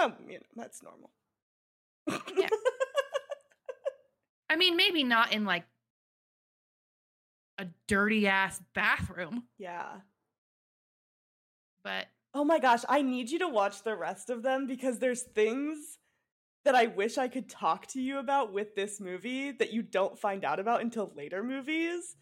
Um, 0.02 0.14
you 0.28 0.36
know, 0.36 0.46
that's 0.56 0.82
normal. 0.84 1.12
Yeah. 2.38 2.50
I 4.50 4.56
mean, 4.56 4.76
maybe 4.76 5.04
not 5.04 5.34
in 5.34 5.46
like 5.46 5.64
a 7.58 7.68
dirty 7.88 8.28
ass 8.28 8.62
bathroom, 8.76 9.44
yeah. 9.58 10.00
but 11.84 12.08
Oh 12.36 12.44
my 12.44 12.58
gosh, 12.60 12.82
I 12.90 13.04
need 13.04 13.30
you 13.30 13.40
to 13.40 13.48
watch 13.48 13.84
the 13.84 13.96
rest 13.96 14.30
of 14.32 14.42
them 14.42 14.66
because 14.66 14.98
there's 14.98 15.22
things 15.22 16.00
that 16.66 16.74
I 16.76 16.88
wish 16.88 17.18
I 17.18 17.28
could 17.28 17.48
talk 17.50 17.88
to 17.88 18.02
you 18.02 18.18
about 18.18 18.52
with 18.52 18.74
this 18.76 19.00
movie 19.00 19.52
that 19.52 19.72
you 19.72 19.84
don't 19.84 20.18
find 20.18 20.44
out 20.44 20.60
about 20.60 20.82
until 20.82 21.12
later 21.16 21.44
movies. 21.44 22.16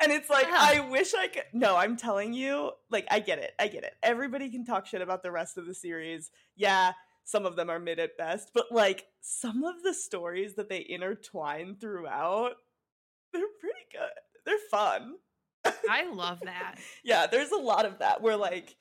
And 0.00 0.12
it's 0.12 0.30
like, 0.30 0.46
Ah. 0.48 0.70
I 0.74 0.80
wish 0.80 1.14
I 1.14 1.26
could. 1.28 1.44
No, 1.52 1.76
I'm 1.76 1.96
telling 1.96 2.32
you, 2.32 2.70
like, 2.90 3.06
I 3.10 3.18
get 3.20 3.38
it. 3.38 3.52
I 3.58 3.68
get 3.68 3.82
it. 3.84 3.94
Everybody 4.02 4.50
can 4.50 4.64
talk 4.64 4.86
shit 4.86 5.02
about 5.02 5.22
the 5.22 5.32
rest 5.32 5.56
of 5.58 5.66
the 5.66 5.74
series. 5.74 6.30
Yeah, 6.54 6.92
some 7.26 7.44
of 7.44 7.56
them 7.56 7.68
are 7.68 7.78
mid 7.78 7.98
at 7.98 8.16
best, 8.16 8.52
but 8.54 8.72
like, 8.72 9.06
some 9.20 9.64
of 9.64 9.82
the 9.82 9.92
stories 9.92 10.54
that 10.54 10.68
they 10.68 10.86
intertwine 10.88 11.76
throughout, 11.78 12.52
they're 13.32 13.42
pretty 13.60 13.86
good. 13.92 14.10
They're 14.46 14.54
fun. 14.70 15.16
I 15.90 16.08
love 16.10 16.40
that. 16.44 16.76
yeah, 17.04 17.26
there's 17.26 17.50
a 17.50 17.56
lot 17.56 17.84
of 17.84 17.98
that 17.98 18.22
where 18.22 18.36
like 18.36 18.76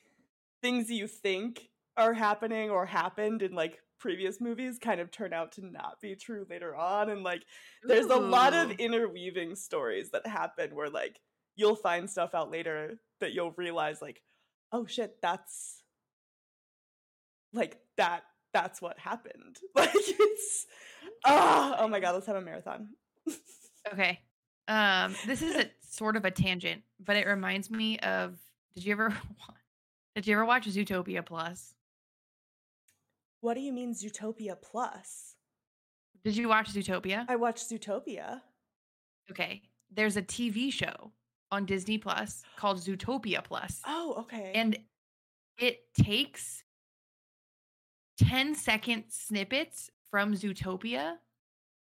things 0.61 0.89
you 0.91 1.07
think 1.07 1.69
are 1.97 2.13
happening 2.13 2.69
or 2.69 2.85
happened 2.85 3.41
in 3.41 3.53
like 3.53 3.79
previous 3.99 4.39
movies 4.39 4.77
kind 4.79 4.99
of 4.99 5.09
turn 5.09 5.33
out 5.33 5.53
to 5.53 5.65
not 5.65 5.99
be 6.01 6.15
true 6.15 6.45
later 6.49 6.75
on 6.75 7.09
and 7.09 7.23
like 7.23 7.43
there's 7.83 8.07
a 8.07 8.15
lot 8.15 8.53
of 8.53 8.71
interweaving 8.71 9.55
stories 9.55 10.11
that 10.11 10.27
happen 10.27 10.75
where 10.75 10.89
like 10.89 11.19
you'll 11.55 11.75
find 11.75 12.09
stuff 12.09 12.35
out 12.35 12.51
later 12.51 12.99
that 13.21 13.33
you'll 13.33 13.53
realize 13.53 14.01
like 14.01 14.21
oh 14.73 14.85
shit 14.85 15.15
that's 15.21 15.81
like 17.53 17.77
that 17.95 18.23
that's 18.55 18.81
what 18.81 18.97
happened 18.97 19.57
like 19.75 19.89
it's 19.93 20.65
ah 21.25 21.75
oh 21.79 21.87
my 21.89 21.99
god 21.99 22.13
let's 22.13 22.25
have 22.25 22.37
a 22.37 22.41
marathon 22.41 22.87
Okay. 23.93 24.19
Um, 24.67 25.13
this 25.27 25.43
is 25.43 25.55
a 25.55 25.69
sort 25.87 26.15
of 26.15 26.25
a 26.25 26.31
tangent, 26.31 26.81
but 26.99 27.15
it 27.17 27.27
reminds 27.27 27.69
me 27.69 27.99
of. 27.99 28.35
Did 28.73 28.83
you 28.83 28.93
ever? 28.93 29.13
Did 30.15 30.25
you 30.25 30.33
ever 30.33 30.43
watch 30.43 30.65
Zootopia 30.67 31.23
Plus? 31.23 31.75
what 33.41 33.53
do 33.53 33.59
you 33.59 33.71
mean 33.71 33.93
zootopia 33.93 34.55
plus 34.59 35.35
Did 36.23 36.35
you 36.35 36.47
watch 36.49 36.73
Zootopia? 36.73 37.25
i 37.29 37.35
watched 37.35 37.69
zootopia 37.69 38.41
Okay. 39.29 39.61
There's 39.91 40.17
a 40.17 40.21
TV 40.23 40.73
show 40.73 41.11
on 41.51 41.65
Disney 41.67 41.99
Plus 41.99 42.41
called 42.57 42.79
Zootopia 42.79 43.43
Plus. 43.43 43.81
oh 43.85 44.15
okay 44.21 44.51
And 44.55 44.79
it 45.59 45.81
takes 45.93 46.63
10 48.17 48.55
second 48.55 49.05
snippets 49.09 49.89
from 50.09 50.33
Zootopia 50.33 51.15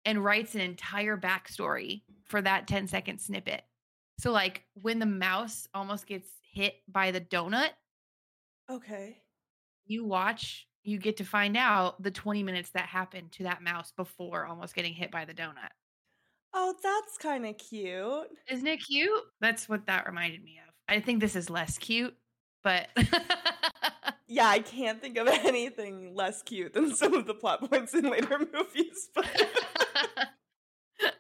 and 0.05 0.25
writes 0.25 0.55
an 0.55 0.61
entire 0.61 1.17
backstory 1.17 2.03
for 2.25 2.41
that 2.43 2.67
10 2.67 2.89
second 2.89 3.21
snippet. 3.21 3.63
So, 4.19 4.31
like, 4.31 4.65
when 4.75 4.99
the 4.99 5.07
mouse 5.07 5.67
almost 5.75 6.07
gets 6.07 6.29
hit 6.43 6.75
by 6.89 7.11
the 7.11 7.21
donut, 7.21 7.71
okay 8.71 9.23
you 9.87 10.05
watch, 10.05 10.67
you 10.83 10.99
get 10.99 11.17
to 11.19 11.25
find 11.25 11.57
out 11.57 12.03
the 12.03 12.11
20 12.11 12.43
minutes 12.43 12.71
that 12.71 12.87
happened 12.87 13.33
to 13.33 13.45
that 13.45 13.63
mouse 13.63 13.93
before 13.97 14.47
almost 14.47 14.75
getting 14.75 14.93
hit 14.93 15.11
by 15.11 15.25
the 15.25 15.35
donut. 15.35 15.71
Oh, 16.55 16.75
that's 16.83 17.17
kind 17.19 17.47
of 17.47 17.57
cute. 17.57 18.29
Isn't 18.51 18.67
it 18.67 18.79
cute? 18.79 19.23
That's 19.41 19.69
what 19.69 19.87
that 19.87 20.07
reminded 20.07 20.43
me 20.43 20.61
of. 20.67 20.75
I 20.89 21.01
think 21.01 21.21
this 21.21 21.37
is 21.37 21.49
less 21.49 21.79
cute, 21.79 22.15
but 22.63 22.89
Yeah, 24.35 24.49
I 24.49 24.61
can't 24.61 24.99
think 24.99 25.19
of 25.19 25.29
anything 25.45 26.15
less 26.15 26.41
cute 26.43 26.73
than 26.73 26.95
some 26.97 27.13
of 27.13 27.27
the 27.27 27.35
plot 27.35 27.69
points 27.69 27.93
in 27.93 28.09
later 28.09 28.39
movies. 28.53 29.11
But 29.15 29.27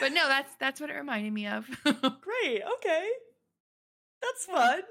but 0.00 0.12
no, 0.12 0.28
that's 0.28 0.52
that's 0.60 0.78
what 0.80 0.90
it 0.90 0.94
reminded 0.94 1.32
me 1.32 1.46
of. 1.46 1.66
great, 1.82 2.62
okay, 2.76 3.08
that's 4.20 4.44
fun. 4.44 4.82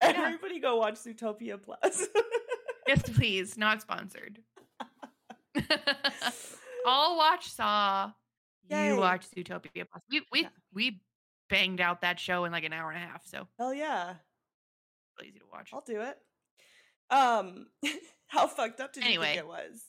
Everybody, 0.00 0.60
go 0.60 0.76
watch 0.76 0.94
Zootopia 0.94 1.60
Plus. 1.62 2.06
yes, 2.88 3.02
please, 3.10 3.58
not 3.58 3.82
sponsored. 3.82 4.38
I'll 6.86 7.16
watch 7.16 7.48
Saw. 7.50 8.12
Yay. 8.70 8.88
You 8.88 8.96
watch 8.96 9.26
Zootopia 9.30 9.84
Plus. 9.90 10.02
We 10.10 10.22
we 10.32 10.42
Yeah. 10.42 10.48
we 10.72 11.00
banged 11.50 11.80
out 11.82 12.00
that 12.00 12.18
show 12.18 12.44
in 12.46 12.52
like 12.52 12.64
an 12.64 12.72
hour 12.72 12.90
and 12.90 13.02
a 13.02 13.06
half, 13.06 13.26
so 13.26 13.46
Hell 13.58 13.74
yeah, 13.74 14.14
easy 15.24 15.38
to 15.38 15.44
watch. 15.52 15.70
I'll 15.72 15.80
do 15.86 16.00
it. 16.00 16.18
Um, 17.10 17.66
how 18.28 18.46
fucked 18.46 18.80
up 18.80 18.92
did 18.92 19.04
you 19.04 19.20
think 19.20 19.36
it 19.38 19.46
was? 19.46 19.82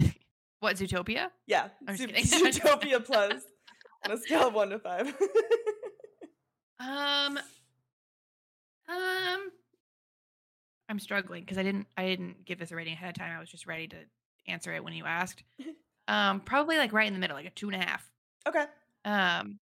What 0.60 0.76
Zootopia? 0.76 1.28
Yeah, 1.46 1.68
just 1.96 2.02
Zootopia 2.08 3.02
Plus 3.02 3.42
on 4.04 4.12
a 4.12 4.18
scale 4.18 4.48
of 4.48 4.52
one 4.54 4.68
to 4.68 4.78
five. 4.78 5.06
Um, 6.78 7.38
um, 8.88 9.40
I'm 10.88 10.98
struggling 10.98 11.42
because 11.44 11.56
I 11.58 11.62
didn't 11.62 11.86
I 11.96 12.06
didn't 12.06 12.44
give 12.44 12.58
this 12.58 12.72
a 12.72 12.76
rating 12.76 12.92
ahead 12.92 13.10
of 13.10 13.14
time. 13.16 13.34
I 13.34 13.40
was 13.40 13.48
just 13.50 13.66
ready 13.66 13.88
to 13.88 13.96
answer 14.48 14.74
it 14.74 14.82
when 14.84 14.92
you 14.92 15.04
asked. 15.06 15.42
Um, 16.08 16.40
probably 16.40 16.76
like 16.76 16.92
right 16.92 17.06
in 17.06 17.12
the 17.14 17.20
middle, 17.20 17.36
like 17.36 17.46
a 17.46 17.50
two 17.50 17.70
and 17.70 17.82
a 17.82 17.86
half. 17.86 18.10
okay, 18.48 18.64
Um, 19.04 19.60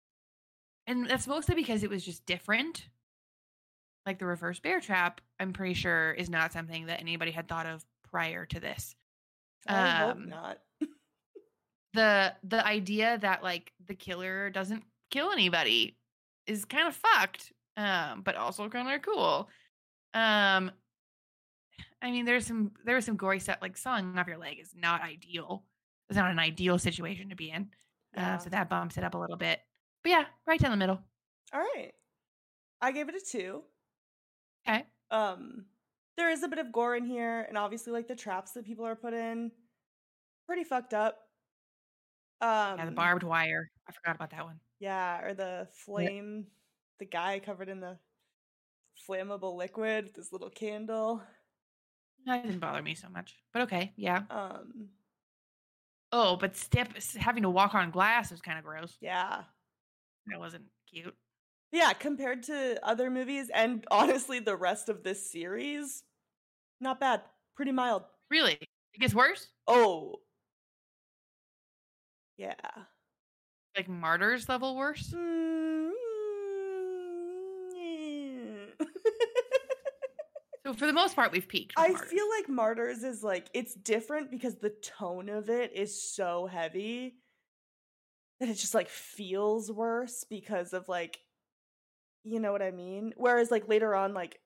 and 0.88 1.10
that's 1.10 1.28
mostly 1.28 1.56
because 1.56 1.84
it 1.84 1.90
was 1.90 2.06
just 2.06 2.26
different. 2.26 2.88
Like 4.06 4.20
the 4.20 4.26
reverse 4.26 4.60
bear 4.60 4.80
trap, 4.80 5.22
I'm 5.39 5.51
pretty 5.53 5.74
sure 5.74 6.12
is 6.12 6.30
not 6.30 6.53
something 6.53 6.86
that 6.88 6.99
anybody 6.99 7.32
had 7.32 7.47
thought 7.47 7.66
of 7.66 7.84
prior 8.12 8.45
to 8.47 8.60
this. 8.60 8.95
I 9.68 9.89
hope 9.97 10.16
Um, 10.18 10.30
not. 10.30 10.60
the 11.93 12.36
The 12.43 12.66
idea 12.66 13.18
that 13.20 13.41
like 13.43 13.72
the 13.86 13.95
killer 13.95 14.49
doesn't 14.49 14.84
kill 15.10 15.32
anybody 15.32 15.97
is 16.45 16.66
kind 16.66 16.88
of 16.88 16.95
fucked, 16.95 17.51
um, 17.78 18.22
but 18.22 18.36
also 18.36 18.70
kind 18.70 18.89
of 18.93 19.01
cool. 19.01 19.49
Um, 20.14 20.72
I 22.01 22.12
mean, 22.12 22.26
there's 22.26 22.45
some 22.45 22.72
there 22.84 22.95
was 22.95 23.06
some 23.06 23.18
gory 23.18 23.39
stuff 23.39 23.58
like 23.62 23.76
sawing 23.78 24.18
off 24.20 24.28
your 24.28 24.38
leg 24.38 24.60
is 24.60 24.74
not 24.76 25.01
ideal. 25.01 25.64
It's 26.10 26.18
not 26.18 26.30
an 26.30 26.38
ideal 26.39 26.78
situation 26.78 27.30
to 27.30 27.36
be 27.36 27.49
in. 27.49 27.72
Yeah. 28.14 28.36
Uh, 28.36 28.38
so 28.38 28.49
that 28.51 28.70
bumps 28.70 28.97
it 28.97 29.03
up 29.03 29.16
a 29.16 29.18
little 29.18 29.38
bit. 29.38 29.60
But 30.03 30.10
yeah, 30.12 30.26
right 30.45 30.60
down 30.60 30.70
the 30.72 30.78
middle. 30.78 31.01
All 31.51 31.60
right, 31.60 31.93
I 32.82 32.91
gave 32.91 33.10
it 33.10 33.16
a 33.16 33.20
two. 33.20 33.64
Okay. 34.68 34.86
um 35.11 35.66
there 36.18 36.30
is 36.30 36.43
a 36.43 36.47
bit 36.47 36.59
of 36.59 36.72
gore 36.72 36.95
in 36.95 37.05
here 37.05 37.41
and 37.41 37.57
obviously 37.57 37.91
like 37.93 38.07
the 38.07 38.16
traps 38.16 38.53
that 38.53 38.66
people 38.66 38.86
are 38.86 38.95
put 38.95 39.13
in 39.13 39.51
pretty 40.47 40.63
fucked 40.63 40.93
up 40.93 41.20
um 42.41 42.78
Yeah, 42.78 42.86
the 42.86 42.91
barbed 42.91 43.24
wire. 43.24 43.70
I 43.88 43.91
forgot 43.91 44.16
about 44.16 44.32
that 44.32 44.45
one. 44.45 44.59
yeah 44.80 45.22
or 45.24 45.34
the 45.34 45.68
flame 45.72 46.47
the 46.99 47.05
guy 47.05 47.39
covered 47.39 47.70
in 47.70 47.80
the 47.80 47.99
flammable 49.07 49.55
liquid 49.55 50.05
with 50.05 50.13
this 50.16 50.32
little 50.32 50.49
candle 50.49 51.22
That 52.26 52.43
didn't 52.43 52.59
bother 52.59 52.82
me 52.82 52.95
so 52.95 53.09
much. 53.09 53.43
But 53.53 53.63
okay, 53.63 53.93
yeah. 53.97 54.26
um 54.30 54.89
Oh, 56.11 56.36
but 56.38 56.55
step 56.55 56.93
having 57.18 57.43
to 57.43 57.49
walk 57.49 57.74
on 57.74 57.91
glass 57.91 58.32
was 58.32 58.41
kind 58.41 58.57
of 58.57 58.63
gross. 58.66 58.97
yeah 58.99 59.45
That 60.28 60.39
wasn't 60.39 60.72
cute. 60.88 61.16
Yeah 61.72 61.93
compared 61.93 62.43
to 62.43 62.80
other 62.84 63.09
movies 63.09 63.49
and 63.53 63.86
honestly 63.91 64.39
the 64.39 64.55
rest 64.55 64.89
of 64.89 65.03
this 65.03 65.32
series 65.32 66.03
not 66.80 66.99
bad 66.99 67.22
pretty 67.55 67.72
mild 67.72 68.03
Really? 68.32 68.53
It 68.53 68.99
gets 68.99 69.13
worse? 69.13 69.47
oh 69.68 70.16
Yeah. 72.38 72.53
Like 73.78 73.88
martyrs 73.88 74.49
level 74.49 74.76
worse? 74.76 75.11
Mm. 75.11 75.91
So 80.66 80.74
for 80.74 80.88
the 80.88 80.93
most 80.93 81.16
part, 81.16 81.32
we've 81.32 81.47
peaked. 81.47 81.76
I 81.78 81.89
martyrs. 81.89 82.09
feel 82.09 82.26
like 82.39 82.49
Martyrs 82.49 83.03
is 83.03 83.24
like 83.24 83.49
it's 83.53 83.76
different 83.76 84.32
because 84.32 84.55
the 84.55 84.72
tone 84.72 85.30
of 85.30 85.47
it 85.47 85.72
is 85.76 86.01
so 86.01 86.47
heavy 86.47 87.18
that 88.39 88.49
it 88.49 88.55
just 88.55 88.74
like 88.74 88.89
feels 88.89 89.72
worse 89.72 90.26
because 90.28 90.74
of 90.74 90.89
like 90.89 91.20
you 92.26 92.39
know 92.39 92.51
what 92.51 92.61
I 92.61 92.71
mean? 92.71 93.13
Whereas 93.15 93.51
like 93.51 93.67
later 93.69 93.95
on 93.95 94.13
like 94.13 94.39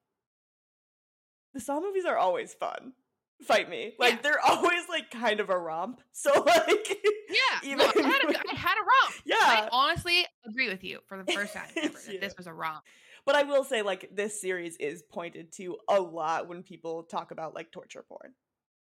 the 1.53 1.59
Saw 1.59 1.79
movies 1.79 2.05
are 2.05 2.17
always 2.17 2.53
fun. 2.53 2.93
Fight 3.41 3.69
me. 3.69 3.93
Like 3.97 4.15
Yeah. 4.15 4.19
they're 4.23 4.39
always 4.45 4.87
like 4.89 5.09
kind 5.09 5.39
of 5.39 5.49
a 5.49 5.57
romp. 5.57 6.01
So 6.11 6.31
like 6.45 6.97
Yeah, 7.29 7.37
even 7.63 7.77
no, 7.79 7.85
I, 7.85 8.01
had 8.07 8.21
a, 8.23 8.39
I 8.51 8.55
had 8.55 8.75
a 8.75 8.83
romp. 8.83 9.15
Yeah. 9.25 9.35
I 9.39 9.69
honestly 9.71 10.25
agree 10.45 10.69
with 10.69 10.83
you 10.83 10.99
for 11.07 11.23
the 11.23 11.31
first 11.31 11.53
time 11.53 11.69
ever 11.77 11.97
that 12.07 12.21
this 12.21 12.35
was 12.37 12.47
a 12.47 12.53
romp. 12.53 12.83
But 13.25 13.35
I 13.35 13.43
will 13.43 13.63
say, 13.63 13.81
like, 13.81 14.09
this 14.15 14.39
series 14.41 14.75
is 14.77 15.03
pointed 15.03 15.51
to 15.53 15.77
a 15.87 15.99
lot 15.99 16.47
when 16.47 16.63
people 16.63 17.03
talk 17.03 17.31
about 17.31 17.53
like 17.53 17.71
torture 17.71 18.03
porn. 18.07 18.33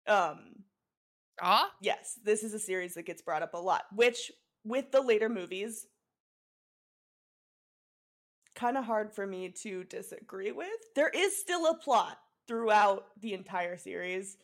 Um, 0.06 0.64
Ah, 1.42 1.70
yes, 1.80 2.18
this 2.24 2.42
is 2.42 2.52
a 2.54 2.58
series 2.58 2.94
that 2.94 3.06
gets 3.06 3.22
brought 3.22 3.42
up 3.42 3.54
a 3.54 3.58
lot, 3.58 3.82
which 3.94 4.30
with 4.64 4.92
the 4.92 5.00
later 5.00 5.28
movies, 5.28 5.86
kind 8.54 8.76
of 8.76 8.84
hard 8.84 9.12
for 9.12 9.26
me 9.26 9.50
to 9.62 9.84
disagree 9.84 10.52
with. 10.52 10.68
There 10.94 11.08
is 11.08 11.38
still 11.38 11.66
a 11.66 11.74
plot 11.74 12.18
throughout 12.46 13.06
the 13.20 13.34
entire 13.34 13.76
series. 13.76 14.36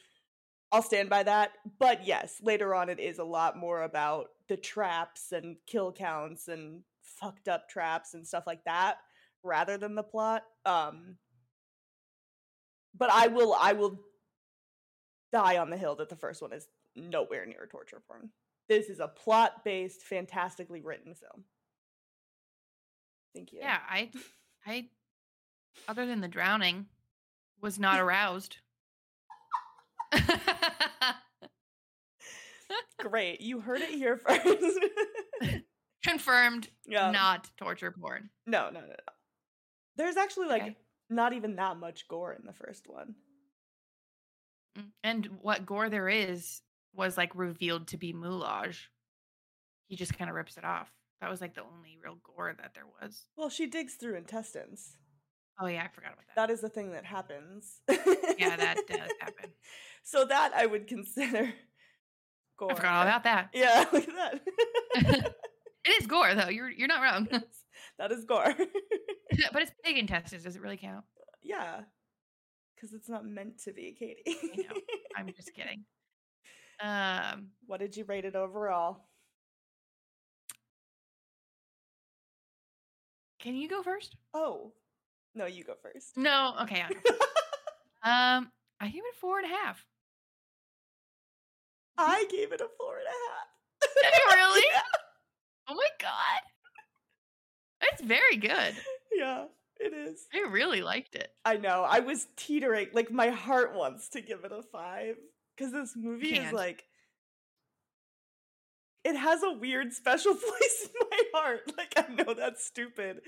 I'll 0.72 0.82
stand 0.82 1.10
by 1.10 1.22
that. 1.24 1.52
But 1.78 2.06
yes, 2.06 2.40
later 2.42 2.74
on, 2.74 2.88
it 2.88 3.00
is 3.00 3.18
a 3.18 3.24
lot 3.24 3.56
more 3.56 3.82
about 3.82 4.30
the 4.48 4.56
traps 4.56 5.32
and 5.32 5.56
kill 5.66 5.92
counts 5.92 6.48
and 6.48 6.82
fucked 7.02 7.48
up 7.48 7.68
traps 7.68 8.14
and 8.14 8.26
stuff 8.26 8.44
like 8.46 8.64
that 8.64 8.98
rather 9.42 9.78
than 9.78 9.94
the 9.94 10.02
plot. 10.02 10.42
Um, 10.64 11.16
but 12.96 13.10
I 13.10 13.28
will, 13.28 13.54
I 13.54 13.72
will 13.72 14.00
die 15.32 15.58
on 15.58 15.70
the 15.70 15.76
hill 15.76 15.96
that 15.96 16.08
the 16.08 16.16
first 16.16 16.42
one 16.42 16.52
is 16.52 16.68
nowhere 16.94 17.46
near 17.46 17.68
torture 17.70 18.02
porn. 18.06 18.30
This 18.68 18.88
is 18.88 19.00
a 19.00 19.08
plot 19.08 19.64
based, 19.64 20.02
fantastically 20.02 20.80
written 20.80 21.14
film. 21.14 21.44
Thank 23.36 23.52
you. 23.52 23.58
yeah. 23.60 23.78
I, 23.88 24.10
I, 24.66 24.86
other 25.86 26.06
than 26.06 26.20
the 26.22 26.28
drowning, 26.28 26.86
was 27.60 27.78
not 27.78 28.00
aroused. 28.00 28.56
Great. 32.98 33.40
You 33.40 33.60
heard 33.60 33.80
it 33.80 33.90
here 33.90 34.16
first. 34.26 34.80
Confirmed, 36.04 36.68
yeah. 36.86 37.10
not 37.10 37.50
torture 37.56 37.90
porn. 37.90 38.30
No, 38.46 38.70
no, 38.70 38.80
no, 38.80 38.86
no. 38.86 38.94
There's 39.96 40.16
actually 40.16 40.48
like 40.48 40.62
Okay. 40.62 40.76
not 41.10 41.32
even 41.32 41.56
that 41.56 41.76
much 41.78 42.06
gore 42.08 42.32
in 42.32 42.46
the 42.46 42.52
first 42.52 42.86
one. 42.88 43.14
Mm, 44.78 44.84
And 45.04 45.26
what 45.42 45.66
gore 45.66 45.88
there 45.90 46.08
is 46.08 46.62
was 46.94 47.16
like 47.16 47.32
revealed 47.34 47.88
to 47.88 47.96
be 47.96 48.12
moulage. 48.12 48.78
He 49.88 49.96
just 49.96 50.16
kind 50.16 50.30
of 50.30 50.36
rips 50.36 50.56
it 50.56 50.64
off. 50.64 50.90
That 51.20 51.30
was 51.30 51.40
like 51.40 51.54
the 51.54 51.62
only 51.62 51.98
real 52.02 52.18
gore 52.22 52.54
that 52.58 52.72
there 52.74 52.84
was. 53.00 53.24
Well, 53.36 53.48
she 53.48 53.66
digs 53.66 53.94
through 53.94 54.16
intestines. 54.16 54.96
Oh 55.58 55.66
yeah, 55.66 55.84
I 55.84 55.88
forgot 55.88 56.12
about 56.12 56.24
that. 56.28 56.36
That 56.48 56.52
is 56.52 56.60
the 56.60 56.68
thing 56.68 56.92
that 56.92 57.04
happens. 57.06 57.80
Yeah, 58.38 58.56
that 58.56 58.78
does 58.88 59.10
happen. 59.20 59.50
So 60.08 60.24
that 60.24 60.52
I 60.54 60.66
would 60.66 60.86
consider 60.86 61.52
gore. 62.56 62.70
I 62.72 62.74
forgot 62.76 62.92
all 62.94 63.02
about 63.02 63.24
that. 63.24 63.48
Yeah, 63.52 63.84
look 63.92 64.06
at 64.08 64.14
that. 64.14 65.34
It 65.84 66.00
is 66.00 66.06
gore 66.06 66.32
though. 66.32 66.48
You're 66.48 66.70
you're 66.70 66.86
not 66.86 67.02
wrong. 67.02 67.28
That 67.98 68.12
is 68.12 68.24
gore. 68.24 68.54
but 68.56 69.62
it's 69.62 69.72
pig 69.82 69.98
intestines. 69.98 70.44
Does 70.44 70.54
it 70.54 70.62
really 70.62 70.76
count? 70.76 71.04
yeah, 71.42 71.80
because 72.76 72.92
it's 72.92 73.08
not 73.08 73.24
meant 73.26 73.62
to 73.64 73.72
be, 73.72 73.96
Katie. 73.98 74.22
I 74.28 74.56
know. 74.58 74.80
I'm 75.16 75.32
just 75.34 75.52
kidding. 75.54 75.84
Um, 76.80 77.48
what 77.66 77.80
did 77.80 77.96
you 77.96 78.04
rate 78.04 78.24
it 78.24 78.36
overall? 78.36 79.08
Can 83.46 83.54
you 83.54 83.68
go 83.68 83.80
first? 83.80 84.16
Oh, 84.34 84.72
no, 85.36 85.46
you 85.46 85.62
go 85.62 85.74
first. 85.80 86.16
No. 86.16 86.54
Okay. 86.62 86.82
First. 86.82 87.06
um, 88.02 88.50
I 88.80 88.88
give 88.88 89.04
it 89.04 89.14
four 89.20 89.38
and 89.38 89.46
a 89.46 89.54
half. 89.54 89.84
I 91.96 92.26
gave 92.28 92.50
it 92.50 92.60
a 92.60 92.66
four 92.76 92.96
and 92.96 93.06
a 93.06 93.10
half. 93.30 93.46
Really? 94.34 94.64
yeah. 94.72 94.80
Oh 95.68 95.74
my 95.74 95.86
god, 96.00 96.40
it's 97.82 98.02
very 98.02 98.36
good. 98.36 98.74
yeah, 99.14 99.44
it 99.78 99.92
is. 99.92 100.26
I 100.34 100.48
really 100.50 100.82
liked 100.82 101.14
it. 101.14 101.30
I 101.44 101.56
know. 101.56 101.86
I 101.88 102.00
was 102.00 102.26
teetering. 102.36 102.88
Like 102.92 103.12
my 103.12 103.28
heart 103.28 103.74
wants 103.74 104.08
to 104.10 104.20
give 104.20 104.44
it 104.44 104.52
a 104.52 104.62
five 104.62 105.16
because 105.56 105.72
this 105.72 105.94
movie 105.94 106.36
is 106.36 106.52
like. 106.52 106.84
It 109.08 109.16
has 109.16 109.42
a 109.42 109.52
weird 109.52 109.92
special 109.92 110.34
place 110.46 110.78
in 110.88 111.08
my 111.10 111.22
heart. 111.34 111.60
Like 111.76 111.92
I 111.96 112.12
know 112.12 112.34
that's 112.34 112.64
stupid, 112.64 113.20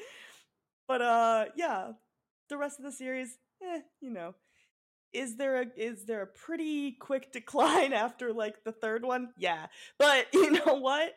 but 0.87 1.01
uh, 1.03 1.45
yeah. 1.57 1.93
The 2.51 2.57
rest 2.57 2.79
of 2.79 2.85
the 2.87 2.93
series, 2.93 3.37
eh, 3.63 3.81
you 4.01 4.11
know. 4.11 4.35
Is 5.13 5.37
there 5.37 5.63
a 5.63 5.67
is 5.77 6.05
there 6.07 6.23
a 6.23 6.27
pretty 6.27 6.93
quick 6.93 7.31
decline 7.33 7.93
after 8.05 8.33
like 8.33 8.65
the 8.65 8.73
third 8.73 9.05
one? 9.05 9.31
Yeah, 9.39 9.67
but 9.99 10.27
you 10.33 10.51
know 10.51 10.75
what? 10.75 11.13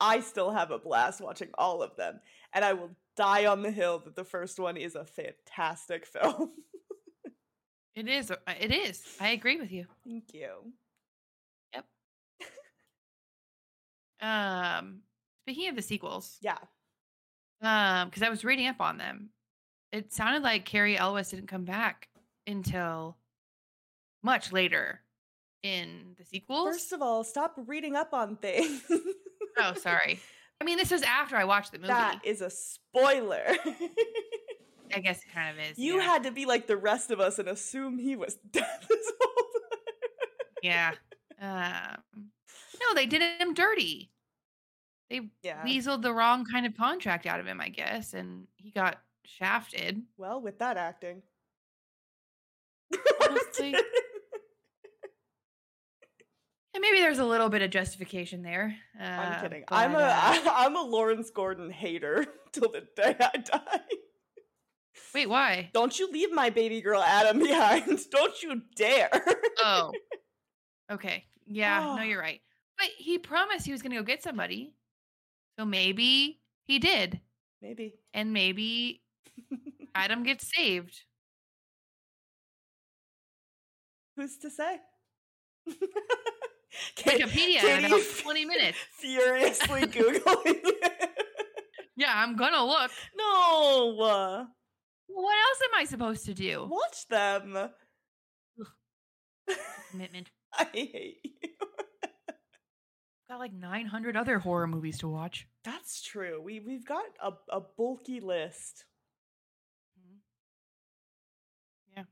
I 0.00 0.20
still 0.20 0.50
have 0.50 0.70
a 0.70 0.78
blast 0.78 1.20
watching 1.20 1.50
all 1.56 1.82
of 1.82 1.94
them, 1.96 2.20
and 2.52 2.64
I 2.64 2.72
will 2.72 2.90
die 3.16 3.46
on 3.46 3.62
the 3.62 3.70
hill 3.70 4.00
that 4.04 4.16
the 4.16 4.24
first 4.24 4.58
one 4.58 4.76
is 4.76 4.94
a 4.96 5.04
fantastic 5.04 6.06
film. 6.06 6.50
It 7.94 8.08
is. 8.08 8.30
uh, 8.30 8.36
It 8.58 8.72
is. 8.72 9.02
I 9.20 9.28
agree 9.30 9.58
with 9.60 9.70
you. 9.70 9.84
Thank 10.04 10.32
you. 10.32 10.72
Um, 14.22 15.00
speaking 15.44 15.68
of 15.68 15.76
the 15.76 15.82
sequels, 15.82 16.38
Yeah. 16.40 16.58
um, 17.60 18.08
because 18.08 18.22
I 18.22 18.28
was 18.30 18.44
reading 18.44 18.66
up 18.68 18.80
on 18.80 18.96
them, 18.98 19.30
it 19.92 20.12
sounded 20.12 20.42
like 20.42 20.64
Cary 20.64 20.96
Elwes 20.96 21.30
didn't 21.30 21.48
come 21.48 21.64
back 21.64 22.08
until 22.46 23.16
much 24.22 24.52
later 24.52 25.00
in 25.62 26.14
the 26.18 26.24
sequels. 26.24 26.68
First 26.68 26.92
of 26.92 27.02
all, 27.02 27.24
stop 27.24 27.54
reading 27.66 27.94
up 27.96 28.14
on 28.14 28.36
things. 28.36 28.82
oh, 29.58 29.74
sorry. 29.74 30.20
I 30.60 30.64
mean, 30.64 30.78
this 30.78 30.90
was 30.92 31.02
after 31.02 31.36
I 31.36 31.44
watched 31.44 31.72
the 31.72 31.78
movie. 31.78 31.88
That 31.88 32.20
is 32.24 32.40
a 32.40 32.50
spoiler. 32.50 33.42
I 34.94 35.00
guess 35.00 35.18
it 35.18 35.32
kind 35.34 35.50
of 35.58 35.64
is. 35.64 35.78
you 35.78 35.96
yeah. 35.96 36.02
had 36.02 36.22
to 36.24 36.30
be 36.30 36.46
like 36.46 36.66
the 36.68 36.76
rest 36.76 37.10
of 37.10 37.18
us 37.18 37.38
and 37.38 37.48
assume 37.48 37.98
he 37.98 38.14
was 38.14 38.34
dead 38.52 38.66
this 38.88 39.12
whole 39.20 39.44
time. 39.70 39.80
yeah. 40.62 40.92
Um, 41.40 42.26
no, 42.80 42.94
they 42.94 43.06
did 43.06 43.22
him 43.40 43.54
dirty. 43.54 44.11
They 45.12 45.20
Yeah. 45.42 45.62
weaseled 45.62 46.00
the 46.00 46.14
wrong 46.14 46.46
kind 46.50 46.64
of 46.64 46.74
contract 46.74 47.26
out 47.26 47.38
of 47.38 47.46
him, 47.46 47.60
I 47.60 47.68
guess, 47.68 48.14
and 48.14 48.46
he 48.56 48.70
got 48.70 48.98
shafted. 49.26 50.02
Well, 50.16 50.40
with 50.40 50.58
that 50.60 50.78
acting. 50.78 51.22
Honestly. 53.20 53.76
And 56.74 56.80
maybe 56.80 57.00
there's 57.00 57.18
a 57.18 57.24
little 57.26 57.50
bit 57.50 57.60
of 57.60 57.68
justification 57.70 58.40
there. 58.42 58.74
I'm 58.98 59.32
uh, 59.34 59.40
kidding. 59.42 59.64
but, 59.68 59.74
I'm 59.76 59.94
a 59.94 59.98
uh, 59.98 60.40
am 60.64 60.74
a 60.74 60.80
Lawrence 60.80 61.28
Gordon 61.28 61.68
hater 61.70 62.24
till 62.52 62.70
the 62.70 62.86
day 62.96 63.14
I 63.20 63.36
die. 63.36 63.80
wait, 65.14 65.28
why? 65.28 65.68
Don't 65.74 65.98
you 65.98 66.10
leave 66.10 66.32
my 66.32 66.48
baby 66.48 66.80
girl 66.80 67.02
Adam 67.02 67.40
behind. 67.40 68.00
Don't 68.10 68.42
you 68.42 68.62
dare. 68.74 69.10
Oh, 69.62 69.92
okay. 70.90 71.26
Yeah, 71.46 71.90
Oh. 71.90 71.96
no, 71.96 72.02
you're 72.04 72.18
right. 72.18 72.40
But 72.78 72.88
he 72.96 73.18
promised 73.18 73.66
he 73.66 73.72
was 73.72 73.82
going 73.82 73.92
to 73.92 73.98
go 73.98 74.02
get 74.02 74.22
somebody, 74.22 74.72
so 75.58 75.64
maybe 75.64 76.40
he 76.64 76.78
did, 76.78 77.20
Maybe. 77.60 77.94
and 78.14 78.32
maybe 78.32 79.02
Adam 79.94 80.22
gets 80.22 80.50
saved. 80.54 81.02
Who's 84.16 84.36
to 84.38 84.50
say? 84.50 84.78
Wikipedia 86.98 87.78
in 87.78 87.84
about 87.86 88.00
20 88.22 88.44
minutes. 88.44 88.78
Furiously 88.98 89.82
googling. 89.82 90.60
Yeah, 91.96 92.12
I'm 92.14 92.36
gonna 92.36 92.64
look. 92.64 92.90
no, 93.16 93.94
What 95.06 95.36
else 95.36 95.60
am 95.64 95.80
I 95.80 95.84
supposed 95.84 96.24
to 96.26 96.34
do? 96.34 96.66
watch 96.70 97.06
them. 97.08 97.70
Commitment. 99.90 100.30
I 100.58 100.64
hate 100.72 101.16
you. 101.22 101.50
Got 103.32 103.38
like 103.38 103.54
900 103.54 104.14
other 104.14 104.38
horror 104.40 104.66
movies 104.66 104.98
to 104.98 105.08
watch. 105.08 105.46
That's 105.64 106.02
true. 106.02 106.38
We 106.44 106.60
we've 106.60 106.84
got 106.84 107.04
a, 107.18 107.32
a 107.48 107.62
bulky 107.62 108.20
list. 108.20 108.84
Mhm. 109.98 110.18
Yeah. 111.96 112.02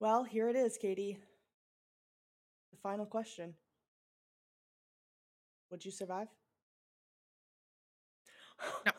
Well, 0.00 0.24
here 0.24 0.48
it 0.48 0.56
is, 0.56 0.78
Katie. 0.78 1.18
The 2.70 2.78
final 2.82 3.04
question. 3.04 3.56
Would 5.70 5.84
you 5.84 5.90
survive? 5.90 6.28
No. 8.86 8.92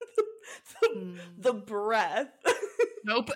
the, 0.80 0.88
Mm, 0.88 1.18
the 1.38 1.52
breath. 1.52 2.32
nope. 3.04 3.30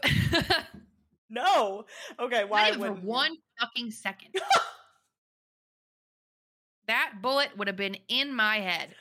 no. 1.30 1.84
Okay, 2.18 2.40
Not 2.40 2.50
why 2.50 2.68
even 2.70 2.80
for 2.80 2.92
one 2.94 3.36
fucking 3.60 3.92
second. 3.92 4.34
That 6.90 7.14
bullet 7.22 7.56
would 7.56 7.68
have 7.68 7.76
been 7.76 7.96
in 8.08 8.34
my 8.34 8.56
head. 8.56 8.94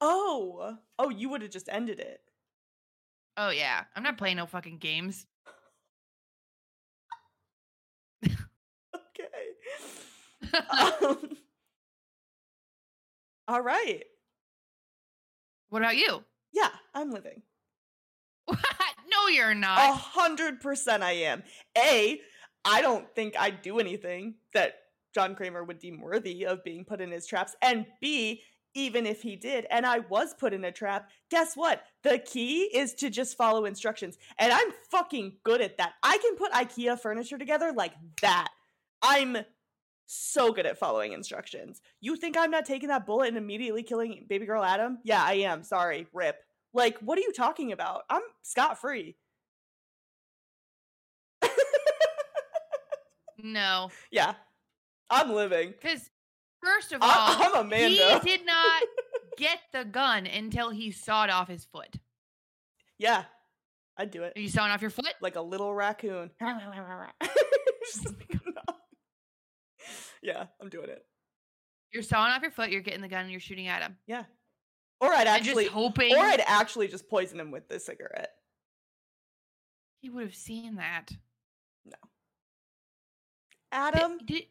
Oh. 0.00 0.76
Oh, 0.98 1.10
you 1.10 1.28
would 1.28 1.42
have 1.42 1.50
just 1.50 1.68
ended 1.70 2.00
it. 2.00 2.20
Oh 3.36 3.50
yeah, 3.50 3.84
I'm 3.94 4.02
not 4.02 4.16
playing 4.16 4.38
no 4.38 4.46
fucking 4.46 4.78
games. 4.78 5.26
Okay. 8.24 8.32
Um, 10.70 11.18
all 13.48 13.60
right. 13.60 14.04
what 15.68 15.82
about 15.82 15.96
you? 15.96 16.22
Yeah, 16.52 16.70
I'm 16.94 17.10
living. 17.10 17.42
no, 18.48 19.28
you're 19.30 19.54
not. 19.54 19.78
A 19.78 19.92
hundred 19.92 20.60
percent 20.60 21.02
I 21.02 21.12
am. 21.12 21.42
A, 21.76 22.18
I 22.64 22.80
don't 22.80 23.12
think 23.14 23.38
I'd 23.38 23.60
do 23.60 23.78
anything 23.80 24.36
that 24.54 24.76
John 25.16 25.34
Kramer 25.34 25.64
would 25.64 25.78
deem 25.78 25.98
worthy 25.98 26.44
of 26.44 26.62
being 26.62 26.84
put 26.84 27.00
in 27.00 27.10
his 27.10 27.26
traps. 27.26 27.56
And 27.62 27.86
B, 28.02 28.42
even 28.74 29.06
if 29.06 29.22
he 29.22 29.34
did, 29.34 29.66
and 29.70 29.86
I 29.86 30.00
was 30.00 30.34
put 30.34 30.52
in 30.52 30.62
a 30.66 30.70
trap, 30.70 31.08
guess 31.30 31.56
what? 31.56 31.84
The 32.02 32.18
key 32.18 32.64
is 32.64 32.92
to 32.96 33.08
just 33.08 33.34
follow 33.34 33.64
instructions. 33.64 34.18
And 34.38 34.52
I'm 34.52 34.68
fucking 34.90 35.38
good 35.42 35.62
at 35.62 35.78
that. 35.78 35.94
I 36.02 36.18
can 36.18 36.36
put 36.36 36.52
IKEA 36.52 37.00
furniture 37.00 37.38
together 37.38 37.72
like 37.74 37.94
that. 38.20 38.48
I'm 39.00 39.38
so 40.04 40.52
good 40.52 40.66
at 40.66 40.78
following 40.78 41.12
instructions. 41.12 41.80
You 42.02 42.16
think 42.16 42.36
I'm 42.36 42.50
not 42.50 42.66
taking 42.66 42.90
that 42.90 43.06
bullet 43.06 43.28
and 43.28 43.38
immediately 43.38 43.84
killing 43.84 44.26
baby 44.28 44.44
girl 44.44 44.62
Adam? 44.62 44.98
Yeah, 45.02 45.24
I 45.24 45.32
am. 45.32 45.62
Sorry. 45.62 46.08
Rip. 46.12 46.36
Like, 46.74 46.98
what 46.98 47.16
are 47.16 47.22
you 47.22 47.32
talking 47.32 47.72
about? 47.72 48.02
I'm 48.10 48.20
scot 48.42 48.78
free. 48.78 49.16
No, 53.38 53.90
yeah. 54.10 54.34
I'm 55.10 55.32
living. 55.32 55.70
because 55.70 56.10
first 56.64 56.92
of 56.92 57.02
all, 57.02 57.08
I- 57.10 57.48
I'm 57.54 57.66
Amanda. 57.66 58.20
he 58.20 58.28
did 58.36 58.44
not 58.46 58.82
get 59.36 59.58
the 59.72 59.84
gun 59.84 60.26
until 60.26 60.70
he 60.70 60.90
sawed 60.90 61.30
off 61.30 61.48
his 61.48 61.64
foot. 61.64 61.96
Yeah. 62.98 63.24
I'd 63.98 64.10
do 64.10 64.24
it. 64.24 64.34
Are 64.36 64.40
you 64.40 64.48
sawing 64.48 64.72
off 64.72 64.82
your 64.82 64.90
foot? 64.90 65.14
Like 65.22 65.36
a 65.36 65.40
little 65.40 65.72
raccoon. 65.74 66.30
yeah, 70.22 70.46
I'm 70.60 70.68
doing 70.68 70.90
it. 70.90 71.04
You're 71.92 72.02
sawing 72.02 72.32
off 72.32 72.42
your 72.42 72.50
foot. 72.50 72.70
You're 72.70 72.82
getting 72.82 73.00
the 73.00 73.08
gun 73.08 73.22
and 73.22 73.30
you're 73.30 73.40
shooting 73.40 73.68
at 73.68 73.82
him. 73.82 73.96
Yeah. 74.06 74.24
Or 75.00 75.08
I'd 75.12 75.20
And 75.20 75.28
actually 75.28 75.64
just 75.64 75.74
hoping 75.74 76.14
or 76.14 76.18
I'd 76.20 76.42
actually 76.46 76.88
just 76.88 77.08
poison 77.08 77.38
him 77.40 77.50
with 77.50 77.68
the 77.68 77.78
cigarette. 77.78 78.32
he 80.00 80.10
would 80.10 80.24
have 80.24 80.34
seen 80.34 80.76
that. 80.76 81.10
No. 81.84 81.96
Adam, 83.72 84.18
Did, 84.18 84.26
did 84.26 84.44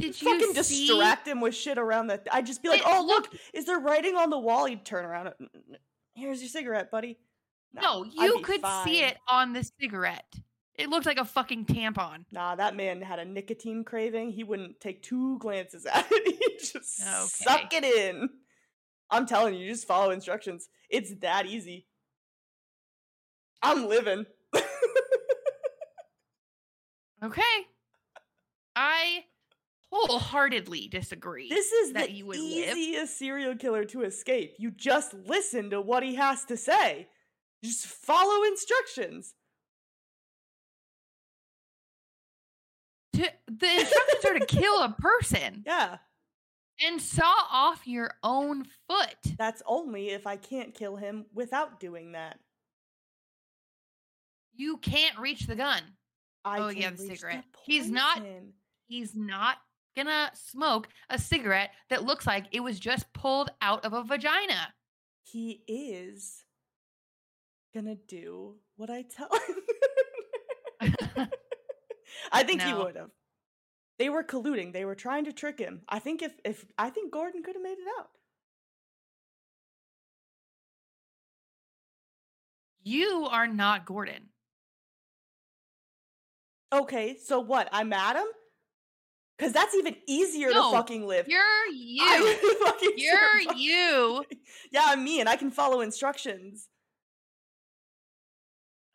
just 0.00 0.22
you 0.22 0.32
fucking 0.32 0.62
see? 0.62 0.86
distract 0.86 1.26
him 1.26 1.40
with 1.40 1.54
shit 1.54 1.78
around 1.78 2.08
the 2.08 2.20
I'd 2.32 2.46
just 2.46 2.62
be 2.62 2.68
like, 2.68 2.80
It 2.80 2.86
"Oh, 2.86 3.04
look, 3.06 3.28
is 3.52 3.64
there 3.66 3.78
writing 3.78 4.16
on 4.16 4.30
the 4.30 4.38
wall?" 4.38 4.66
He'd 4.66 4.84
turn 4.84 5.04
around. 5.04 5.32
Here's 6.14 6.40
your 6.40 6.48
cigarette, 6.48 6.90
buddy. 6.90 7.18
No, 7.72 8.04
I'd 8.18 8.26
you 8.26 8.40
could 8.40 8.64
see 8.84 9.02
it 9.02 9.16
on 9.28 9.52
the 9.52 9.68
cigarette. 9.80 10.32
It 10.76 10.88
looked 10.88 11.06
like 11.06 11.18
a 11.18 11.24
fucking 11.24 11.66
tampon. 11.66 12.24
Nah, 12.32 12.56
that 12.56 12.74
man 12.76 13.00
had 13.00 13.20
a 13.20 13.24
nicotine 13.24 13.84
craving. 13.84 14.30
He 14.30 14.42
wouldn't 14.42 14.80
take 14.80 15.02
two 15.02 15.38
glances 15.38 15.86
at 15.92 16.06
it. 16.10 16.36
He'd 16.38 16.58
just 16.58 16.96
suck 16.96 17.72
it 17.72 17.84
in. 17.84 18.28
I'm 19.10 19.26
telling 19.26 19.54
you, 19.54 19.60
you, 19.60 19.72
just 19.72 19.86
follow 19.86 20.10
instructions. 20.10 20.68
It's 20.90 21.14
that 21.20 21.46
easy. 21.46 21.86
I'm 23.62 23.88
living. 23.88 24.26
Okay. 27.24 27.42
I 28.76 29.24
wholeheartedly 29.94 30.88
disagree. 30.88 31.48
this 31.48 31.70
is 31.70 31.92
That 31.92 32.08
the 32.08 32.12
you 32.12 32.26
would 32.26 32.36
live? 32.38 32.76
easiest 32.76 33.16
serial 33.18 33.54
killer 33.56 33.84
to 33.86 34.02
escape. 34.02 34.54
You 34.58 34.70
just 34.72 35.14
listen 35.14 35.70
to 35.70 35.80
what 35.80 36.02
he 36.02 36.16
has 36.16 36.44
to 36.46 36.56
say. 36.56 37.08
Just 37.62 37.86
follow 37.86 38.42
instructions. 38.44 39.34
To- 43.14 43.32
the 43.46 43.70
instructions 43.80 44.24
are 44.26 44.38
to 44.40 44.46
kill 44.46 44.82
a 44.82 44.94
person 44.98 45.62
Yeah, 45.66 45.98
and 46.84 47.00
saw 47.00 47.32
off 47.52 47.86
your 47.86 48.10
own 48.24 48.64
foot. 48.88 49.14
that's 49.38 49.62
only 49.66 50.10
if 50.10 50.26
I 50.26 50.36
can't 50.36 50.74
kill 50.74 50.96
him 50.96 51.26
without 51.32 51.78
doing 51.78 52.12
that. 52.12 52.38
You 54.56 54.76
can't 54.78 55.18
reach 55.18 55.46
the 55.46 55.54
gun. 55.56 55.82
I 56.44 56.58
Oh, 56.58 56.68
yeah, 56.68 56.90
the 56.90 56.98
cigarette. 56.98 57.44
He's 57.64 57.88
not- 57.90 58.20
He's 58.86 59.14
not 59.16 59.56
gonna 59.96 60.30
smoke 60.34 60.88
a 61.10 61.18
cigarette 61.18 61.70
that 61.90 62.04
looks 62.04 62.26
like 62.26 62.46
it 62.52 62.60
was 62.60 62.78
just 62.80 63.12
pulled 63.12 63.50
out 63.60 63.84
of 63.84 63.92
a 63.92 64.02
vagina. 64.02 64.74
he 65.22 65.62
is 65.66 66.44
gonna 67.74 67.96
do 67.96 68.56
what 68.76 68.90
I 68.90 69.02
tell 69.02 69.28
him. 70.80 71.28
I 72.32 72.42
think 72.42 72.62
he 72.62 72.72
would 72.72 72.96
have. 72.96 73.10
They 73.98 74.08
were 74.08 74.24
colluding. 74.24 74.72
They 74.72 74.84
were 74.84 74.94
trying 74.96 75.24
to 75.26 75.32
trick 75.32 75.58
him. 75.58 75.82
I 75.88 75.98
think 75.98 76.22
if 76.22 76.32
if 76.44 76.64
I 76.78 76.90
think 76.90 77.12
Gordon 77.12 77.42
could 77.42 77.54
have 77.54 77.62
made 77.62 77.78
it 77.78 77.88
out. 77.98 78.08
you 82.84 83.26
are 83.30 83.46
not 83.46 83.86
Gordon. 83.86 84.28
Okay, 86.72 87.16
so 87.16 87.40
what? 87.40 87.68
I'm 87.72 87.92
Adam? 87.92 88.26
Cause 89.38 89.52
that's 89.52 89.74
even 89.74 89.96
easier 90.06 90.50
No, 90.50 90.70
to 90.70 90.76
fucking 90.76 91.06
live. 91.06 91.26
You're 91.28 91.42
you. 91.72 92.36
Fucking 92.64 92.92
You're 92.96 93.40
survive. 93.42 93.58
you. 93.58 94.24
Yeah, 94.70 94.82
I'm 94.86 95.02
me, 95.02 95.18
and 95.20 95.28
I 95.28 95.34
can 95.36 95.50
follow 95.50 95.80
instructions. 95.80 96.68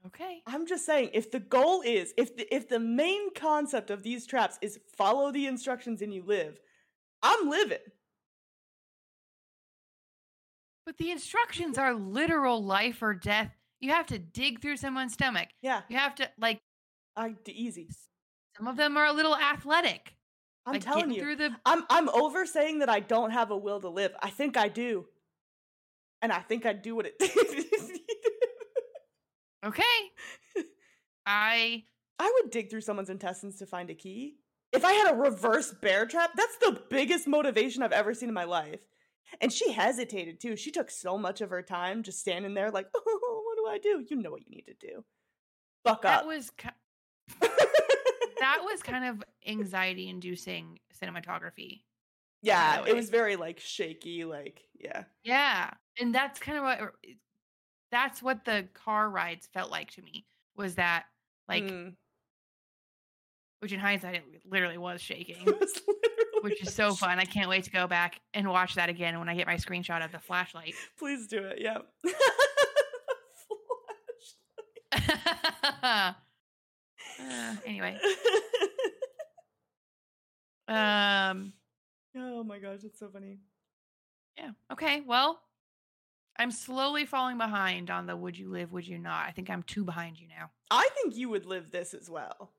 Okay. 0.05 0.41
I'm 0.47 0.65
just 0.65 0.85
saying, 0.85 1.09
if 1.13 1.29
the 1.29 1.41
goal 1.41 1.81
is, 1.85 2.13
if 2.17 2.35
the, 2.37 2.47
if 2.55 2.69
the 2.69 2.79
main 2.79 3.33
concept 3.33 3.89
of 3.91 4.01
these 4.01 4.25
traps 4.25 4.57
is 4.61 4.79
follow 4.97 5.29
the 5.31 5.45
instructions 5.45 6.01
and 6.01 6.13
you 6.13 6.23
live, 6.25 6.57
I'm 7.21 7.49
living. 7.49 7.79
But 10.85 10.97
the 10.97 11.11
instructions 11.11 11.77
are 11.77 11.93
literal 11.93 12.63
life 12.63 13.01
or 13.03 13.13
death. 13.13 13.51
You 13.81 13.91
have 13.91 14.07
to 14.07 14.17
dig 14.19 14.61
through 14.61 14.77
someone's 14.77 15.13
stomach. 15.13 15.49
Yeah, 15.61 15.81
You 15.89 15.97
have 15.97 16.15
to 16.15 16.29
like 16.39 16.59
I 17.15 17.35
easy. 17.45 17.89
some 18.57 18.67
of 18.67 18.77
them 18.77 18.95
are 18.97 19.05
a 19.05 19.13
little 19.13 19.35
athletic. 19.35 20.13
I'm 20.69 20.73
like 20.73 20.83
telling 20.83 21.11
you, 21.11 21.21
through 21.21 21.35
the 21.37 21.51
I'm 21.65 21.83
I'm 21.89 22.09
over 22.09 22.45
saying 22.45 22.79
that 22.79 22.89
I 22.89 22.99
don't 22.99 23.31
have 23.31 23.51
a 23.51 23.57
will 23.57 23.79
to 23.81 23.89
live. 23.89 24.13
I 24.21 24.29
think 24.29 24.57
I 24.57 24.67
do, 24.67 25.05
and 26.21 26.31
I 26.31 26.39
think 26.39 26.65
I 26.65 26.73
do 26.73 26.95
what 26.95 27.05
it. 27.05 27.19
Takes. 27.19 27.35
okay. 29.65 29.83
I 31.25 31.83
I 32.17 32.31
would 32.35 32.51
dig 32.51 32.69
through 32.69 32.81
someone's 32.81 33.09
intestines 33.09 33.57
to 33.57 33.65
find 33.65 33.89
a 33.89 33.95
key. 33.95 34.35
If 34.71 34.85
I 34.85 34.93
had 34.93 35.13
a 35.13 35.17
reverse 35.17 35.73
bear 35.81 36.05
trap, 36.05 36.31
that's 36.35 36.57
the 36.57 36.79
biggest 36.89 37.27
motivation 37.27 37.81
I've 37.81 37.91
ever 37.91 38.13
seen 38.13 38.29
in 38.29 38.35
my 38.35 38.43
life. 38.43 38.81
And 39.41 39.53
she 39.53 39.71
hesitated 39.71 40.39
too. 40.39 40.55
She 40.55 40.71
took 40.71 40.91
so 40.91 41.17
much 41.17 41.41
of 41.41 41.49
her 41.49 41.61
time 41.61 42.03
just 42.03 42.19
standing 42.19 42.53
there, 42.53 42.71
like, 42.71 42.87
oh, 42.95 43.43
what 43.45 43.57
do 43.57 43.67
I 43.67 43.77
do? 43.79 44.05
You 44.07 44.21
know 44.21 44.31
what 44.31 44.41
you 44.41 44.49
need 44.49 44.65
to 44.67 44.73
do. 44.73 45.03
Fuck 45.83 46.03
that 46.03 46.21
up. 46.21 46.27
was 46.27 46.51
ki- 46.51 46.69
that 48.57 48.63
was 48.63 48.81
kind 48.83 49.05
of 49.05 49.23
anxiety 49.47 50.09
inducing 50.09 50.79
cinematography. 51.01 51.81
yeah, 52.41 52.83
it 52.85 52.95
was 52.95 53.09
very 53.09 53.35
like 53.35 53.59
shaky, 53.59 54.25
like, 54.25 54.61
yeah. 54.79 55.03
Yeah. 55.23 55.71
And 55.99 56.13
that's 56.15 56.39
kind 56.39 56.57
of 56.57 56.63
what 56.63 56.93
that's 57.91 58.21
what 58.21 58.45
the 58.45 58.67
car 58.73 59.09
rides 59.09 59.47
felt 59.53 59.71
like 59.71 59.91
to 59.91 60.01
me 60.01 60.25
was 60.55 60.75
that 60.75 61.05
like 61.47 61.63
Mm. 61.63 61.95
which 63.59 63.73
in 63.73 63.79
hindsight 63.79 64.15
it 64.15 64.23
literally 64.45 64.77
was 64.77 65.01
shaking. 65.09 65.37
It 65.47 65.59
was 65.59 65.73
literally 65.87 66.05
which 66.41 66.61
is 66.63 66.73
so 66.73 66.93
fun. 66.93 67.19
I 67.19 67.25
can't 67.25 67.49
wait 67.49 67.65
to 67.65 67.71
go 67.71 67.85
back 67.87 68.21
and 68.33 68.47
watch 68.47 68.75
that 68.75 68.87
again 68.87 69.19
when 69.19 69.27
I 69.27 69.35
get 69.35 69.45
my 69.47 69.55
screenshot 69.57 70.03
of 70.05 70.11
the 70.13 70.19
flashlight. 70.19 70.73
Please 70.97 71.27
do 71.27 71.43
it, 71.43 71.59
yeah. 71.61 71.79
uh, 77.19 77.55
anyway, 77.65 77.97
um, 80.67 81.53
oh 82.15 82.43
my 82.43 82.59
gosh, 82.59 82.79
it's 82.83 82.99
so 82.99 83.09
funny. 83.09 83.39
yeah. 84.37 84.51
Okay. 84.71 85.01
Well, 85.05 85.39
I'm 86.37 86.51
slowly 86.51 87.05
falling 87.05 87.37
behind 87.37 87.89
on 87.89 88.05
the 88.05 88.15
would 88.15 88.37
you 88.37 88.49
live, 88.49 88.71
would 88.71 88.87
you 88.87 88.97
not? 88.99 89.25
I 89.27 89.31
think 89.31 89.49
I'm 89.49 89.63
two 89.63 89.83
behind 89.83 90.19
you 90.19 90.27
now. 90.27 90.51
I 90.71 90.87
think 90.95 91.15
you 91.15 91.29
would 91.29 91.45
live 91.45 91.71
this 91.71 91.93
as 91.93 92.09
well. 92.09 92.51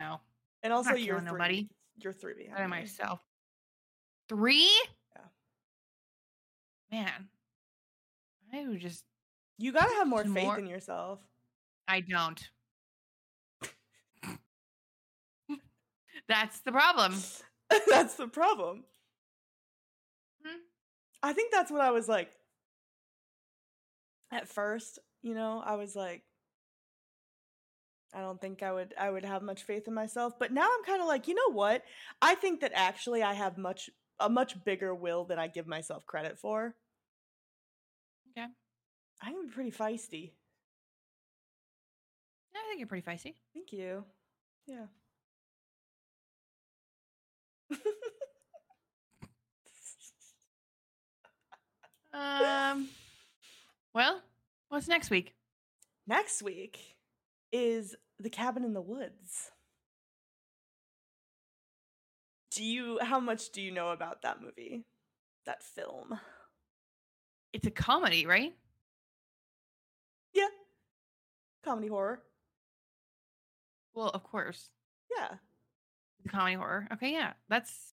No, 0.00 0.20
And 0.62 0.72
also 0.72 0.94
you're 0.94 1.18
three. 1.18 1.26
nobody. 1.30 1.68
You're 1.96 2.12
three 2.12 2.34
behind 2.34 2.70
me. 2.70 2.80
myself. 2.80 3.20
Three? 4.28 4.70
Yeah. 5.16 5.22
Man. 6.92 7.28
I 8.52 8.66
would 8.68 8.80
just 8.80 9.04
You 9.58 9.72
gotta 9.72 9.92
have 9.94 10.08
more 10.08 10.24
faith 10.24 10.44
more- 10.44 10.58
in 10.58 10.66
yourself. 10.66 11.20
I 11.86 12.00
don't. 12.00 12.40
That's 16.28 16.60
the 16.60 16.72
problem. 16.72 17.14
that's 17.88 18.14
the 18.14 18.28
problem. 18.28 18.84
Hmm. 20.44 20.60
I 21.22 21.32
think 21.32 21.52
that's 21.52 21.70
what 21.70 21.80
I 21.80 21.90
was 21.90 22.08
like 22.08 22.30
at 24.30 24.48
first, 24.48 24.98
you 25.22 25.34
know, 25.34 25.62
I 25.64 25.76
was 25.76 25.96
like 25.96 26.22
I 28.14 28.20
don't 28.20 28.40
think 28.40 28.62
I 28.62 28.72
would 28.72 28.94
I 28.98 29.10
would 29.10 29.24
have 29.24 29.42
much 29.42 29.64
faith 29.64 29.86
in 29.86 29.94
myself, 29.94 30.38
but 30.38 30.52
now 30.52 30.62
I'm 30.62 30.84
kind 30.84 31.02
of 31.02 31.08
like, 31.08 31.28
you 31.28 31.34
know 31.34 31.52
what? 31.52 31.82
I 32.22 32.34
think 32.34 32.60
that 32.60 32.72
actually 32.74 33.22
I 33.22 33.34
have 33.34 33.58
much 33.58 33.90
a 34.18 34.28
much 34.28 34.62
bigger 34.64 34.94
will 34.94 35.24
than 35.24 35.38
I 35.38 35.48
give 35.48 35.66
myself 35.66 36.06
credit 36.06 36.38
for. 36.38 36.74
Okay. 38.36 38.46
I 39.22 39.30
am 39.30 39.50
pretty 39.50 39.70
feisty. 39.70 40.32
I 42.54 42.68
think 42.68 42.80
you're 42.80 42.88
pretty 42.88 43.06
feisty. 43.06 43.34
Thank 43.54 43.72
you. 43.72 44.04
Yeah. 44.66 44.86
Um. 52.12 52.88
Well, 53.94 54.20
what's 54.68 54.88
next 54.88 55.10
week? 55.10 55.34
Next 56.06 56.42
week 56.42 56.78
is 57.52 57.94
The 58.18 58.30
Cabin 58.30 58.64
in 58.64 58.72
the 58.72 58.80
Woods. 58.80 59.50
Do 62.52 62.64
you 62.64 62.98
how 63.02 63.20
much 63.20 63.50
do 63.50 63.60
you 63.62 63.70
know 63.70 63.90
about 63.90 64.22
that 64.22 64.40
movie? 64.42 64.84
That 65.46 65.62
film? 65.62 66.18
It's 67.52 67.66
a 67.66 67.70
comedy, 67.70 68.26
right? 68.26 68.54
Yeah. 70.34 70.48
Comedy 71.64 71.88
horror. 71.88 72.22
Well, 73.94 74.08
of 74.08 74.22
course, 74.22 74.70
Yeah. 75.16 75.36
Comedy 76.28 76.54
horror. 76.56 76.88
Okay, 76.92 77.12
yeah, 77.12 77.32
that's. 77.48 77.92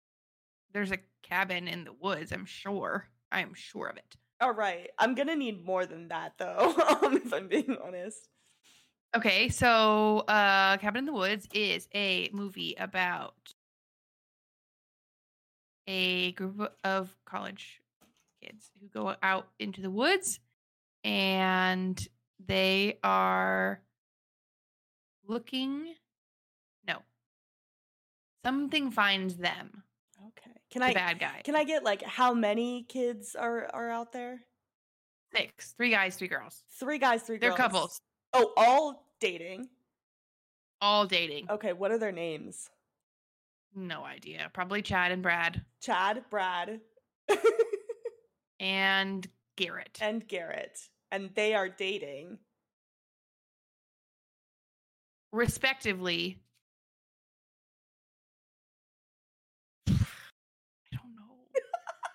There's 0.72 0.92
a 0.92 1.00
cabin 1.24 1.68
in 1.68 1.84
the 1.84 1.94
woods. 1.94 2.32
I'm 2.32 2.46
sure. 2.46 3.08
I 3.32 3.42
am 3.42 3.54
sure 3.54 3.88
of 3.88 3.98
it. 3.98 4.16
All 4.42 4.54
right. 4.54 4.90
I'm 4.98 5.16
to 5.16 5.36
need 5.36 5.66
more 5.66 5.86
than 5.86 6.08
that 6.10 6.34
though, 6.38 6.74
um, 7.02 7.18
if 7.18 7.34
I'm 7.34 7.48
being 7.48 7.76
honest. 7.84 8.28
Okay, 9.16 9.50
so 9.50 10.20
uh 10.20 10.78
Cabin 10.78 11.00
in 11.00 11.06
the 11.06 11.14
Woods 11.14 11.48
is 11.54 11.88
a 11.96 12.30
movie 12.32 12.76
about 12.78 13.34
a 15.88 16.32
group 16.34 16.72
of 16.84 17.16
college 17.26 17.82
kids 18.42 18.72
who 18.80 18.88
go 18.88 19.16
out 19.24 19.48
into 19.60 19.82
the 19.82 19.90
woods 19.90 20.40
and 21.04 22.08
they 22.46 23.00
are 23.04 23.82
looking. 25.28 25.96
Something 28.46 28.92
finds 28.92 29.36
them. 29.38 29.84
Okay. 30.28 30.52
Can 30.72 30.82
The 30.82 30.88
I 30.88 30.94
bad 30.94 31.20
guy. 31.20 31.42
Can 31.44 31.56
I 31.56 31.64
get 31.64 31.84
like 31.84 32.02
how 32.04 32.34
many 32.34 32.84
kids 32.84 33.36
are 33.36 33.70
are 33.74 33.90
out 33.90 34.12
there? 34.12 34.42
Six. 35.36 35.74
Three 35.78 35.90
guys, 35.92 36.16
three 36.16 36.28
girls. 36.28 36.64
Three 36.80 36.98
guys, 36.98 37.22
3 37.24 37.38
They're 37.38 37.50
girls. 37.50 37.58
couples. 37.58 38.02
Oh, 38.34 38.52
all 38.58 39.06
dating. 39.20 39.70
All 40.82 41.06
dating. 41.06 41.48
Okay, 41.50 41.74
what 41.74 41.92
are 41.92 41.98
their 41.98 42.12
names? 42.12 42.70
No 43.76 44.04
idea. 44.06 44.50
Probably 44.54 44.82
Chad 44.82 45.12
and 45.12 45.22
Brad 45.22 45.64
Chad, 45.82 46.24
Brad, 46.32 46.80
and 48.60 49.28
Garrett. 49.56 49.98
and 50.02 50.28
Garrett. 50.28 50.80
And 51.12 51.30
they 51.36 51.54
are 51.54 51.70
dating. 51.70 52.40
respectively. 55.32 56.38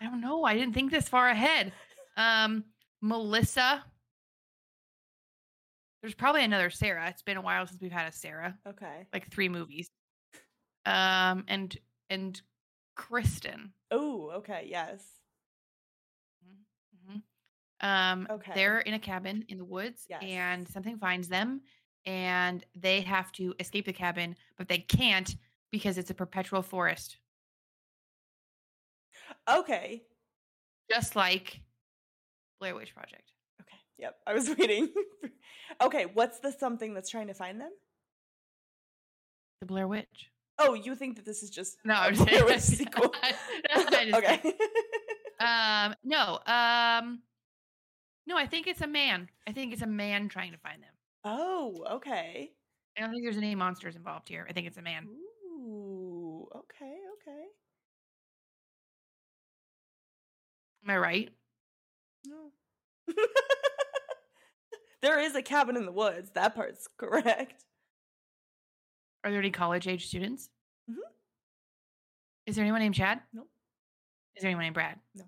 I 0.04 0.10
don't 0.10 0.20
know. 0.20 0.44
I 0.44 0.54
didn't 0.54 0.74
think 0.74 0.90
this 0.90 1.08
far 1.08 1.28
ahead. 1.28 1.72
Um, 2.16 2.64
Melissa. 3.00 3.82
There's 6.02 6.14
probably 6.14 6.44
another 6.44 6.68
Sarah. 6.68 7.08
It's 7.08 7.22
been 7.22 7.38
a 7.38 7.40
while 7.40 7.66
since 7.66 7.80
we've 7.80 7.90
had 7.90 8.06
a 8.08 8.12
Sarah, 8.12 8.58
Okay. 8.68 9.06
like 9.14 9.30
three 9.30 9.48
movies. 9.48 9.88
Um, 10.84 11.44
and 11.48 11.74
and 12.10 12.40
Kristen. 12.94 13.72
Oh, 13.90 14.30
okay, 14.32 14.66
yes. 14.68 15.02
Mhm. 17.08 17.22
Um, 17.80 18.26
Okay. 18.30 18.52
they're 18.54 18.80
in 18.80 18.92
a 18.92 18.98
cabin 18.98 19.46
in 19.48 19.56
the 19.56 19.64
woods, 19.64 20.06
and 20.10 20.68
something 20.68 20.98
finds 20.98 21.28
them, 21.28 21.62
and 22.04 22.62
they 22.74 23.00
have 23.00 23.32
to 23.32 23.54
escape 23.58 23.86
the 23.86 23.92
cabin, 23.94 24.36
but 24.58 24.68
they 24.68 24.78
can't 24.78 25.34
because 25.70 25.96
it's 25.96 26.10
a 26.10 26.14
perpetual 26.14 26.60
forest, 26.62 27.16
Okay. 29.48 30.02
just 30.90 31.16
like 31.16 31.60
Blair 32.60 32.74
Witch 32.74 32.94
Project. 32.94 33.32
Okay. 33.60 33.76
Yep. 33.98 34.16
I 34.26 34.34
was 34.34 34.48
waiting. 34.58 34.88
okay, 35.82 36.06
what's 36.12 36.40
the 36.40 36.52
something 36.52 36.94
that's 36.94 37.10
trying 37.10 37.28
to 37.28 37.34
find 37.34 37.60
them? 37.60 37.70
The 39.60 39.66
Blair 39.66 39.88
Witch. 39.88 40.30
Oh, 40.58 40.74
you 40.74 40.94
think 40.94 41.16
that 41.16 41.24
this 41.24 41.42
is 41.42 41.50
just 41.50 41.78
No, 41.84 41.94
a 41.94 41.96
I'm 41.98 42.14
just 42.14 42.28
Blair 42.28 42.44
Witch 42.44 42.60
sequel? 42.60 43.12
Okay. 44.14 44.40
Um, 45.40 45.94
no, 46.04 46.38
um, 46.46 47.20
no, 48.26 48.36
I 48.36 48.46
think 48.46 48.66
it's 48.68 48.80
a 48.80 48.86
man. 48.86 49.28
I 49.48 49.52
think 49.52 49.72
it's 49.72 49.82
a 49.82 49.86
man 49.86 50.28
trying 50.28 50.52
to 50.52 50.58
find 50.58 50.82
them. 50.82 50.92
oh, 51.24 51.84
okay. 51.96 52.52
I 52.96 53.00
don't 53.00 53.10
think 53.10 53.24
there's 53.24 53.36
any 53.36 53.54
monsters 53.56 53.96
involved 53.96 54.28
here. 54.28 54.46
I 54.48 54.52
think 54.52 54.68
it's 54.68 54.76
a 54.78 54.82
man. 54.82 55.08
Ooh, 55.44 56.46
okay, 56.54 56.94
Am 60.84 60.90
I 60.90 60.98
right? 60.98 61.30
No. 62.26 62.50
there 65.02 65.20
is 65.20 65.34
a 65.34 65.42
cabin 65.42 65.76
in 65.76 65.86
the 65.86 65.92
woods. 65.92 66.30
That 66.34 66.54
part's 66.54 66.88
correct. 66.98 67.64
Are 69.22 69.30
there 69.30 69.40
any 69.40 69.50
college 69.50 69.88
age 69.88 70.06
students? 70.06 70.50
Mhm. 70.90 70.96
Is 72.46 72.56
there 72.56 72.64
anyone 72.64 72.80
named 72.80 72.94
Chad? 72.94 73.20
Nope. 73.32 73.48
Is 74.36 74.42
there 74.42 74.50
anyone 74.50 74.64
named 74.64 74.74
Brad? 74.74 74.98
No. 75.14 75.24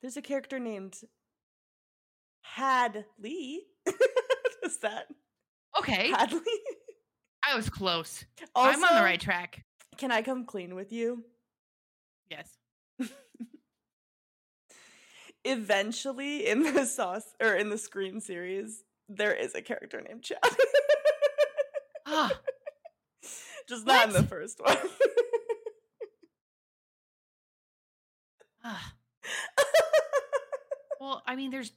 There's 0.00 0.16
a 0.16 0.22
character 0.22 0.58
named 0.58 0.96
Hadley. 2.42 3.60
is 4.64 4.78
that 4.78 5.06
Okay, 5.78 6.10
Hadley? 6.10 6.40
I 7.46 7.54
was 7.54 7.70
close. 7.70 8.24
Also, 8.54 8.78
I'm 8.78 8.84
on 8.84 8.96
the 8.96 9.02
right 9.04 9.20
track. 9.20 9.64
Can 9.98 10.10
I 10.10 10.22
come 10.22 10.44
clean 10.46 10.74
with 10.74 10.90
you? 10.92 11.24
Yes. 12.30 12.48
Eventually, 15.44 16.46
in 16.46 16.62
the 16.74 16.84
sauce 16.86 17.34
or 17.42 17.54
in 17.54 17.70
the 17.70 17.78
Scream 17.78 18.20
series, 18.20 18.84
there 19.08 19.34
is 19.34 19.54
a 19.54 19.62
character 19.62 20.00
named 20.00 20.22
Chad. 20.22 20.38
Ah, 22.06 22.30
Just 23.68 23.86
not 23.86 24.08
in 24.08 24.12
the 24.12 24.22
first 24.22 24.60
one. 24.60 24.76
ah. 28.64 28.94
Well, 31.00 31.22
I 31.26 31.34
mean, 31.34 31.50
there's 31.50 31.72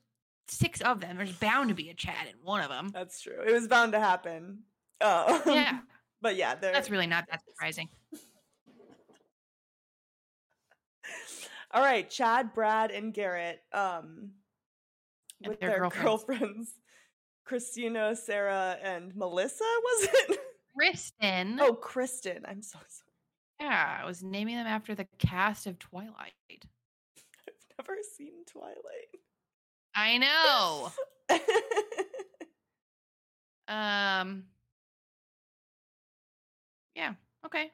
six 0.50 0.82
of 0.82 1.00
them. 1.00 1.16
There's 1.16 1.32
bound 1.32 1.70
to 1.70 1.76
be 1.76 1.90
a 1.90 1.94
Chad 1.94 2.28
in 2.28 2.36
one 2.44 2.60
of 2.62 2.68
them. 2.70 2.90
That's 2.94 3.22
true. 3.22 3.42
It 3.48 3.54
was 3.54 3.70
bound 3.70 3.94
to 3.94 4.00
happen. 4.00 4.64
Um, 5.00 5.42
Yeah, 5.46 5.80
But 6.22 6.36
yeah, 6.36 6.56
there. 6.56 6.74
that's 6.74 6.90
really 6.90 7.08
not 7.08 7.24
that 7.32 7.40
surprising. 7.46 7.88
All 11.74 11.82
right, 11.82 12.08
Chad, 12.10 12.54
Brad, 12.54 12.92
and 12.92 13.14
Garrett, 13.14 13.62
um, 13.74 14.32
And 15.42 15.50
with 15.50 15.60
their 15.60 15.70
their, 15.72 15.80
girlfriends. 15.80 16.04
girlfriends. 16.28 16.72
Christina, 17.46 18.16
Sarah, 18.16 18.78
and 18.82 19.16
Melissa, 19.16 19.64
was 19.84 20.08
it? 20.14 20.40
Kristen. 20.78 21.58
oh, 21.60 21.74
Kristen. 21.74 22.46
I'm 22.48 22.62
so 22.62 22.80
sorry. 22.88 23.70
yeah, 23.70 24.00
I 24.02 24.06
was 24.06 24.24
naming 24.24 24.56
them 24.56 24.68
after 24.68 24.96
the 24.96 25.08
cast 25.20 25.68
of 25.68 25.78
Twilight. 25.80 26.34
I've 26.52 27.54
never 27.80 27.98
seen 28.18 28.46
Twilight. 28.46 29.20
I 29.96 30.18
know. 30.20 30.92
Um. 33.68 34.44
Yeah. 36.96 37.14
Okay. 37.46 37.72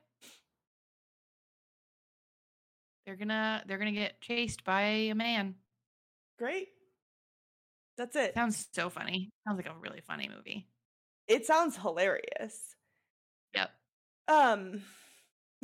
They're 3.10 3.16
gonna 3.16 3.64
they're 3.66 3.80
gonna 3.80 3.92
get 3.92 4.22
chased 4.22 4.64
by 4.64 4.82
a 4.82 5.16
man. 5.16 5.56
Great. 6.38 6.68
That's 7.98 8.16
it. 8.16 8.36
Sounds 8.36 8.68
so 8.72 8.92
funny. 8.92 9.32
Sounds 9.48 9.58
like 9.58 9.66
a 9.66 9.74
really 9.82 10.02
funny 10.06 10.30
movie. 10.30 10.68
It 11.28 11.44
sounds 11.44 11.76
hilarious. 11.76 12.76
Yep. 13.56 13.72
Um, 14.28 14.84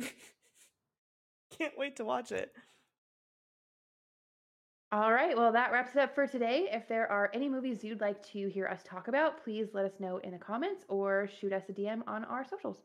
can't 1.56 1.78
wait 1.78 1.94
to 1.96 2.04
watch 2.04 2.32
it. 2.32 2.50
All 4.90 5.12
right. 5.12 5.36
Well, 5.36 5.52
that 5.52 5.70
wraps 5.70 5.94
it 5.94 6.00
up 6.00 6.16
for 6.16 6.26
today. 6.26 6.68
If 6.72 6.88
there 6.88 7.08
are 7.12 7.30
any 7.32 7.48
movies 7.48 7.84
you'd 7.84 8.00
like 8.00 8.26
to 8.32 8.48
hear 8.48 8.66
us 8.66 8.82
talk 8.82 9.06
about, 9.06 9.44
please 9.44 9.68
let 9.72 9.84
us 9.84 10.00
know 10.00 10.16
in 10.18 10.32
the 10.32 10.38
comments 10.38 10.84
or 10.88 11.28
shoot 11.40 11.52
us 11.52 11.62
a 11.68 11.72
DM 11.72 12.02
on 12.08 12.24
our 12.24 12.44
socials. 12.44 12.82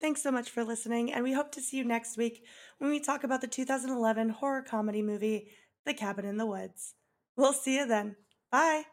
Thanks 0.00 0.22
so 0.22 0.30
much 0.30 0.48
for 0.48 0.64
listening, 0.64 1.12
and 1.12 1.22
we 1.22 1.32
hope 1.32 1.52
to 1.52 1.60
see 1.60 1.76
you 1.76 1.84
next 1.84 2.16
week 2.16 2.42
when 2.78 2.90
we 2.90 3.00
talk 3.00 3.22
about 3.22 3.42
the 3.42 3.46
2011 3.46 4.30
horror 4.30 4.62
comedy 4.62 5.02
movie, 5.02 5.48
The 5.84 5.92
Cabin 5.92 6.24
in 6.24 6.38
the 6.38 6.46
Woods. 6.46 6.94
We'll 7.36 7.52
see 7.52 7.76
you 7.76 7.86
then. 7.86 8.16
Bye. 8.50 8.84